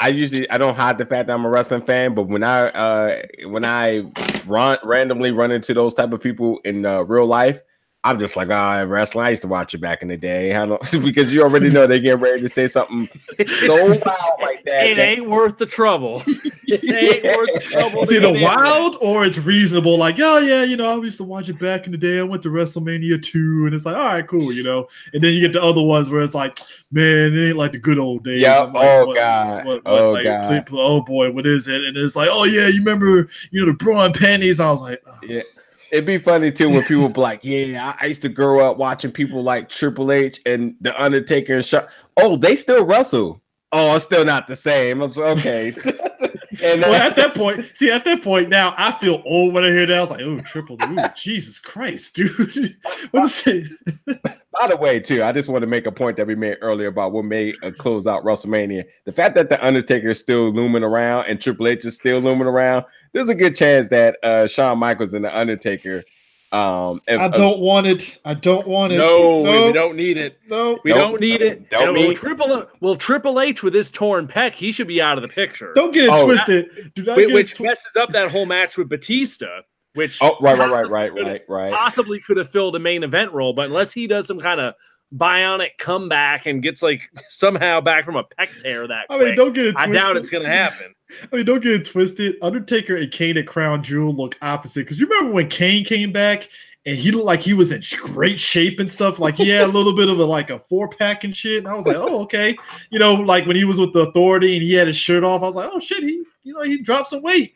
[0.00, 2.68] I usually I don't hide the fact that I'm a wrestling fan, but when I
[2.68, 4.04] uh when I
[4.46, 7.60] run randomly run into those type of people in uh, real life,
[8.04, 9.26] I'm just like, ah, wrestling.
[9.26, 10.54] I used to watch it back in the day.
[10.56, 13.08] I don't because you already know they get ready to say something
[13.46, 14.00] so wild
[14.40, 14.86] like that.
[14.86, 16.22] it that- ain't worth the trouble.
[16.26, 16.84] It
[17.24, 18.02] ain't worth the trouble.
[18.02, 19.96] It's either get in wild or it's reasonable.
[19.98, 22.18] Like, oh yeah, you know, I used to watch it back in the day.
[22.20, 24.86] I went to WrestleMania two, and it's like, all right, cool, you know.
[25.12, 26.58] And then you get the other ones where it's like,
[26.92, 28.42] man, it ain't like the good old days.
[28.42, 28.74] Yep.
[28.74, 29.80] Like, Oh, God.
[29.86, 30.46] Oh, like, God.
[30.46, 31.82] please- please- oh boy, what is it?
[31.82, 34.60] And it's like, oh yeah, you remember, you know, the bra and panties.
[34.60, 35.40] I was like, oh, Yeah.
[35.90, 39.10] It'd be funny too when people be like, "Yeah, I, used to grow up watching
[39.10, 41.86] people like Triple H and The Undertaker and Shawn.
[42.16, 43.40] Oh, they still wrestle.
[43.72, 45.02] Oh, it's still not the same.
[45.02, 45.74] I'm so, okay.
[46.62, 49.68] and well, at that point, see, at that point now, I feel old when I
[49.68, 49.96] hear that.
[49.96, 52.76] I was like, oh, triple, ooh, Jesus Christ, dude.
[53.10, 54.22] what is it?
[54.58, 56.88] By the way, too, I just want to make a point that we made earlier
[56.88, 58.84] about what made a close out WrestleMania.
[59.04, 62.48] The fact that the Undertaker is still looming around and Triple H is still looming
[62.48, 66.02] around, there's a good chance that uh Shawn Michaels and the Undertaker.
[66.50, 68.18] Um, if- I don't want it.
[68.24, 68.98] I don't want it.
[68.98, 70.38] No, we don't need it.
[70.48, 70.78] no.
[70.82, 70.98] We Nope.
[70.98, 71.68] don't need it.
[71.68, 75.02] Don't And need- well, Triple well Triple H with his torn pec, he should be
[75.02, 75.72] out of the picture.
[75.74, 76.92] Don't get it Oh, twisted.
[76.94, 79.60] Do not Whi- get which twi- messes up that whole match with Batista,
[79.94, 81.72] which Oh, right, right, right, right, right, right.
[81.72, 84.72] Possibly could have filled a main event role, but unless he does some kind of
[85.16, 89.36] bionic comeback and gets like somehow back from a pec tear that I quick, mean,
[89.36, 89.94] don't get it I twisted.
[89.94, 90.94] doubt it's gonna happen.
[91.32, 92.36] I mean, don't get it twisted.
[92.42, 94.80] Undertaker and Kane at Crown Jewel look opposite.
[94.80, 96.48] Because you remember when Kane came back
[96.84, 99.18] and he looked like he was in great shape and stuff.
[99.18, 101.58] Like he had a little bit of a like a four pack and shit.
[101.58, 102.56] And I was like, oh okay.
[102.90, 105.42] You know, like when he was with the Authority and he had his shirt off,
[105.42, 107.54] I was like, oh shit, he you know he dropped some weight.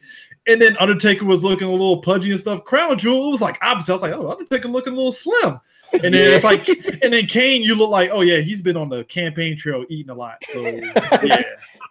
[0.48, 2.64] And then Undertaker was looking a little pudgy and stuff.
[2.64, 3.92] Crown Jewel, it was like opposite.
[3.92, 5.60] I was like, oh, Undertaker looking a little slim.
[5.92, 6.66] And then it's like,
[7.02, 10.10] and then Kane, you look like, oh yeah, he's been on the campaign trail eating
[10.10, 10.38] a lot.
[10.46, 10.92] So yeah,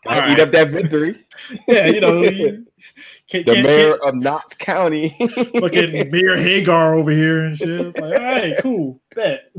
[0.07, 1.23] I All eat up that victory.
[1.67, 2.65] yeah, you know, you-
[3.27, 5.11] can't, The can't- mayor of Knox County.
[5.11, 7.69] can't- fucking Mayor Hagar over here and shit.
[7.69, 9.51] It's like, all right, cool, bet.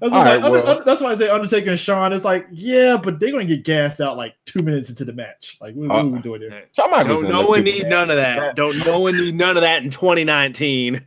[0.00, 2.12] That's, All why right, Under- well- Under- that's why I say Undertaker and Shawn.
[2.12, 5.56] It's like, yeah, but they're gonna get gassed out like two minutes into the match.
[5.60, 6.64] Like, what, what are we doing there?
[6.74, 7.90] Shawn Michaels Don't no one need bad.
[7.90, 8.56] none of that.
[8.56, 11.04] Don't no one need none of that in 2019.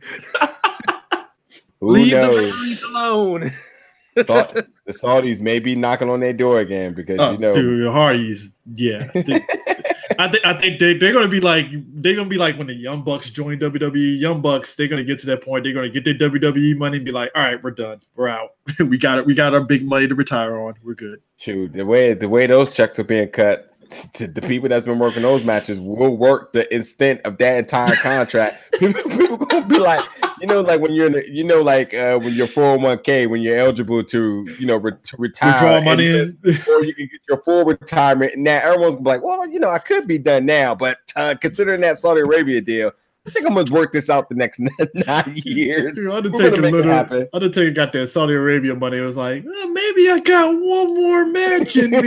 [1.80, 2.52] Who Leave the knows?
[2.58, 3.50] Marines alone.
[4.18, 7.92] Thought- the Saudis may be knocking on their door again because Oh, you know dude,
[7.92, 9.10] Hardy's, yeah.
[9.14, 9.44] They-
[10.20, 11.66] I think I think they, they're gonna be like
[12.02, 14.18] they're gonna be like when the Young Bucks join WWE.
[14.20, 15.62] Young Bucks, they're gonna get to that point.
[15.62, 18.54] They're gonna get their WWE money and be like, all right, we're done, we're out.
[18.80, 19.26] we got it.
[19.26, 20.74] We got our big money to retire on.
[20.82, 21.20] We're good.
[21.36, 23.70] shoot the way the way those checks are being cut.
[24.14, 27.94] To the people that's been working those matches will work the extent of that entire
[27.96, 28.62] contract.
[28.78, 30.04] people, people gonna be like,
[30.40, 33.40] you know, like when you're in, the, you know, like uh, when you're 401k, when
[33.40, 36.38] you're eligible to, you know, re- to retire, Withdraw money you in.
[36.44, 38.34] just- or you can get your full retirement.
[38.34, 40.98] And now everyone's gonna be like, well, you know, I could be done now, but
[41.16, 42.92] uh, considering that Saudi Arabia deal,
[43.28, 44.60] I think I'm gonna work this out the next
[44.94, 45.94] nine years.
[45.94, 47.28] Dude, Undertaker, gonna make it literally, happen.
[47.32, 48.98] Undertaker got that Saudi Arabia money.
[48.98, 52.00] It was like, "Oh, maybe I got one more match in me.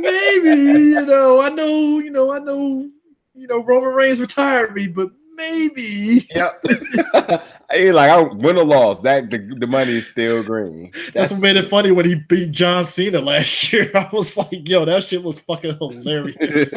[0.00, 2.88] maybe, you know, I know, you know, I know,
[3.34, 6.26] you know, Roman Reigns retired me, but maybe.
[6.34, 6.64] Yep.
[7.70, 10.92] hey, like I win or loss, that the, the money is still green.
[11.14, 13.90] That's, what made it funny when he beat John Cena last year.
[13.94, 16.74] I was like, yo, that shit was fucking hilarious.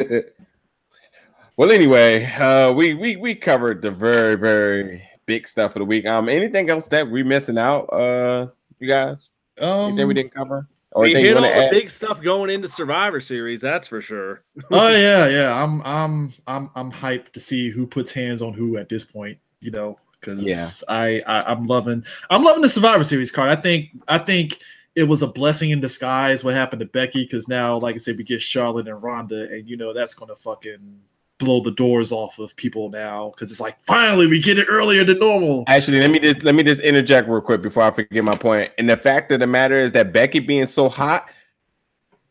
[1.56, 6.06] Well, anyway, uh, we we we covered the very very big stuff of the week.
[6.06, 7.84] Um, anything else that we missing out?
[7.92, 9.30] Uh, you guys,
[9.60, 10.68] Um, anything we didn't cover?
[10.92, 11.70] Or we hit all the add?
[11.70, 14.42] big stuff going into Survivor Series, that's for sure.
[14.70, 15.62] oh yeah, yeah.
[15.62, 19.36] I'm I'm I'm I'm hyped to see who puts hands on who at this point,
[19.60, 20.66] you know, because Yeah.
[20.88, 23.50] I, I I'm loving I'm loving the Survivor Series card.
[23.50, 24.58] I think I think
[24.94, 28.16] it was a blessing in disguise what happened to Becky because now, like I said,
[28.16, 30.98] we get Charlotte and Ronda, and you know that's gonna fucking
[31.38, 35.04] blow the doors off of people now because it's like finally we get it earlier
[35.04, 35.64] than normal.
[35.66, 38.70] Actually, let me just let me just interject real quick before I forget my point.
[38.78, 41.28] And the fact of the matter is that Becky being so hot,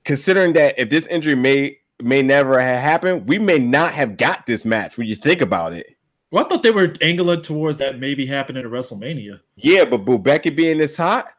[0.03, 4.45] considering that if this injury may may never have happened, we may not have got
[4.45, 5.87] this match when you think about it.
[6.31, 9.39] Well, I thought they were angling towards that maybe happening at WrestleMania.
[9.55, 11.29] Yeah, but, but Becky being this hot,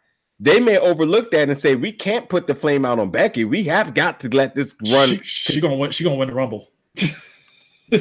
[0.40, 3.44] they may overlook that and say we can't put the flame out on Becky.
[3.44, 5.20] We have got to let this run.
[5.22, 5.90] She, she gonna win.
[5.90, 6.70] She gonna win the Rumble.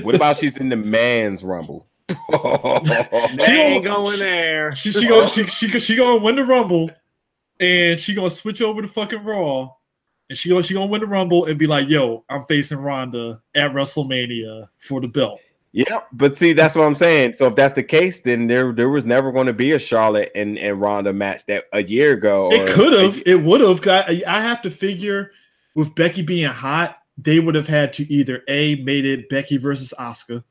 [0.02, 1.88] what about she's in the man's rumble?
[2.10, 4.72] she ain't going there.
[4.74, 6.92] She she gonna she she she gonna win the Rumble,
[7.60, 9.72] and she gonna switch over to fucking Raw,
[10.30, 13.42] and she gonna she gonna win the Rumble and be like, "Yo, I'm facing Ronda
[13.56, 15.40] at WrestleMania for the belt."
[15.76, 17.34] Yep, but see, that's what I'm saying.
[17.34, 20.32] So if that's the case, then there there was never going to be a Charlotte
[20.34, 22.50] and, and Ronda match that a year ago.
[22.52, 23.86] It could have, it would have.
[23.86, 25.32] I, I have to figure
[25.74, 29.94] with Becky being hot, they would have had to either a made it Becky versus
[30.00, 30.44] Asuka.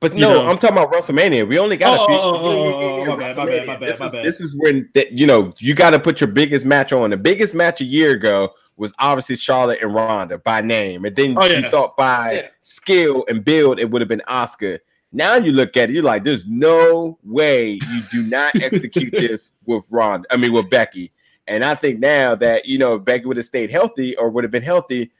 [0.00, 0.50] But no, know.
[0.50, 1.48] I'm talking about WrestleMania.
[1.48, 2.16] We only got Oh, a few.
[2.16, 4.24] oh, oh, oh, oh, my bad, my bad, my bad, This my is- bad.
[4.24, 7.10] This is when that you know you got to put your biggest match on.
[7.10, 11.36] The biggest match a year ago was obviously Charlotte and Ronda by name, and then
[11.38, 12.48] Oh, you thought by Yeah.
[12.60, 14.80] skill and build it would have been Asuka.
[15.12, 19.48] Now you look at it, you're like, there's no way you do not execute this
[19.64, 20.26] with Ronda.
[20.30, 21.10] I mean, with Becky.
[21.48, 24.44] And I think now that you know if Becky would have stayed healthy or would
[24.44, 25.12] have been healthy,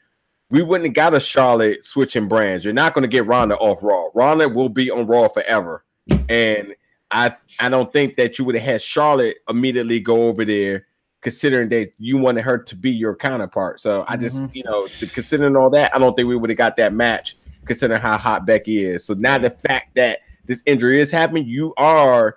[0.50, 2.64] we wouldn't have got a Charlotte switching brands.
[2.64, 4.08] You're not going to get Ronda off Raw.
[4.14, 5.84] Ronda will be on Raw forever.
[6.28, 6.74] And
[7.10, 10.86] I I don't think that you would have had Charlotte immediately go over there,
[11.20, 13.80] considering that you wanted her to be your counterpart.
[13.80, 14.56] So I just, mm-hmm.
[14.56, 18.00] you know, considering all that, I don't think we would have got that match, considering
[18.00, 19.04] how hot Becky is.
[19.04, 22.36] So now the fact that this injury is happening, you are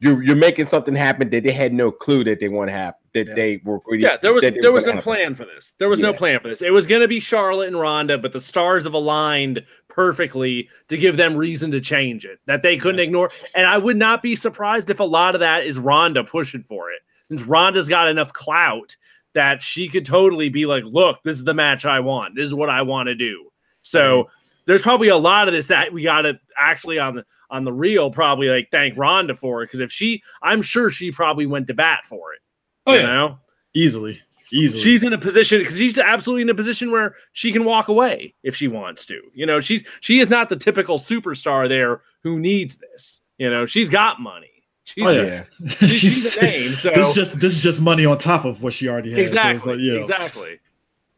[0.00, 3.00] you're you're making something happen that they had no clue that they want to happen.
[3.14, 3.34] That Yeah.
[3.34, 3.80] they were.
[3.90, 5.02] Yeah, there was there was gonna no happen.
[5.02, 5.74] plan for this.
[5.78, 6.62] There was no plan for this.
[6.62, 10.96] It was going to be Charlotte and Ronda, but the stars have aligned perfectly to
[10.96, 13.30] give them reason to change it that they couldn't ignore.
[13.56, 16.90] And I would not be surprised if a lot of that is Ronda pushing for
[16.92, 18.94] it, since Ronda's got enough clout
[19.34, 22.36] that she could totally be like, "Look, this is the match I want.
[22.36, 23.50] This is what I want to do."
[23.82, 24.28] So
[24.66, 27.72] there's probably a lot of this that we got to actually on the on the
[27.72, 31.66] real probably like thank Ronda for it because if she, I'm sure she probably went
[31.68, 32.40] to bat for it.
[32.86, 33.38] Oh you yeah, know.
[33.74, 34.20] easily,
[34.52, 34.80] easily.
[34.80, 38.34] She's in a position because she's absolutely in a position where she can walk away
[38.42, 39.20] if she wants to.
[39.34, 43.20] You know, she's she is not the typical superstar there who needs this.
[43.38, 44.50] You know, she's got money.
[44.84, 45.44] She's, Oh, Yeah.
[45.80, 46.72] she's, she's a name.
[46.76, 49.16] So this is just this is just money on top of what she already has.
[49.16, 50.60] So exactly, like, you know, exactly.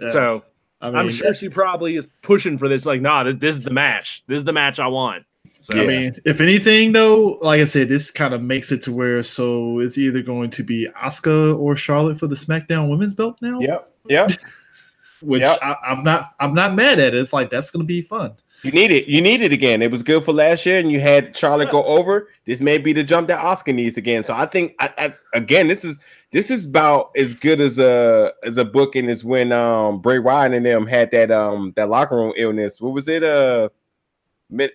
[0.00, 0.06] yeah.
[0.08, 0.42] So
[0.80, 2.86] I mean, I'm sure she probably is pushing for this.
[2.86, 4.24] Like, nah, this, this is the match.
[4.26, 5.24] This is the match I want.
[5.58, 8.92] So I mean, if anything, though, like I said, this kind of makes it to
[8.92, 13.36] where so it's either going to be Asuka or Charlotte for the SmackDown Women's Belt
[13.42, 13.60] now.
[13.60, 13.92] Yep.
[14.08, 14.30] Yep.
[15.20, 15.58] Which Yep.
[15.60, 16.32] I, I'm not.
[16.40, 17.14] I'm not mad at.
[17.14, 17.20] It.
[17.20, 18.36] It's like that's going to be fun.
[18.62, 19.06] You need it.
[19.06, 19.80] You need it again.
[19.80, 22.28] It was good for last year, and you had Charlotte go over.
[22.44, 24.22] This may be the jump that Asuka needs again.
[24.22, 25.98] So I think, I, I, again, this is
[26.30, 30.52] this is about as good as a as a booking as when um Bray Wyatt
[30.52, 32.80] and them had that um that locker room illness.
[32.80, 33.22] What was it?
[33.22, 33.70] Uh,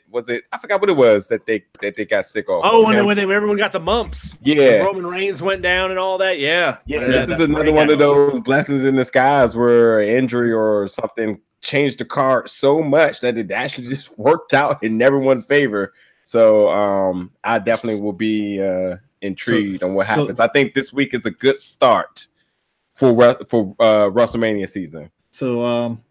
[0.10, 0.44] was it?
[0.52, 2.62] I forgot what it was that they that they got sick of.
[2.64, 4.70] oh, when, they, when they, everyone got the mumps, when yeah.
[4.78, 6.40] Roman Reigns went down and all that.
[6.40, 10.52] Yeah, Yeah, Yeah, this that's is another one of those blessings in disguise where injury
[10.52, 15.46] or something changed the card so much that it actually just worked out in everyone's
[15.46, 15.94] favor.
[16.24, 20.40] So um I definitely will be uh intrigued on what so- happens.
[20.40, 22.28] I think this week is a good start
[22.96, 23.16] for
[23.46, 25.12] for uh WrestleMania season.
[25.36, 26.02] So, um,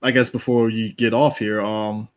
[0.00, 2.08] I guess before you get off here, um,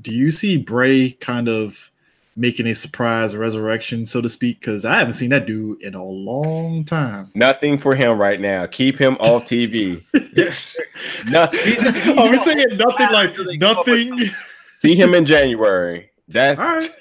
[0.00, 1.90] do you see Bray kind of
[2.36, 4.60] making a surprise resurrection, so to speak?
[4.60, 7.30] Because I haven't seen that dude in a long time.
[7.34, 8.66] Nothing for him right now.
[8.66, 10.02] Keep him off TV.
[10.36, 10.78] Yes.
[11.28, 12.18] Nothing.
[12.18, 14.28] Are we saying nothing like After they come up with nothing?
[14.80, 16.10] See him in January.
[16.28, 16.96] That All right,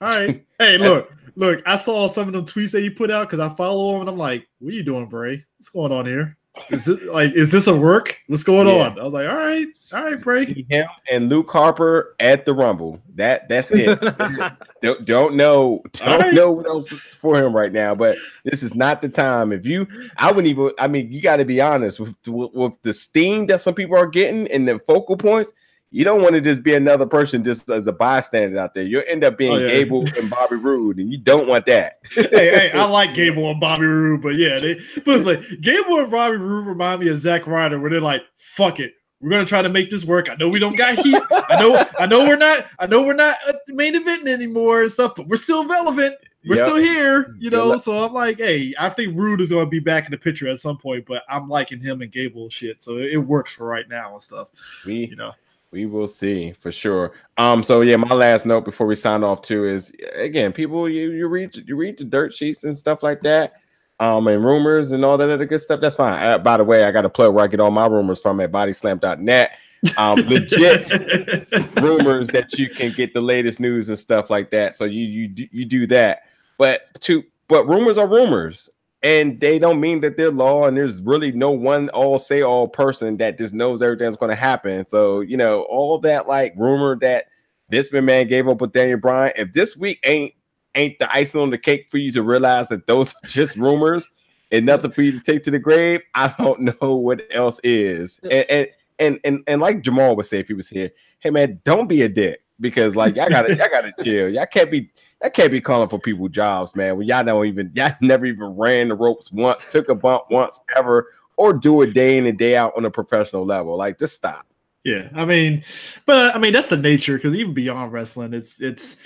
[0.00, 0.44] all right.
[0.58, 1.62] Hey, look, look.
[1.66, 4.10] I saw some of them tweets that he put out because I follow him, and
[4.10, 5.44] I'm like, "What are you doing, Bray?
[5.56, 6.36] What's going on here?
[6.70, 8.18] Is this like, is this a work?
[8.26, 8.88] What's going Yeah.
[8.88, 12.44] on?" I was like, "All right, all right, Bray." See him and Luke Harper at
[12.44, 13.00] the Rumble.
[13.14, 13.98] That that's it.
[14.82, 16.34] don't, don't know don't Alright.
[16.34, 17.94] know what else for him right now.
[17.94, 19.52] But this is not the time.
[19.52, 19.86] If you,
[20.16, 20.72] I wouldn't even.
[20.78, 23.96] I mean, you got to be honest with, with with the steam that some people
[23.96, 25.52] are getting and the focal points.
[25.92, 28.84] You don't want to just be another person just as a bystander out there.
[28.84, 29.66] You'll end up being Oh, yeah.
[29.68, 31.98] Gable and Bobby Roode, and you don't want that.
[32.14, 35.98] hey, hey, I like Gable and Bobby Roode, but yeah, they but it's like Gable
[35.98, 39.44] and Bobby Roode remind me of Zack Ryder, where they're like, "Fuck it, we're gonna
[39.44, 41.20] try to make this work." I know we don't got heat.
[41.48, 44.82] I know, I know we're not, I know we're not at the main event anymore
[44.82, 46.14] and stuff, but we're still relevant.
[46.48, 46.66] We're Yep.
[46.68, 47.66] still here, you know.
[47.66, 47.82] luck.
[47.82, 50.60] So I'm like, hey, I think Roode is gonna be back in the picture at
[50.60, 53.88] some point, but I'm liking him and Gable shit, so it, it works for right
[53.88, 54.48] now and stuff,
[54.86, 55.32] We you know.
[55.72, 57.12] We will see for sure.
[57.36, 61.12] Um, so yeah, my last note before we sign off too is again, people you
[61.12, 63.54] you read you read the dirt sheets and stuff like that,
[64.00, 65.80] um, and rumors and all that other good stuff.
[65.80, 66.20] That's fine.
[66.20, 68.40] Uh, by the way, I got a plug where I get all my rumors from
[68.40, 69.56] at bodyslam.net.
[69.96, 70.90] Um, legit
[71.80, 74.74] rumors that you can get the latest news and stuff like that.
[74.74, 76.22] So you you do, you do that.
[76.58, 78.68] But to but rumors are rumors
[79.02, 82.68] and they don't mean that they're law and there's really no one all say all
[82.68, 84.86] person that just knows everything's going to happen.
[84.86, 87.26] So you know all that like rumor that
[87.68, 90.34] this man gave up with daniel bryan if this week ain't
[90.74, 94.08] ain't the icing on the cake for you to realize that those are just rumors
[94.50, 98.18] and nothing for you to take to the grave i don't know what else is.
[98.24, 98.68] And and
[98.98, 100.90] and, and, and like jamal would say if he was here
[101.20, 104.28] hey man don't be a dick because like y'all gotta y'all gotta chill.
[104.28, 104.90] Y'all can't be
[105.22, 106.96] I can't be calling for people jobs, man.
[106.96, 110.60] When y'all don't even, y'all never even ran the ropes once, took a bump once
[110.76, 113.76] ever, or do it day in and day out on a professional level.
[113.76, 114.46] Like, just stop.
[114.84, 115.62] Yeah, I mean,
[116.06, 118.96] but I mean that's the nature because even beyond wrestling, it's it's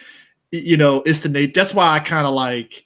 [0.53, 1.53] you know it's the nature.
[1.55, 2.84] That's why I kind of like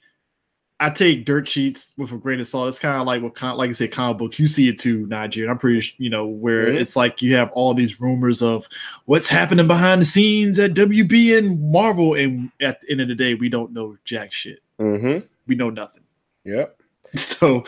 [0.81, 2.69] I take dirt sheets with a grain of salt.
[2.69, 4.39] It's kind of like what kind like I said, comic books.
[4.39, 5.51] You see it too, Nigeria.
[5.51, 6.79] I'm pretty you know where Mhm.
[6.79, 8.67] it's like you have all these rumors of
[9.05, 13.15] what's happening behind the scenes at WB and Marvel, and at the end of the
[13.15, 14.59] day, we don't know jack shit.
[14.79, 15.25] Mm-hmm.
[15.47, 16.03] We know nothing.
[16.45, 16.75] Yep.
[17.15, 17.63] So,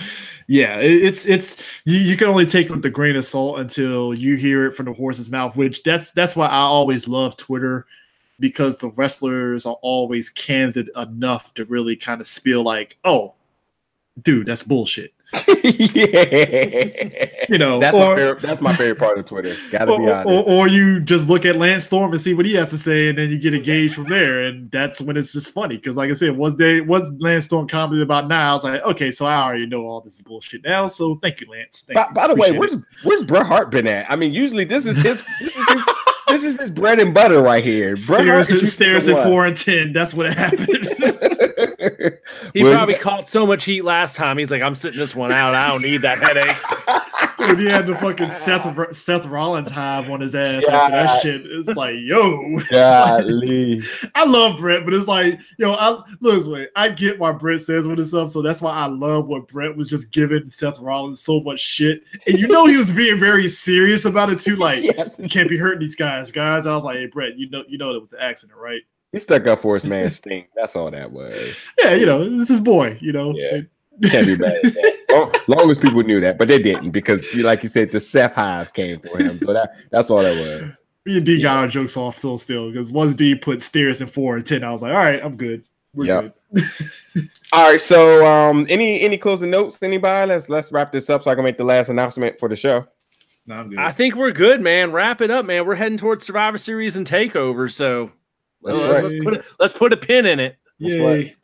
[0.48, 4.14] yeah, it's it's you, you can only take it with a grain of salt until
[4.14, 5.56] you hear it from the horse's mouth.
[5.56, 7.88] Which that's that's why I always love Twitter
[8.42, 13.36] because the wrestlers are always candid enough to really kind of spill like, oh,
[14.22, 15.14] dude, that's bullshit.
[15.64, 18.42] yeah, You know, that's or, my favorite.
[18.42, 19.56] That's my favorite part of Twitter.
[19.70, 20.48] Gotta or, be honest.
[20.50, 23.18] or you just look at Lance Storm and see what he has to say, and
[23.18, 25.78] then you get engaged from there, and that's when it's just funny.
[25.78, 28.82] Because, like I said, once they once Lance Storm commented about now, I was like,
[28.84, 30.88] okay, so I already know all this bullshit now.
[30.88, 31.84] So thank you, Lance.
[31.88, 32.14] Thank By, you.
[32.14, 32.84] by the way, where's it.
[33.04, 34.12] where's Bret Hart been at?
[34.12, 35.86] I mean, usually this is his this is his
[36.32, 37.96] this is his bread and butter right here.
[37.96, 39.94] Stairs, stairs at four and ten?
[39.94, 40.88] That's what happened.
[42.04, 42.12] one.
[42.54, 44.38] He Well, probably caught so much heat last time.
[44.38, 45.56] He's like, I'm sitting this one out.
[45.56, 46.58] I don't need that headache.
[47.38, 51.08] Dude, he had the fucking Seth Seth Rollins hive on his ass after Yeah.
[51.08, 51.42] that shit.
[51.44, 56.48] It's like, yo, It's like- I love Bret, but it's like, yo, I look this
[56.48, 56.68] way.
[56.76, 59.76] I get why Bret says what is up, so that's why I love what Bret
[59.76, 62.04] was just giving Seth Rollins so much shit.
[62.28, 64.56] And you know he was being very serious about it too.
[64.56, 65.16] Like, Yes.
[65.18, 66.68] you can't be hurting these guys, guys.
[66.68, 68.82] I was like, hey, Bret, you know, you know that was an accident, right?
[69.12, 70.46] He stuck up for his man Sting.
[70.56, 71.72] That's all that was.
[71.80, 73.34] Yeah, you know, this is boy, you know.
[73.36, 73.62] Yeah.
[74.10, 74.98] Can't be bad at that.
[75.12, 78.34] Long, long as people knew that, but they didn't because, like you said, the Seth
[78.36, 79.38] Hive came for him.
[79.40, 80.78] So that that's all that was.
[81.06, 84.08] Me and D got our jokes off still, still because once D put stairs in
[84.08, 85.64] four and ten, I was like, all right, I'm good.
[85.94, 86.36] We're Yep.
[86.54, 86.70] good.
[87.54, 87.82] All right.
[87.82, 89.78] So, um, any any closing notes?
[89.84, 90.30] Anybody?
[90.32, 92.88] Let's let's wrap this up so I can make the last announcement for the show.
[93.46, 93.80] No, I'm good.
[93.80, 94.92] I think we're good, man.
[94.94, 95.66] Wrap it up, man.
[95.66, 98.10] We're heading towards Survivor Series and Takeover, so
[98.64, 99.04] That's let's, right.
[99.04, 100.58] let's put a, let's put a pin in it.
[100.80, 101.36] Yay.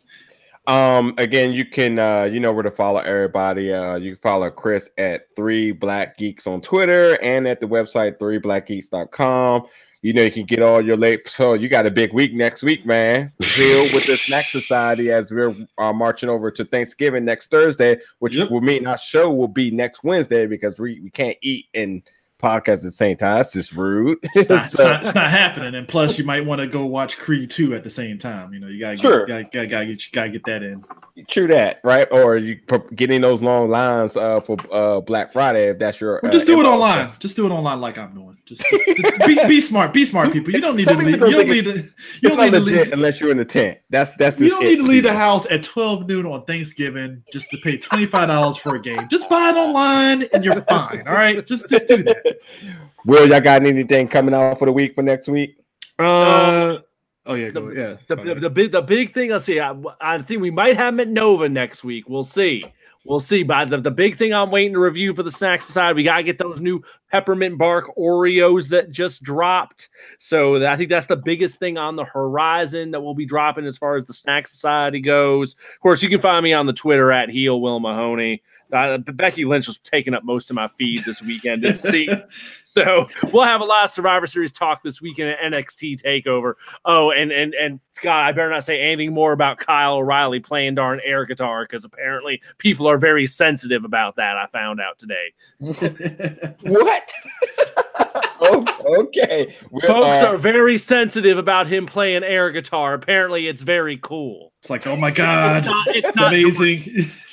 [0.67, 3.71] Um, again, you can uh you know where to follow everybody.
[3.73, 8.17] Uh you can follow Chris at three black geeks on Twitter and at the website
[8.17, 9.65] threeblackgeeks.com.
[10.01, 11.27] You know, you can get all your late.
[11.27, 13.31] So you got a big week next week, man.
[13.39, 18.35] Deal with the Snack Society as we're uh, marching over to Thanksgiving next Thursday, which
[18.35, 18.51] Yep.
[18.51, 22.03] will mean our show will be next Wednesday because we, we can't eat and
[22.41, 23.37] podcast at the same time.
[23.37, 24.19] That's just rude.
[24.21, 25.75] It's not, it's, not, it's not happening.
[25.75, 28.53] And plus, you might want to go watch Creed 2 at the same time.
[28.53, 30.83] You know, you gotta get, gotta, gotta, gotta, get, gotta get that in.
[31.27, 32.07] True that, right?
[32.11, 32.59] Or you
[32.93, 36.17] getting those long lines uh, for uh, Black Friday if that's your.
[36.17, 37.09] Or uh, just do it online.
[37.17, 38.37] Just do it online like I'm doing.
[38.45, 39.93] Just, just be, be smart.
[39.93, 40.53] Be smart, people.
[40.53, 41.09] You don't need to leave.
[41.09, 41.89] You don't need to.
[42.21, 42.93] You don't need to legit leave.
[42.93, 43.79] unless you're in the tent.
[43.89, 44.67] That's that's You don't it.
[44.67, 48.75] need to leave the house at 12 noon on Thanksgiving just to pay $25 for
[48.75, 49.07] a game.
[49.09, 51.07] Just buy it online and you're fine.
[51.07, 51.45] All right.
[51.47, 52.23] Just just do that.
[53.05, 55.59] Will y'all got anything coming out for the week for next week?
[55.99, 56.79] Uh
[57.25, 57.95] oh yeah, The- yeah.
[58.07, 59.59] The, the, the big the big thing I'll see.
[59.59, 62.07] I, I think we might have him at Nova next week.
[62.09, 62.63] We'll see.
[63.05, 63.41] We'll see.
[63.43, 66.23] But the, the big thing I'm waiting to review for the snacks society, we gotta
[66.23, 69.87] get those new peppermint bark Oreos that just dropped.
[70.19, 73.77] So I think that's the biggest thing on the horizon that we'll be dropping as
[73.77, 75.53] far as the snack society goes.
[75.73, 78.43] Of course, you can find me on the Twitter at heel Will Mahoney.
[78.71, 81.63] Uh, Becky Lynch was taking up most of my feed this weekend.
[81.63, 82.23] It seemed.
[82.63, 86.53] So we'll have a lot of Survivor Series talk this weekend at NXT Takeover.
[86.85, 90.75] Oh, and and and God, I better not say anything more about Kyle O'Reilly playing
[90.75, 94.37] darn air guitar because apparently people are very sensitive about that.
[94.37, 95.33] I found out today.
[96.61, 97.09] What?
[98.41, 98.65] oh,
[98.99, 99.55] okay.
[99.71, 102.93] We're, Folks uh, are very sensitive about him playing air guitar.
[102.93, 104.53] Apparently, it's very cool.
[104.59, 106.81] It's like, oh my god, It's not, it's it's not, amazing.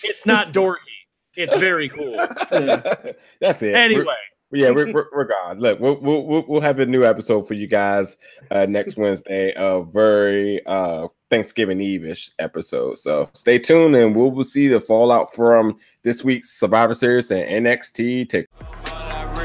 [0.02, 0.78] it's not dorky.
[1.36, 2.16] It's very cool.
[2.51, 3.73] That's it.
[3.73, 4.05] We're- Anyway,
[4.52, 5.59] yeah, we're, we're, we're gone.
[5.59, 8.16] Look, we'll, we'll we'll we'll have a new episode for you guys
[8.52, 9.52] uh, next Wednesday.
[9.56, 12.98] A very uh, Thanksgiving Eve-ish episode.
[12.98, 17.66] So stay tuned, and we'll, we'll see the fallout from this week's Survivor Series and
[17.66, 18.28] NXT.
[18.28, 19.43] Take.